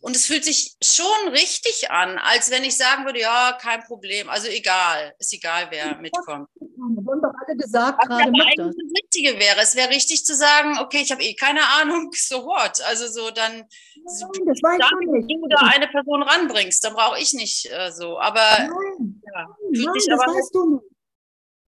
Und 0.01 0.17
es 0.17 0.27
fühlt 0.27 0.45
sich 0.45 0.75
schon 0.83 1.29
richtig 1.29 1.91
an, 1.91 2.19
als 2.19 2.51
wenn 2.51 2.65
ich 2.65 2.77
sagen 2.77 3.05
würde, 3.05 3.21
ja, 3.21 3.57
kein 3.61 3.83
Problem, 3.85 4.31
also 4.31 4.49
egal, 4.49 5.15
ist 5.19 5.33
egal, 5.35 5.69
wer 5.71 5.97
mitkommt. 5.99 6.49
Wir 6.55 6.69
haben 6.79 7.23
doch 7.23 7.33
alle 7.47 7.57
gesagt, 7.57 8.01
gerade 8.09 8.23
aber 8.23 8.43
eigentlich 8.43 8.57
das. 8.57 8.75
das 8.77 9.03
Richtige 9.03 9.39
wäre. 9.39 9.61
Es 9.61 9.77
wäre 9.77 9.91
richtig 9.91 10.25
zu 10.25 10.35
sagen, 10.35 10.79
okay, 10.79 11.03
ich 11.03 11.13
habe 11.13 11.23
eh 11.23 11.35
keine 11.35 11.67
Ahnung, 11.81 12.11
so 12.17 12.45
what? 12.45 12.81
Also 12.83 13.09
so 13.09 13.31
dann, 13.31 13.67
Nein, 14.05 14.47
das 14.47 14.63
weiß 14.63 14.79
dann, 14.79 15.13
wenn 15.13 15.43
du 15.43 15.49
da 15.49 15.59
eine 15.63 15.89
Person 15.89 16.23
ranbringst, 16.23 16.85
dann 16.85 16.95
brauche 16.95 17.19
ich 17.19 17.33
nicht 17.33 17.71
äh, 17.71 17.91
so. 17.93 18.19
Aber 18.19 18.41
Nein, 18.59 19.23
ja, 19.33 19.57
Nein 19.71 19.95
das 19.95 20.09
aber 20.09 20.33
weißt 20.33 20.55
du 20.55 20.75
nicht. 20.75 20.85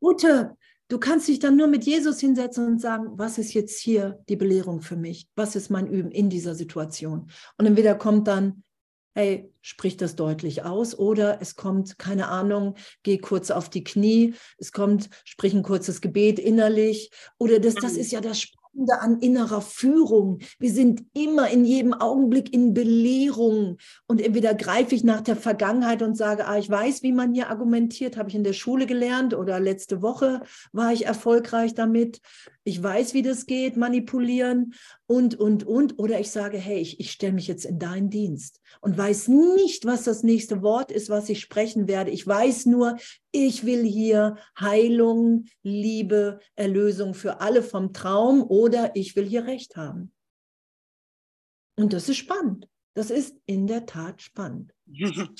Ute, 0.00 0.56
Du 0.92 0.98
kannst 0.98 1.26
dich 1.26 1.38
dann 1.38 1.56
nur 1.56 1.68
mit 1.68 1.84
Jesus 1.84 2.20
hinsetzen 2.20 2.66
und 2.66 2.78
sagen, 2.78 3.12
was 3.16 3.38
ist 3.38 3.54
jetzt 3.54 3.80
hier 3.80 4.22
die 4.28 4.36
Belehrung 4.36 4.82
für 4.82 4.94
mich? 4.94 5.26
Was 5.36 5.56
ist 5.56 5.70
mein 5.70 5.86
Üben 5.86 6.10
in 6.10 6.28
dieser 6.28 6.54
Situation? 6.54 7.30
Und 7.56 7.64
entweder 7.64 7.94
kommt 7.94 8.28
dann, 8.28 8.62
hey, 9.14 9.50
sprich 9.62 9.96
das 9.96 10.16
deutlich 10.16 10.64
aus 10.64 10.98
oder 10.98 11.40
es 11.40 11.56
kommt, 11.56 11.98
keine 11.98 12.28
Ahnung, 12.28 12.74
geh 13.04 13.16
kurz 13.16 13.50
auf 13.50 13.70
die 13.70 13.84
Knie, 13.84 14.34
es 14.58 14.70
kommt, 14.72 15.08
sprich 15.24 15.54
ein 15.54 15.62
kurzes 15.62 16.02
Gebet 16.02 16.38
innerlich 16.38 17.10
oder 17.38 17.58
das, 17.58 17.74
das 17.74 17.94
mhm. 17.94 18.00
ist 18.00 18.12
ja 18.12 18.20
das 18.20 18.42
Spannende 18.42 18.61
an 19.00 19.18
innerer 19.20 19.60
Führung. 19.60 20.38
Wir 20.58 20.70
sind 20.70 21.04
immer 21.14 21.50
in 21.50 21.64
jedem 21.64 21.92
Augenblick 21.92 22.52
in 22.52 22.74
Belehrung. 22.74 23.76
Und 24.06 24.20
entweder 24.20 24.54
greife 24.54 24.94
ich 24.94 25.04
nach 25.04 25.20
der 25.20 25.36
Vergangenheit 25.36 26.02
und 26.02 26.16
sage, 26.16 26.46
ah, 26.46 26.58
ich 26.58 26.70
weiß, 26.70 27.02
wie 27.02 27.12
man 27.12 27.34
hier 27.34 27.50
argumentiert, 27.50 28.16
habe 28.16 28.28
ich 28.28 28.34
in 28.34 28.44
der 28.44 28.52
Schule 28.52 28.86
gelernt 28.86 29.34
oder 29.34 29.60
letzte 29.60 30.02
Woche 30.02 30.42
war 30.72 30.92
ich 30.92 31.06
erfolgreich 31.06 31.74
damit. 31.74 32.20
Ich 32.64 32.80
weiß, 32.80 33.14
wie 33.14 33.22
das 33.22 33.46
geht, 33.46 33.76
manipulieren 33.76 34.74
und, 35.06 35.34
und, 35.34 35.64
und. 35.64 35.98
Oder 35.98 36.20
ich 36.20 36.30
sage, 36.30 36.58
hey, 36.58 36.78
ich, 36.78 37.00
ich 37.00 37.10
stelle 37.10 37.32
mich 37.32 37.48
jetzt 37.48 37.64
in 37.64 37.78
deinen 37.78 38.08
Dienst 38.08 38.60
und 38.80 38.96
weiß 38.96 39.28
nicht, 39.28 39.84
was 39.84 40.04
das 40.04 40.22
nächste 40.22 40.62
Wort 40.62 40.92
ist, 40.92 41.10
was 41.10 41.28
ich 41.28 41.40
sprechen 41.40 41.88
werde. 41.88 42.10
Ich 42.10 42.26
weiß 42.26 42.66
nur, 42.66 42.96
ich 43.32 43.64
will 43.64 43.84
hier 43.84 44.36
Heilung, 44.58 45.46
Liebe, 45.62 46.38
Erlösung 46.54 47.14
für 47.14 47.40
alle 47.40 47.62
vom 47.62 47.92
Traum 47.92 48.42
oder 48.42 48.94
ich 48.94 49.16
will 49.16 49.26
hier 49.26 49.46
Recht 49.46 49.76
haben. 49.76 50.12
Und 51.76 51.92
das 51.92 52.08
ist 52.08 52.18
spannend. 52.18 52.68
Das 52.94 53.10
ist 53.10 53.36
in 53.46 53.66
der 53.66 53.86
Tat 53.86 54.22
spannend. 54.22 54.74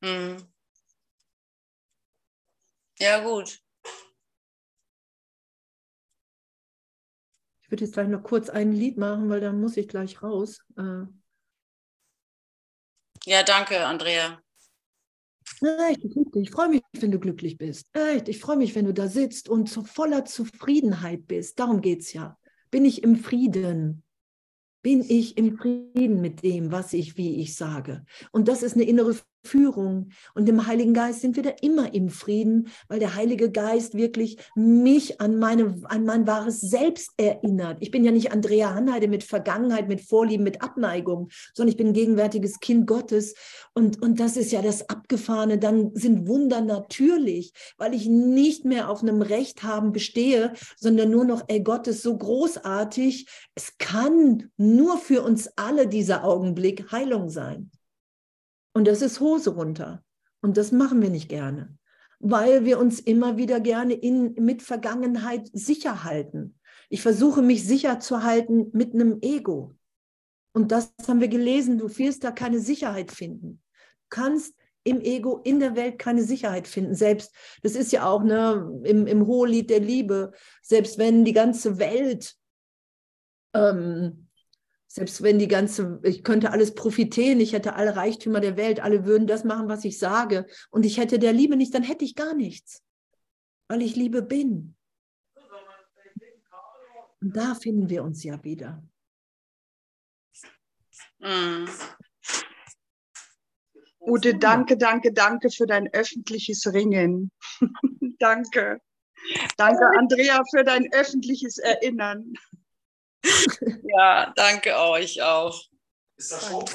Hm. 0.00 0.36
Ja, 3.00 3.24
gut. 3.24 3.60
Ich 7.68 7.72
würde 7.72 7.84
jetzt 7.84 7.92
gleich 7.92 8.08
noch 8.08 8.22
kurz 8.22 8.48
ein 8.48 8.72
Lied 8.72 8.96
machen, 8.96 9.28
weil 9.28 9.42
dann 9.42 9.60
muss 9.60 9.76
ich 9.76 9.88
gleich 9.88 10.22
raus. 10.22 10.60
Äh, 10.78 11.02
ja, 13.26 13.42
danke, 13.42 13.84
Andrea. 13.84 14.40
Echt, 15.60 16.00
ich 16.34 16.50
freue 16.50 16.70
mich, 16.70 16.82
wenn 16.98 17.10
du 17.10 17.18
glücklich 17.18 17.58
bist. 17.58 17.86
Echt, 17.92 18.30
ich 18.30 18.40
freue 18.40 18.56
mich, 18.56 18.74
wenn 18.74 18.86
du 18.86 18.94
da 18.94 19.06
sitzt 19.06 19.50
und 19.50 19.68
so 19.68 19.82
voller 19.82 20.24
Zufriedenheit 20.24 21.26
bist. 21.26 21.58
Darum 21.58 21.82
geht 21.82 22.00
es 22.00 22.14
ja. 22.14 22.38
Bin 22.70 22.86
ich 22.86 23.02
im 23.02 23.16
Frieden? 23.16 24.02
Bin 24.80 25.04
ich 25.06 25.36
im 25.36 25.58
Frieden 25.58 26.22
mit 26.22 26.42
dem, 26.42 26.72
was 26.72 26.94
ich, 26.94 27.18
wie 27.18 27.42
ich 27.42 27.54
sage? 27.54 28.06
Und 28.32 28.48
das 28.48 28.62
ist 28.62 28.76
eine 28.76 28.84
innere 28.84 29.14
Führung. 29.44 30.10
Und 30.34 30.48
im 30.48 30.66
Heiligen 30.66 30.94
Geist 30.94 31.20
sind 31.20 31.36
wir 31.36 31.42
da 31.42 31.50
immer 31.62 31.94
im 31.94 32.08
Frieden, 32.08 32.68
weil 32.88 32.98
der 32.98 33.14
Heilige 33.14 33.50
Geist 33.50 33.94
wirklich 33.94 34.38
mich 34.54 35.20
an, 35.20 35.38
meine, 35.38 35.74
an 35.84 36.04
mein 36.04 36.26
wahres 36.26 36.60
Selbst 36.60 37.12
erinnert. 37.16 37.78
Ich 37.80 37.90
bin 37.90 38.04
ja 38.04 38.10
nicht 38.10 38.32
Andrea 38.32 38.74
Hanheide 38.74 39.08
mit 39.08 39.24
Vergangenheit, 39.24 39.88
mit 39.88 40.00
Vorlieben, 40.00 40.44
mit 40.44 40.62
Abneigung, 40.62 41.28
sondern 41.54 41.70
ich 41.70 41.76
bin 41.76 41.92
gegenwärtiges 41.92 42.60
Kind 42.60 42.86
Gottes. 42.86 43.34
Und, 43.74 44.02
und 44.02 44.20
das 44.20 44.36
ist 44.36 44.52
ja 44.52 44.62
das 44.62 44.88
Abgefahrene. 44.88 45.58
Dann 45.58 45.94
sind 45.94 46.28
Wunder 46.28 46.60
natürlich, 46.60 47.52
weil 47.78 47.94
ich 47.94 48.06
nicht 48.06 48.64
mehr 48.64 48.90
auf 48.90 49.02
einem 49.02 49.22
Recht 49.22 49.62
haben 49.62 49.92
bestehe, 49.92 50.52
sondern 50.76 51.10
nur 51.10 51.24
noch, 51.24 51.42
ey, 51.48 51.60
Gott 51.60 51.86
ist 51.86 52.02
so 52.02 52.16
großartig. 52.16 53.26
Es 53.54 53.78
kann 53.78 54.50
nur 54.56 54.98
für 54.98 55.22
uns 55.22 55.48
alle 55.56 55.86
dieser 55.86 56.24
Augenblick 56.24 56.90
Heilung 56.92 57.28
sein. 57.28 57.70
Und 58.78 58.86
das 58.86 59.02
ist 59.02 59.18
Hose 59.18 59.50
runter. 59.50 60.04
Und 60.40 60.56
das 60.56 60.70
machen 60.70 61.02
wir 61.02 61.10
nicht 61.10 61.28
gerne, 61.28 61.76
weil 62.20 62.64
wir 62.64 62.78
uns 62.78 63.00
immer 63.00 63.36
wieder 63.36 63.58
gerne 63.58 63.92
in, 63.92 64.34
mit 64.34 64.62
Vergangenheit 64.62 65.50
sicher 65.52 66.04
halten. 66.04 66.60
Ich 66.88 67.02
versuche 67.02 67.42
mich 67.42 67.66
sicher 67.66 67.98
zu 67.98 68.22
halten 68.22 68.70
mit 68.72 68.94
einem 68.94 69.18
Ego. 69.20 69.74
Und 70.52 70.70
das 70.70 70.92
haben 71.08 71.20
wir 71.20 71.26
gelesen, 71.26 71.78
du 71.78 71.88
wirst 71.98 72.22
da 72.22 72.30
keine 72.30 72.60
Sicherheit 72.60 73.10
finden. 73.10 73.60
Du 74.02 74.06
kannst 74.10 74.54
im 74.84 75.00
Ego 75.00 75.40
in 75.42 75.58
der 75.58 75.74
Welt 75.74 75.98
keine 75.98 76.22
Sicherheit 76.22 76.68
finden. 76.68 76.94
Selbst, 76.94 77.34
das 77.64 77.74
ist 77.74 77.90
ja 77.90 78.06
auch 78.06 78.22
ne, 78.22 78.80
im, 78.84 79.08
im 79.08 79.26
Hohelied 79.26 79.70
der 79.70 79.80
Liebe, 79.80 80.30
selbst 80.62 80.98
wenn 80.98 81.24
die 81.24 81.32
ganze 81.32 81.80
Welt 81.80 82.36
ähm, 83.54 84.27
Selbst 84.90 85.22
wenn 85.22 85.38
die 85.38 85.48
ganze, 85.48 86.00
ich 86.02 86.24
könnte 86.24 86.50
alles 86.50 86.74
profitieren, 86.74 87.40
ich 87.40 87.52
hätte 87.52 87.74
alle 87.74 87.94
Reichtümer 87.94 88.40
der 88.40 88.56
Welt, 88.56 88.80
alle 88.80 89.04
würden 89.04 89.26
das 89.26 89.44
machen, 89.44 89.68
was 89.68 89.84
ich 89.84 89.98
sage. 89.98 90.46
Und 90.70 90.86
ich 90.86 90.96
hätte 90.96 91.18
der 91.18 91.34
Liebe 91.34 91.56
nicht, 91.56 91.74
dann 91.74 91.82
hätte 91.82 92.06
ich 92.06 92.14
gar 92.14 92.34
nichts. 92.34 92.82
Weil 93.68 93.82
ich 93.82 93.96
Liebe 93.96 94.22
bin. 94.22 94.74
Und 97.20 97.36
da 97.36 97.54
finden 97.54 97.90
wir 97.90 98.02
uns 98.02 98.24
ja 98.24 98.42
wieder. 98.42 98.82
Mhm. 101.18 101.68
Ute, 104.00 104.38
danke, 104.38 104.78
danke, 104.78 105.12
danke 105.12 105.50
für 105.50 105.66
dein 105.66 105.92
öffentliches 105.92 106.66
Ringen. 106.72 107.30
danke. 108.18 108.80
Danke, 109.56 109.84
Andrea, 109.98 110.40
für 110.50 110.64
dein 110.64 110.90
öffentliches 110.92 111.58
Erinnern. 111.58 112.32
Ja, 113.96 114.32
danke 114.36 114.76
euch 114.76 115.20
auch. 115.22 115.60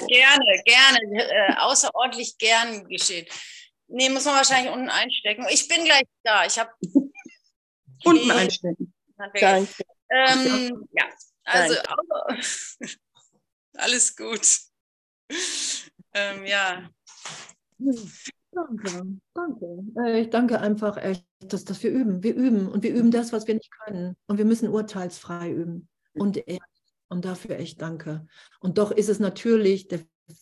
Gerne, 0.08 0.62
gerne, 0.64 0.98
äh, 1.12 1.54
außerordentlich 1.58 2.36
gern 2.38 2.88
geschehen. 2.88 3.26
Nee, 3.88 4.08
muss 4.08 4.24
man 4.24 4.36
wahrscheinlich 4.36 4.72
unten 4.72 4.88
einstecken. 4.88 5.46
Ich 5.50 5.68
bin 5.68 5.84
gleich 5.84 6.04
da. 6.22 6.46
Ich 6.46 6.58
habe 6.58 6.70
unten 8.04 8.30
einstecken. 8.30 8.94
Danke. 9.16 9.84
Ähm, 10.10 10.86
ja, 10.92 11.04
also 11.44 11.74
alles 13.76 14.16
gut. 14.16 14.58
Ähm, 16.14 16.46
ja. 16.46 16.88
Danke, 18.52 19.18
danke. 19.34 19.66
Äh, 19.98 20.20
ich 20.20 20.30
danke 20.30 20.60
einfach 20.60 20.96
echt, 20.96 21.26
dass, 21.40 21.64
dass 21.64 21.82
wir 21.82 21.90
üben. 21.90 22.22
Wir 22.22 22.34
üben 22.34 22.68
und 22.68 22.82
wir 22.82 22.94
üben 22.94 23.10
das, 23.10 23.32
was 23.32 23.46
wir 23.46 23.54
nicht 23.54 23.70
können. 23.84 24.16
Und 24.26 24.38
wir 24.38 24.44
müssen 24.44 24.68
urteilsfrei 24.68 25.50
üben. 25.50 25.88
Und 26.14 26.36
ehrlich. 26.36 26.60
Und 27.08 27.24
dafür 27.24 27.58
echt 27.58 27.80
danke. 27.80 28.26
Und 28.60 28.78
doch 28.78 28.90
ist 28.90 29.08
es 29.08 29.20
natürlich, 29.20 29.88
der, 29.88 30.00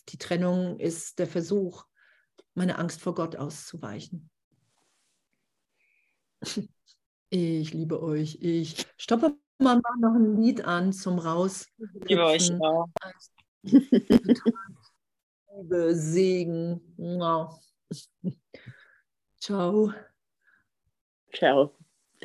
die 0.09 0.17
Trennung 0.17 0.79
ist 0.79 1.19
der 1.19 1.27
Versuch, 1.27 1.85
meine 2.55 2.77
Angst 2.77 3.01
vor 3.01 3.15
Gott 3.15 3.35
auszuweichen. 3.35 4.29
Ich 7.29 7.73
liebe 7.73 8.01
euch. 8.01 8.37
Ich 8.41 8.85
stoppe 8.97 9.35
mal 9.57 9.81
noch 9.99 10.13
ein 10.13 10.41
Lied 10.41 10.65
an 10.65 10.93
zum 10.93 11.19
Raus. 11.19 11.67
Ich 11.77 12.09
liebe 12.09 12.25
euch 12.25 12.51
auch. 12.61 12.89
Liebe, 15.55 15.95
Segen. 15.95 16.81
Ciao. 19.39 19.93
Ciao. 21.31 21.73